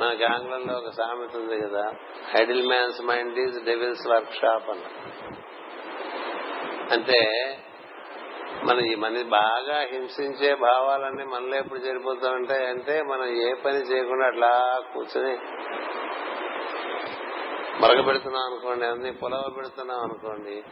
మనకి 0.00 0.24
ఆంగ్లంలో 0.24 0.78
ఒక 0.78 0.90
సామెత 0.90 1.36
ఉంది 1.36 1.68
కదా 1.68 1.92
idle 2.40 2.68
man's 2.68 3.02
mind 3.02 3.38
is 3.38 3.64
devil's 3.64 4.08
workshop 4.32 4.70
అన్న. 4.70 4.82
అంటే 6.92 7.20
మన 8.64 8.78
ఈ 8.78 8.94
మన 8.94 9.22
బాగా 9.22 9.78
హింసించే 9.78 10.54
భావాలన్నీ 10.54 11.24
మనలో 11.24 11.56
ఎప్పుడు 11.56 11.78
చేరిపోతామంటే 11.78 12.66
అంటే 12.66 13.02
మనం 13.02 13.24
ఏ 13.24 13.54
పని 13.54 13.76
చేయకుండా 13.76 14.26
అట్లా 14.26 14.82
కూర్చొని 14.94 15.38
మరగ 17.80 18.00
పెడుతున్నాం 18.00 18.42
అనుకోండి 18.42 18.86
అన్ని 18.86 19.12
పులావ 19.12 19.52
పెడుతున్నాం 19.56 20.00
అనుకోండి 20.00 20.62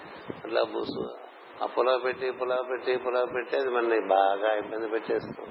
అట్లా 0.44 0.62
బూసు. 0.62 1.14
ఆ 1.62 1.66
పులావ 1.66 1.98
పెట్టి 1.98 2.30
పులావ 2.30 2.62
పెట్టి 2.70 2.96
పులావ 2.96 3.26
పెట్టి 3.34 3.56
అది 3.56 3.70
మనని 3.70 4.08
బాగా 4.08 4.52
ఇబ్బంది 4.52 4.88
పెట్టేస్తుంది. 4.88 5.50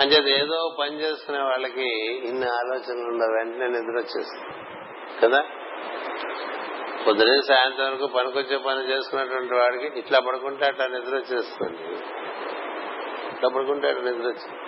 అంచేది 0.00 0.40
ఏదో 0.40 0.76
పని 0.80 1.00
చేసుకునే 1.00 1.38
వాళ్ళకి 1.38 1.88
ఇన్ని 2.16 2.48
ఆలోచనలు 2.48 3.08
ఉండవు 3.08 3.32
వెంటనే 3.32 3.68
నిద్ర 3.68 3.98
వచ్చేస్తుంది. 3.98 4.48
కదా? 5.22 5.44
పొద్దునే 7.06 7.40
సాయంత్రం 7.48 7.86
వరకు 7.86 8.06
పనికొచ్చే 8.06 8.56
పని 8.56 8.88
చేసుకున్నటువంటి 8.88 9.54
వాడికి 9.54 9.98
ఇట్లా 9.98 10.20
పడుకుంటే 10.20 10.66
అట్లా 10.66 10.86
నిద్ర 10.86 11.16
వచ్చేస్తుంది. 11.16 11.78
ఇట్లా 13.34 13.48
పడుకుంటే 13.48 13.88
అట్లా 13.88 14.02
నిద్ర 14.02 14.26
వచ్చేస్తుంది. 14.26 14.58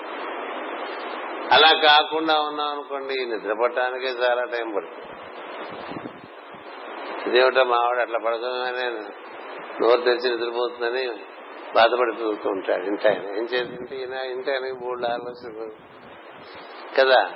అలా 1.52 1.72
కాకుండా 1.72 2.40
ఉన్నాం 2.40 2.68
అనుకోండి 2.68 3.26
నిద్రపడటానికే 3.26 4.06
చాలా 4.06 4.44
టైం 4.44 4.74
పడుతుంది. 4.76 5.04
ఇదేమిటో 7.26 7.64
మావాడు 7.64 7.98
అట్లా 7.98 8.18
పడకగానే 8.26 8.90
నోరు 9.80 10.00
తెరిచి 10.00 10.30
నిద్రపోతుందని 10.30 11.08
బాధపడుతూ 11.74 12.28
ఉంటాడు. 12.46 12.82
ఇంటి 12.82 13.08
ఆయన 13.08 13.22
ఏం 13.22 13.44
చేస్తుంటే 13.44 13.96
ఈయన 13.96 14.12
ఇంటి 14.12 14.52
ఆయనకి 14.52 14.72
మూడు 14.72 15.06
ఆలోచనలు. 15.06 15.70
కదా? 17.00 17.32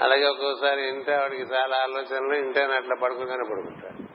అలాగే 0.00 0.24
ఒక్కోసారి 0.24 0.88
ఇంటి 0.88 1.12
ఆవిడకి 1.12 1.42
చాలా 1.42 1.76
ఆలోచనలు 1.76 2.34
ఇంటి 2.34 2.60
ఆయన 2.60 2.70
అట్లా 2.70 2.96
పడుకోగానే 3.02 3.44
పడుకుంటాడు. 3.50 4.06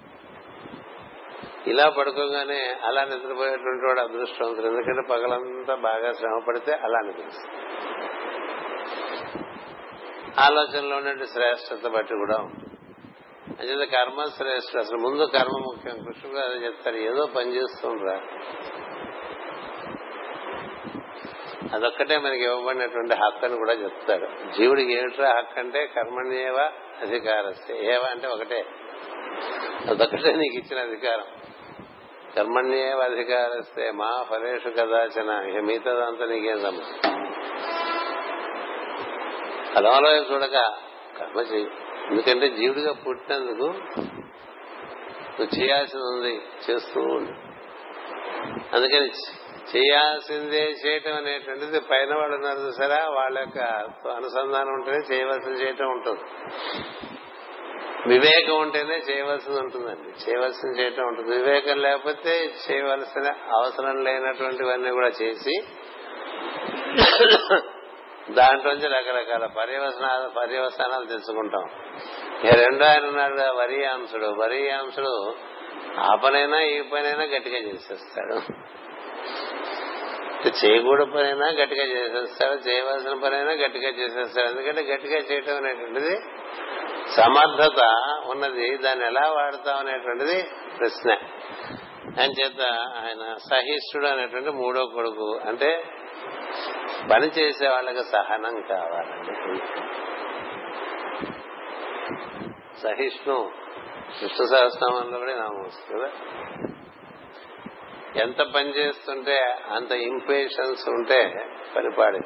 ఇలా 1.70 1.90
పడుకోగానే 1.90 2.76
అలా 2.84 3.04
నిద్రపోయేటువంటి 3.04 3.88
వాడు 3.88 4.00
అదృష్టవంతుడు. 4.00 4.68
ఎందుకంటే 4.68 5.14
పగలంతా 5.14 5.76
బాగా 5.76 6.12
శ్రమ 6.12 6.42
పడితే 6.48 6.74
అలా 6.74 7.00
నిద్రిస్తుంది 7.00 8.11
ఆలోచనలో 10.40 10.96
ఉండే 10.96 11.26
శ్రేష్టత 11.26 11.88
బట్టి 11.88 12.14
కూడా 12.14 12.38
ఉంటుంది. 12.38 12.76
అంచేత 13.60 13.90
కర్మ 13.90 14.24
శ్రేష్ఠ 14.38 14.78
అసలు 14.78 14.98
ముందు 14.98 15.24
కర్మ 15.24 15.58
ముఖ్యం. 15.58 16.04
కృష్ణుడు 16.04 16.38
గారు 16.38 16.52
చెప్తారు 16.52 16.96
ఏదో 16.96 17.26
పని 17.26 17.56
చేస్తుండ్రా. 17.56 18.22
అదొక్కటే 21.74 22.18
మనకి 22.18 22.44
ఇవ్వబడినటువంటి 22.44 23.14
హక్కు 23.14 23.46
అని 23.46 23.56
కూడా 23.58 23.74
చెప్తాడు 23.74 24.28
జీవుడికి 24.58 24.94
ఏమిట్రా 24.94 25.34
హక్కు 25.38 25.60
అంటే 25.60 25.88
కర్మణ్యేవ 25.88 26.58
అధికారస్తే. 27.02 27.86
ఏవ 27.86 28.02
అంటే 28.12 28.28
ఒకటే. 28.28 28.66
అదొక్కటే 29.90 30.32
నీకు 30.32 30.56
ఇచ్చిన 30.56 30.80
అధికారం. 30.80 31.26
కర్మణ్యేవ 32.36 33.02
అధికారస్తే. 33.02 33.92
మా 33.92 34.26
ఫలేషు 34.30 34.70
కదాచన. 34.70 35.50
ఇక 35.50 35.64
మిగతాదంతా 35.64 36.26
నీకేం 36.26 36.62
సమస్య 36.62 37.11
ఫలంలో 39.76 40.12
చూడక 40.16 40.58
కర్మ 41.20 41.40
చేయి. 41.40 41.68
ఎందుకంటే 42.12 42.50
జీవుడిగా 42.50 42.94
పుట్టినందుకు 42.94 43.68
నువ్వు 45.36 45.60
చేయాల్సింది 45.60 46.06
ఉంది 46.06 46.42
చేస్తూ 46.70 47.02
ఉండు. 47.02 47.34
అందుకని 48.76 49.10
చేయాల్సిందే 49.76 50.62
చేయటం 50.86 51.16
అనేటువంటిది 51.16 51.80
పైన 51.80 52.16
వాళ్ళు 52.16 52.36
ఉన్నారు 52.36 52.60
చూసారా? 52.60 53.10
వాళ్ళ 53.10 53.40
యొక్క 53.40 53.60
అనుసంధానం 54.10 54.74
ఉంటేనే 54.74 55.16
చేయవలసింది 55.16 55.60
చేయటం 55.64 55.90
ఉంటుంది. 55.90 56.20
వివేకం 58.08 58.56
ఉంటేనే 58.62 58.98
చేయవలసింది 58.98 59.60
ఉంటుందండి. 59.60 60.10
చేయవలసింది 60.24 60.82
చేయటం 60.82 61.08
ఉంటుంది. 61.08 61.36
వివేకం 61.36 61.78
లేకపోతే 61.78 62.54
చేయవలసిన 62.66 63.28
అవసరం 63.58 64.04
లేనటువంటివన్నీ 64.04 64.90
కూడా 64.90 65.08
చేసి 65.08 65.56
దాంట్లోంచి 68.30 68.88
రకరకాల 68.88 69.46
పర్యవసనాలు 69.46 70.30
పర్యవసానాలు 70.30 71.06
తెలుసుకుంటాం. 71.06 71.70
ఇక 72.44 72.54
రెండో 72.54 72.86
ఆయన 72.86 73.06
ఉన్నాడు 73.06 73.58
వరియాంశుడు. 73.58 74.26
వరియాంశుడు 74.26 75.36
ఆ 76.00 76.16
పనైనా 76.16 76.62
ఈ 76.62 76.82
పనైనా 76.82 77.24
గట్టిగా 77.24 77.58
చేసేస్తాడు. 77.58 78.34
చేయకూడదు 80.66 81.12
పనైనా 81.12 81.48
గట్టిగా 81.48 81.84
చేసేస్తాడు 81.84 82.54
చేయవలసిన 82.54 83.14
పనైనా 83.14 83.52
గట్టిగా 83.52 83.90
చేసేస్తాడు. 83.90 84.48
ఎందుకంటే 84.48 84.94
గట్టిగా 84.94 85.18
చేయటం 85.18 85.56
అనేటువంటిది 85.58 86.20
సమర్థత 87.12 87.84
ఉన్నది. 88.26 88.78
దాన్ని 88.78 89.06
ఎలా 89.06 89.32
వాడతాం 89.32 89.78
అనేటువంటిది 89.78 90.44
ప్రశ్న. 90.80 91.18
అని 92.22 92.44
చేత 92.44 92.62
ఆయన 92.72 93.36
సహిష్ణుడు 93.52 94.08
అనేటువంటి 94.08 94.50
మూడో 94.50 94.86
కొడుకు. 94.86 95.40
అంటే 95.48 95.84
పని 97.12 97.28
చేసే 97.28 97.68
వాళ్ళకి 97.68 98.04
సహనం 98.04 98.62
కావాలండి. 98.62 99.60
సహిష్ణు 102.82 103.52
విష్ణు 104.22 104.48
సహస్రనామంలో 104.48 105.20
కూడా 105.20 105.36
నామం 105.36 105.72
కదా. 105.96 106.10
ఎంత 108.22 108.42
పని 108.42 108.70
చేస్తుంటే 108.70 109.58
అంత 109.72 109.92
ఇంపేషన్స్ 109.92 110.90
ఉంటే 110.90 111.46
పని 111.78 112.20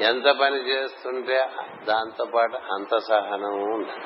ఎంత 0.00 0.24
పని 0.24 0.56
చేస్తుంటే 0.56 1.46
దాంతో 1.84 2.24
పాటు 2.24 2.56
అంత 2.56 2.96
సహనము 2.96 3.74
ఉండాలి. 3.74 4.04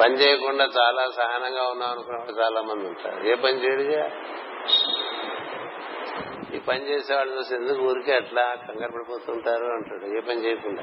పని 0.00 0.14
చేయకుండా 0.14 0.64
చాలా 0.64 1.10
సహనంగా 1.10 1.68
ఉన్నాం 1.68 1.90
అనుకున్న 1.90 2.40
చాలా 2.40 2.62
మంది 2.62 2.88
ఉంటారు. 2.88 3.26
ఏ 3.26 3.34
పని 3.34 3.64
చేయడు 3.64 4.39
పని 6.68 6.88
చేసేవాళ్ళు 6.88 7.38
చూసి 7.38 7.54
ఎందుకు 7.54 7.82
ఊరికే 7.82 8.16
అట్లా 8.16 8.54
కంగారు 8.54 8.92
పడిపోతుంటారు 8.92 9.64
అంటాడు. 9.64 10.16
ఏ 10.16 10.20
పని 10.20 10.44
చేయకుండా. 10.44 10.82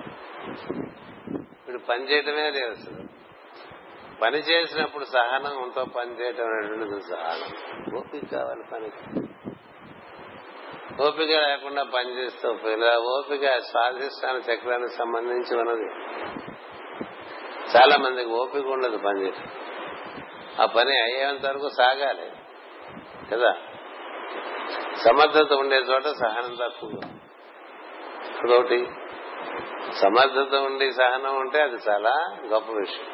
ఇప్పుడు 1.44 1.78
పని 1.78 2.12
చేయటమే 2.12 2.50
లేదు 2.50 2.72
అసలు. 2.72 3.08
పని 4.22 4.38
చేసినప్పుడు 4.38 5.06
సహనంతో 5.06 5.86
పని 5.86 6.22
చేయటం 6.22 6.48
అనేటువంటిది 6.48 7.02
సహనం. 7.02 7.98
ఓపిక 7.98 8.32
కావాలి 8.32 8.64
పనికి. 8.64 9.28
ఓపిక 11.04 11.30
లేకుండా 11.30 11.84
పని 11.84 12.24
చేస్తూ 12.24 12.50
ఓపిక 13.00 13.60
స్వాధిష్టాన 13.60 14.36
చక్రానికి 14.36 14.94
సంబంధించి 14.94 15.60
ఉన్నది. 15.60 15.92
చాలా 17.78 17.98
మందికి 17.98 18.30
ఓపిక 18.30 18.68
ఉండదు 18.68 18.98
పని 18.98 19.24
చేయటం. 19.24 19.44
ఆ 20.60 20.66
పని 20.66 21.00
అయ్యేంత 21.00 21.46
వరకు 21.46 21.70
సాగాలి. 21.70 22.32
కదా? 23.32 23.56
సమర్థత 25.06 25.54
ఉండే 25.54 25.76
చోట 25.76 26.04
సహనం 26.04 26.58
తక్కువ 26.62 26.90
అదొకటి. 28.44 28.88
సమర్థత 29.94 30.56
ఉండి 30.56 30.92
సహనం 30.92 31.40
ఉంటే 31.40 31.62
అది 31.62 31.76
చాలా 31.90 32.38
గొప్ప 32.46 32.72
విషయం. 32.72 33.06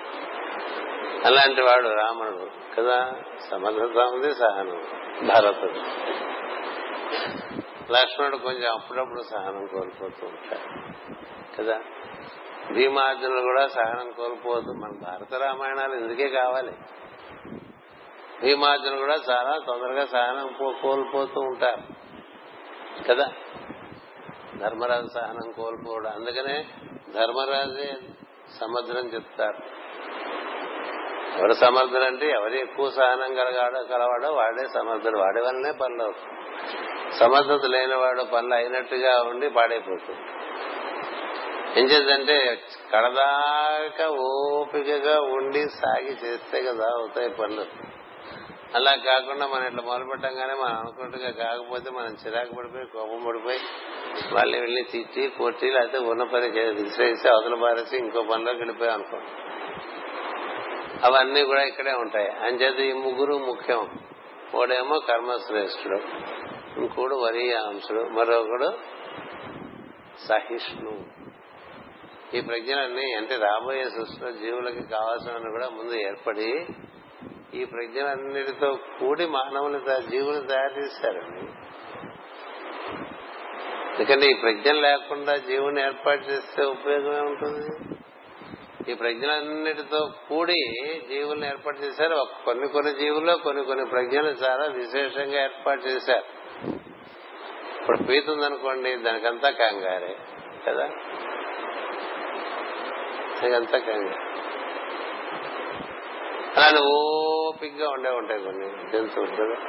అలాంటి 1.26 1.62
వాడు 1.62 1.88
రాముడు 1.88 2.48
కదా. 2.78 3.14
సమర్థత 3.52 3.98
ఉంది 3.98 4.36
సహనం 4.36 4.84
భరతుడు. 5.28 5.80
లక్ష్మణుడు 7.92 8.38
కొంచెం 8.38 8.72
అప్పుడప్పుడు 8.72 9.22
సహనం 9.22 9.66
కోల్పోతూ 9.66 10.28
ఉంటాడు. 10.28 10.94
కదా. 11.60 11.80
భీమార్జునులు 12.72 13.42
కూడా 13.42 13.68
సహనం 13.68 14.12
కోల్పోతూ 14.12 14.74
మన 14.74 14.92
భారత 15.04 15.44
రామాయణాలు 15.44 15.96
ఎందుకే 15.96 16.30
కావాలి. 16.30 16.72
భీమార్జును 18.44 18.98
కూడా 18.98 19.14
చాలా 19.14 19.60
తొందరగా 19.68 20.06
సహనం 20.06 20.74
కోల్పోతూ 20.82 21.42
ఉంటారు. 21.42 21.82
కదా? 23.04 23.32
ధర్మరాజు 24.58 25.08
సహనం 25.08 25.52
కోల్పోవడం. 25.52 26.12
అందుకనే 26.12 26.66
ధర్మరాజే 27.14 27.94
సమర్థనం 28.60 29.08
చెప్తారు. 29.14 29.84
ఎవరు 31.40 31.54
సమర్థుడు 31.54 32.04
అంటే 32.04 32.30
ఎవరు 32.30 32.54
ఎక్కువ 32.54 32.90
సహనం 32.90 33.36
కలగాడో 33.36 33.84
కలవాడో 33.84 34.32
వాడే 34.32 34.68
సమర్థుడు. 34.68 35.20
వాడి 35.20 35.42
వల్లనే 35.42 35.72
పనులు 35.72 36.14
సమర్థత 37.20 37.66
లేనివాడు 37.66 38.24
పనులు 38.24 38.54
అయినట్టుగా 38.54 39.22
ఉండి 39.22 39.50
పాడైపోతుంది. 39.50 40.20
ఏం 41.80 41.86
చేద్దంటే 41.86 42.62
కడదాకా 42.94 44.08
ఓపికగా 44.08 45.22
ఉండి 45.22 45.70
సాగి 45.70 46.18
చేస్తే 46.26 46.62
కదా 46.62 46.86
అవుతాయి 46.86 47.30
పనులు. 47.30 47.93
అలా 48.76 48.96
కాకుండా 48.96 49.48
మనం 49.48 49.68
ఇట్లా 49.68 49.84
మొదలు 49.84 50.06
పెట్టంగానే 50.06 50.54
మనం 50.54 50.76
అనుకున్నట్టుగా 50.76 51.32
కాకపోతే 51.32 51.90
మనం 51.92 52.18
చిరాకు 52.28 52.56
పడిపోయి 52.56 52.86
కోపం 52.86 53.24
పడిపోయి 53.28 53.60
వాళ్ళని 54.34 54.62
వెళ్ళి 54.62 54.84
తిట్టి 54.84 55.28
కొట్టి 55.28 55.72
లేకపోతే 55.72 55.98
ఉన్న 55.98 56.24
పని 56.24 56.48
విసిరేసి 56.50 57.30
అవతల 57.30 57.56
పారేసి 57.56 57.98
ఇంకో 57.98 58.22
పనిలోకి 58.22 58.58
వెళ్ళిపోయాం 58.58 58.94
అనుకోండి 58.94 59.28
అవన్నీ 61.06 61.44
కూడా 61.44 61.64
ఇక్కడే 61.64 61.92
ఉంటాయి. 61.92 62.30
అంచేత 62.30 62.80
ఈ 62.80 62.94
ముగ్గురు 62.94 63.38
ముఖ్యం. 63.38 64.00
ఒకడేమో 64.56 65.00
కర్మశ్రేష్ఠుడు 65.00 65.98
ఇంకోడు 66.80 67.16
వరీయాంశుడు 67.16 68.02
మరొకడు 68.02 68.74
సహిష్ణు. 70.28 71.06
ఈ 72.34 72.42
ప్రజ్ఞలన్నీ 72.42 73.14
అంటే 73.14 73.36
రాబోయే 73.36 73.84
సృష్టిలో 73.84 74.32
జీవులకి 74.32 74.84
కావాల్సిన 74.84 75.50
కూడా 75.50 75.70
ముందు 75.70 75.94
ఏర్పడి 75.94 76.66
ఈ 77.54 77.66
ప్రజ్ఞలన్నిటితో 77.66 78.80
కూడి 79.00 79.26
మానవుని 79.26 79.80
జీవులు 80.12 80.48
తయారు 80.48 80.80
చేశారండి. 80.80 81.52
ఎందుకంటే 83.94 84.26
ఈ 84.26 84.34
ప్రజ్ఞలు 84.34 84.82
లేకుండా 84.82 85.36
జీవుని 85.36 85.84
ఏర్పాటు 85.84 86.22
చేస్తే 86.22 86.64
ఉపయోగమే 86.64 87.20
ఉంటుంది. 87.20 87.96
ఈ 88.92 88.94
ప్రజ్ఞలన్నిటితో 88.94 90.14
కూడి 90.30 90.54
జీవుల్ని 91.10 91.48
ఏర్పాటు 91.48 91.80
చేశారు. 91.80 92.28
కొన్ని 92.46 92.68
కొన్ని 92.68 92.94
జీవుల్లో 92.94 93.38
కొన్ని 93.38 93.64
కొన్ని 93.64 93.86
ప్రజ్ఞలు 93.86 94.30
చాలా 94.30 94.66
విశేషంగా 94.66 95.44
ఏర్పాటు 95.44 95.82
చేశారు. 95.82 96.44
ఇప్పుడు 97.82 98.04
పీత 98.04 98.30
ఉందనుకోండి 98.30 98.96
దానికంతా 98.96 99.50
కంగారే 99.50 100.16
కదా? 100.68 100.88
దానికంతా 103.42 103.78
కంగారు. 103.78 104.23
అలానే 106.58 106.82
ఓపిగ్గా 106.82 107.90
ఉండే 107.90 108.10
ఉంటాయి 108.10 108.44
కొన్ని. 108.44 108.68
జంతువులు 108.92 109.32
కదా 109.32 109.66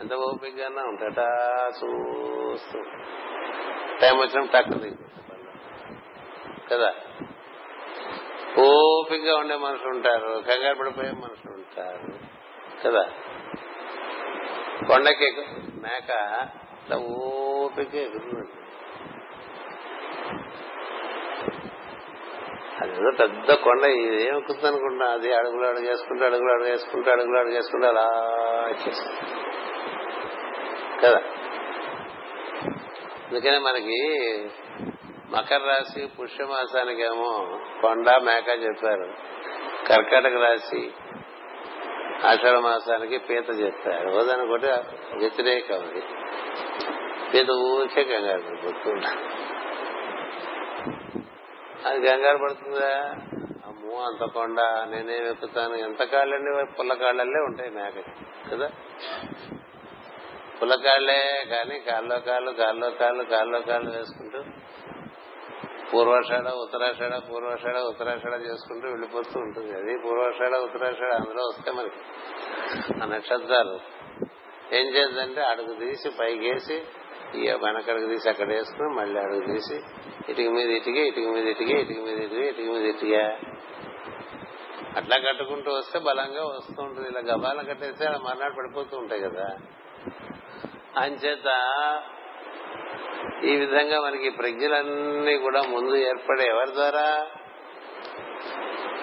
ఎంత 0.00 0.14
ఓపిగ్గానే 0.14 0.82
ఉంటాయట 0.88 1.18
చూస్తూ 1.84 2.82
టైం 4.00 4.18
వచ్చినప్పుడు 4.18 4.62
టక్కు 4.62 4.78
కదా 4.78 5.08
కదా? 6.70 6.94
ఓపికగా 8.62 9.36
ఉండే 9.36 9.56
మనుషులు 9.56 9.88
ఉంటారు. 9.88 10.42
కంగారు 10.48 10.74
పడిపోయే 10.74 11.10
మనుషులు 11.10 11.52
ఉంటారు. 11.52 12.12
కదా? 12.86 13.02
కొండకి 14.88 15.36
మేక 15.74 16.10
ఇట్లా 16.82 16.96
ఓపిక 16.96 17.94
ఎగురుతుంది. 17.94 18.50
అదేదో 22.82 23.10
పెద్ద 23.20 23.52
కొండ 23.52 23.84
ఇదేం 23.84 24.34
అనుకుంటా 24.66 25.06
అది 25.06 25.34
అడుగులు 25.34 25.66
అడుగు 25.66 25.86
అడుగులు 26.24 26.52
అడుగు 26.52 26.70
వేసుకుంటూ 26.70 27.10
అడుగులు 27.10 27.38
అడుగు 27.38 27.86
అలా 27.86 28.06
కదా? 31.02 31.18
అందుకనే 33.30 33.58
మనకి 33.58 34.18
మకర 35.30 35.56
రాశి 35.56 36.06
పుష్యమాసానికేమో 36.06 37.58
కొండ 37.82 38.10
మేక 38.10 38.62
చెప్పారు. 38.62 39.12
కర్కాటక 39.88 40.34
రాశి 40.34 40.90
ఆషాఢ 42.26 42.58
మాసానికి 42.58 43.18
పీత 43.18 43.50
చెప్పారు. 43.60 44.08
ఓదాని 44.10 44.46
కూడా 44.46 44.84
వ్యతిరేకం 45.18 45.74
అది. 45.74 46.02
పీత 47.34 47.50
ఊరికే 47.50 48.04
కంగారు 48.04 48.40
పడిపోతుంది 48.40 49.06
అది 51.86 52.08
కంగారు 52.08 52.38
పడుతుందా 52.38 52.90
అమ్మో 53.68 54.02
అంత 54.02 54.32
కొండ 54.32 54.60
నేనేం 54.90 55.26
ఎక్కుతాను 55.26 55.74
ఎంత 55.74 56.02
కాళ్ళండి? 56.02 56.72
పుల్ల 56.78 56.94
కాళ్ళల్లే 56.94 57.40
ఉంటాయి 57.40 57.70
మేక 57.70 57.98
కదా? 58.52 58.70
పుల్లకాళ్ళే 60.60 61.44
కానీ 61.50 61.78
కాల్లో 61.78 62.18
కాళ్ళు 62.18 62.50
కాల్లో 62.50 62.90
కాళ్ళు 62.90 63.24
కాల్లో 63.24 63.60
కాళ్ళు 63.60 63.90
వేసుకుంటూ 63.90 64.44
పూర్వాషాఢ 65.92 66.46
ఉత్తరాషాఢ 66.46 67.14
పూర్వాషాఢ 67.30 67.76
ఉత్తరాషాఢ 67.76 68.40
చేసుకుంటూ 68.40 68.88
వెళ్ళిపోతూ 68.88 69.40
ఉంటుంది. 69.40 69.76
అది 69.76 69.98
పూర్వాషాఢ 69.98 70.54
ఉత్తరాషాఢ 70.54 71.12
అందులో 71.12 71.42
వస్తే 71.48 71.72
మనకి 71.72 72.00
ఆ 73.02 73.06
నక్షత్రాలు 73.06 73.80
ఏం 74.72 74.86
చేద్దంటే 74.86 75.40
అడుగు 75.40 75.74
తీసి 75.74 76.10
పైకేసి 76.10 76.82
ఇక 77.34 77.64
వెనకడుగు 77.64 78.08
తీసి 78.08 78.28
అక్కడ 78.28 78.48
వేసుకుని 78.48 78.94
మళ్ళీ 78.94 79.20
అడుగు 79.20 79.40
తీసి 79.40 79.76
ఇటుక 80.28 80.50
మీద 80.50 80.70
ఇటుక 80.70 80.96
ఇటుక 80.96 81.28
మీద 81.28 81.48
ఇటుక 81.48 81.68
ఇటుక 81.68 82.02
మీద 82.02 82.18
ఇటుక 82.18 82.38
ఇటుక 82.38 82.64
మీద 82.64 82.84
ఇటుక. 82.84 83.32
అట్లా 84.96 85.16
కట్టుకుంటూ 85.16 85.72
వస్తే 85.72 85.98
బలంగా 85.98 86.44
వస్తూ 86.44 86.82
ఉంటుంది. 86.82 87.08
ఇలా 87.08 87.20
గబాల 87.20 87.62
కట్టేస్తే 87.62 88.06
అలా 88.06 88.18
మర్నాడు 88.18 88.54
పడిపోతూ 88.54 88.98
ఉంటాయి 88.98 89.20
కదా. 89.20 89.56
అంచేత 90.96 91.48
ఈ 93.44 93.56
విధంగా 93.56 94.00
మనకి 94.00 94.30
ప్రజ్ఞలన్నీ 94.30 95.36
కూడా 95.36 95.62
ముందు 95.62 95.94
ఏర్పడే 95.94 96.46
ఎవరి 96.46 96.72
ద్వారా? 96.72 97.26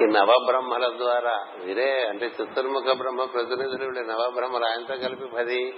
ఈ 0.01 0.05
నవబ్రహ్మల 0.05 0.97
ద్వారా. 0.97 1.47
వీరే 1.63 2.07
అంటే 2.07 2.25
చతుర్ముఖ 2.25 2.83
బ్రహ్మ 2.97 3.23
ప్రతినిధులు 3.23 3.99
నవబ్రహ్మలు. 3.99 4.65
ఆయనతో 4.65 4.95
కలిపి 4.95 5.35
పది 5.35 5.73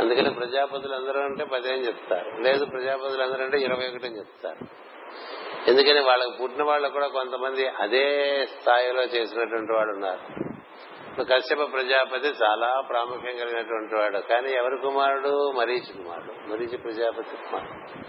అందుకని 0.00 0.34
ప్రజాపతులు 0.34 0.94
అందరూ 0.94 1.20
అంటే 1.20 1.44
పది 1.44 1.68
చెప్తారు. 1.68 2.42
లేదు 2.42 2.64
ప్రజాపతులు 2.64 3.22
అందరూ 3.22 3.44
అంటే 3.44 3.58
ఇరవై 3.58 3.88
ఒకటి 3.88 4.06
అని 4.06 4.18
చెప్తారు. 4.18 4.66
ఎందుకని 5.70 6.00
వాళ్ళకి 6.00 6.30
పుట్టిన 6.42 6.62
వాళ్ళు 6.62 6.88
కూడా 6.88 7.06
కొంతమంది 7.06 7.68
అదే 7.68 8.46
స్థాయిలో 8.60 9.02
చేసినటువంటి 9.02 9.72
వాడు 9.72 9.90
ఉన్నారు. 9.90 10.54
కశ్యప 11.24 11.72
ప్రజాపతి 11.72 12.28
చాలా 12.28 12.80
ప్రాముఖ్యం 12.80 13.36
కలిగినటువంటి 13.36 13.94
వాడు. 13.94 14.18
కానీ 14.18 14.52
ఎవరి 14.52 14.76
కుమారుడు? 14.76 15.50
మరీచి 15.50 16.02
కుమారుడు. 16.02 16.52
మరీచి 16.52 16.78
ప్రజాపతి 16.78 17.36
కుమారుడు. 17.36 18.04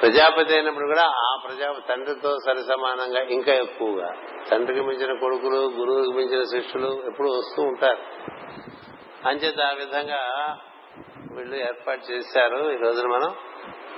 ప్రజాపతి 0.00 0.54
అయినప్పుడు 0.54 0.86
కూడా 0.86 1.02
ఆ 1.02 1.40
ప్రజా 1.44 1.74
తండ్రితో 1.88 2.36
సరి 2.46 2.62
సమానంగా 2.62 3.22
ఇంకా 3.22 3.54
ఎక్కువగా. 3.54 4.14
తండ్రికి 4.50 4.80
మించిన 4.80 5.18
కొడుకులు 5.20 5.56
గురువుకి 5.56 6.16
మించిన 6.16 6.42
శిష్యులు 6.42 7.02
ఎప్పుడు 7.06 7.28
వస్తూ 7.28 7.62
ఉంటారు. 7.62 8.35
అంచేత 9.24 9.60
ఆ 9.60 9.72
విధంగా 9.72 10.20
వీళ్ళు 11.32 11.56
ఏర్పాటు 11.56 12.12
చేశారు. 12.12 12.70
ఈ 12.70 12.76
రోజున 12.76 13.06
మనం 13.06 13.34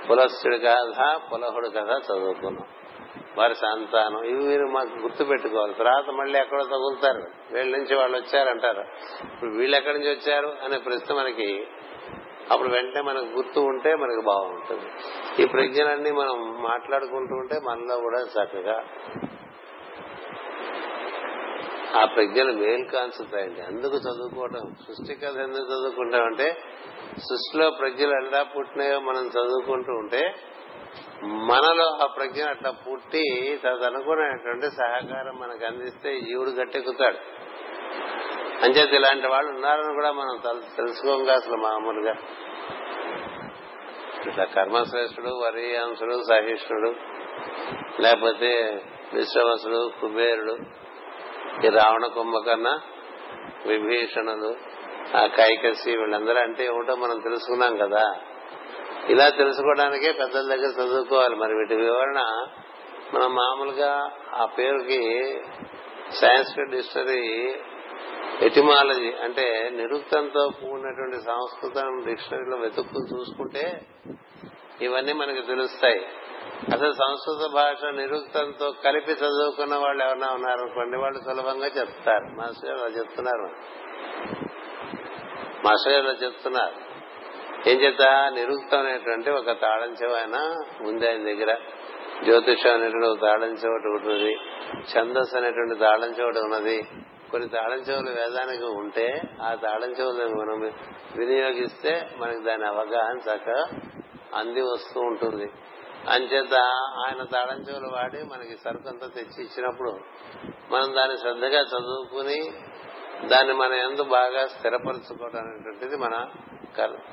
పులస్తుడి 0.09 0.59
కథ 0.59 1.21
పులహుడు 1.33 1.67
కథ 1.67 2.11
చదువుకున్నాం. 2.11 2.67
వారి 3.37 3.55
సంతానం 3.55 4.23
ఇవి 4.23 4.43
మీరు 4.43 4.65
మాకు 4.67 4.99
గుర్తు 4.99 5.23
పెట్టుకోవాలి 5.23 5.73
తర్వాత 5.73 6.09
మళ్ళీ 6.09 6.39
ఎక్కడో 6.39 6.63
తగులుతారు. 6.63 7.53
వీళ్ళ 7.53 7.77
నుంచి 7.77 7.95
వాళ్ళు 7.95 8.17
వచ్చారంటారు. 8.17 8.79
ఇప్పుడు 9.23 9.49
వీళ్ళు 9.49 9.77
ఎక్కడి 9.77 9.99
నుంచి 9.99 10.11
వచ్చారు 10.11 10.55
అనే 10.63 10.77
ప్రశ్న 10.77 11.15
మనకి 11.15 11.67
అప్పుడు 12.51 12.69
వెంటనే 12.69 13.01
మనకు 13.01 13.25
గుర్తు 13.25 13.59
ఉంటే 13.59 13.95
మనకు 13.95 14.21
బాగుంటుంది. 14.25 14.89
ఈ 15.43 15.45
ప్రజ్ఞలన్నీ 15.45 16.11
మనం 16.11 16.61
మాట్లాడుకుంటూ 16.61 17.35
ఉంటే 17.35 17.59
మనలో 17.59 17.97
కూడా 17.97 18.19
చక్కగా 18.19 18.83
ఆ 21.97 22.05
ప్రజ్ఞలు 22.05 22.51
మేలు 22.51 22.91
కాంచుతాయండి 22.91 23.61
అందుకు 23.61 23.97
చదువుకోవటం. 23.97 24.73
సృష్టి 24.87 25.15
కథ 25.15 25.37
ఎందుకు 25.37 25.65
చదువుకుంటామంటే 25.65 26.57
సృష్టిలో 27.17 27.69
ప్రజ్ఞలు 27.69 28.25
ఎలా 28.25 28.43
పుట్టినాయో 28.43 28.99
మనం 28.99 29.27
చదువుకుంటూ 29.27 29.91
ఉంటే 29.91 30.33
మనలో 31.23 31.85
ఆ 31.85 32.05
ప్రజ్ఞ 32.05 32.43
అట్లా 32.43 32.71
పుట్టి 32.71 33.59
తదనుగుణమైనటువంటి 33.63 34.75
సహకారం 34.75 35.39
మనకు 35.39 35.65
అందిస్తే 35.65 36.19
జీవుడు 36.19 36.49
గట్టెక్కుతాడు. 36.49 37.17
అంచేత 38.65 38.93
ఇలాంటి 38.93 39.27
వాళ్ళు 39.27 39.51
ఉన్నారని 39.51 39.93
కూడా 39.93 40.11
మనం 40.11 40.59
తెలుసుకోంగా 40.77 41.33
అసలు 41.33 41.57
మామూలుగా. 41.57 42.13
ఇట్లా 44.27 44.45
కర్మశ్రేష్ఠుడు 44.45 45.29
వరియాంశుడు 45.29 46.21
సహిష్ణుడు 46.29 46.93
లేకపోతే 48.01 48.81
విశ్వవసుడు 49.13 49.91
కుబేరుడు 50.01 50.57
ఈ 51.65 51.69
రావణ 51.69 52.05
కుంభకర్ణ 52.05 52.79
విభీషణులు 53.65 54.55
ఆ 55.17 55.25
కైకసి 55.25 55.97
వీళ్ళందరూ 55.97 56.39
అంటే 56.39 56.65
ఏమిటో 56.65 56.95
మనం 56.95 57.19
తెలుసుకున్నాం 57.19 57.77
కదా. 57.77 58.15
ఇలా 59.09 59.29
తెలుసుకోవడానికే 59.29 60.11
పెద్దల 60.11 60.55
దగ్గర 60.55 60.83
చదువుకోవాలి 60.83 61.35
మరి. 61.35 61.53
వీటి 61.53 61.75
వివరణ 61.75 62.47
మనం 63.13 63.35
మామూలుగా 63.35 64.11
ఆ 64.33 64.45
పేరుకి 64.45 65.41
సాంస్క్రిట్ 66.11 66.71
డిక్షనరీ 66.71 67.55
ఎటిమాలజీ 68.41 69.11
అంటే 69.23 69.69
నిరుక్తంతో 69.73 70.49
కూడినటువంటి 70.49 71.25
సంస్కృతం 71.25 72.03
డిక్షనరీలో 72.05 72.57
వెతుక్కు 72.57 73.07
చూసుకుంటే 73.13 73.81
ఇవన్నీ 74.81 75.13
మనకి 75.13 75.41
తెలుస్తాయి. 75.41 76.07
అసలు 76.59 76.91
సంస్కృత 76.91 77.51
భాష 77.51 77.85
నిరుక్తంతో 77.85 78.73
కలిపి 78.85 79.11
చదువుకున్న 79.11 79.75
వాళ్ళు 79.75 80.03
ఎవరైనా 80.03 80.27
ఉన్నారనుకోండి 80.31 80.97
వాళ్ళు 80.97 81.19
సులభంగా 81.19 81.65
చెప్తారు. 81.65 82.23
మాస్టర్ 82.23 82.77
గారు 82.77 82.89
చెప్తున్నారు. 82.89 83.49
మాస్టర్ 85.65 85.93
గారు 85.93 86.25
చెప్తున్నారు. 86.25 86.89
ఏం 87.69 87.81
చేత? 87.81 88.01
నిరుక్తం 88.33 88.79
అనేటువంటి 88.79 89.29
ఒక 89.29 89.51
తాళం 89.51 90.13
ఆయన 90.13 90.55
ఉంది 90.87 91.07
ఆయన 91.09 91.23
దగ్గర. 91.23 91.57
జ్యోతిషం 92.23 92.73
అనేటువంటి 92.73 93.07
ఒక 93.07 93.21
తాళం 93.21 93.49
చెవటి 93.49 93.87
ఉన్నది. 93.87 94.35
ఛందస్సు 94.97 95.37
అనేటువంటి 95.37 95.75
తాళం 95.75 96.09
చెవటి 96.09 96.39
ఉన్నది. 96.39 96.87
కొన్ని 97.31 97.49
తాళం 97.49 97.79
చెవులు 97.79 98.09
వేదానికి 98.09 98.63
ఉంటే 98.63 99.21
ఆ 99.41 99.53
తాళం 99.53 99.91
చెవులను 99.91 100.35
మనం 100.35 100.71
వినియోగిస్తే 101.15 102.09
మనకి 102.17 102.43
దాని 102.43 102.65
అవగాహన 102.65 103.17
చక్కగా 103.17 103.67
అంది 104.35 104.61
వస్తూ 104.61 104.99
ఉంటుంది. 104.99 105.51
అంచేత 106.07 106.53
ఆయన 107.07 107.23
తాళం 107.23 107.91
వాడి 107.93 108.23
మనకి 108.23 108.57
సరుకంతా 108.57 109.07
తెచ్చి 109.07 109.43
ఇచ్చినప్పుడు 109.43 109.99
మనం 110.71 110.95
దాన్ని 110.95 111.17
శ్రద్ధగా 111.17 111.61
చదువుకుని 111.61 112.51
దాన్ని 113.27 113.53
మన 113.53 113.73
ఎందు 113.73 114.03
బాగా 114.03 114.47
స్థిరపరచుకోవడం 114.47 115.39
అనేటువంటిది 115.39 115.97
మన 115.97 116.25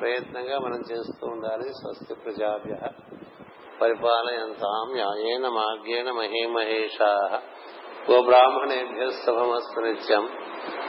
ప్రయత్నంగా 0.00 0.58
మనం 0.58 0.80
చేస్తూ 0.92 1.26
ఉండాలి. 1.26 1.62
స్వస్తి 1.62 2.14
ప్రజాభ్య. 2.14 2.76
పరిపాలయంతాం 3.82 4.92
న్యాయేన 4.92 5.48
మార్గేణ 5.48 6.10
మహేమహేషా. 6.10 7.42
గో 8.10 8.22
బ్రాహ్మణేభ్య 8.22 9.10
శుభమస్తు 9.10 9.80
నిత్యం. 9.80 10.28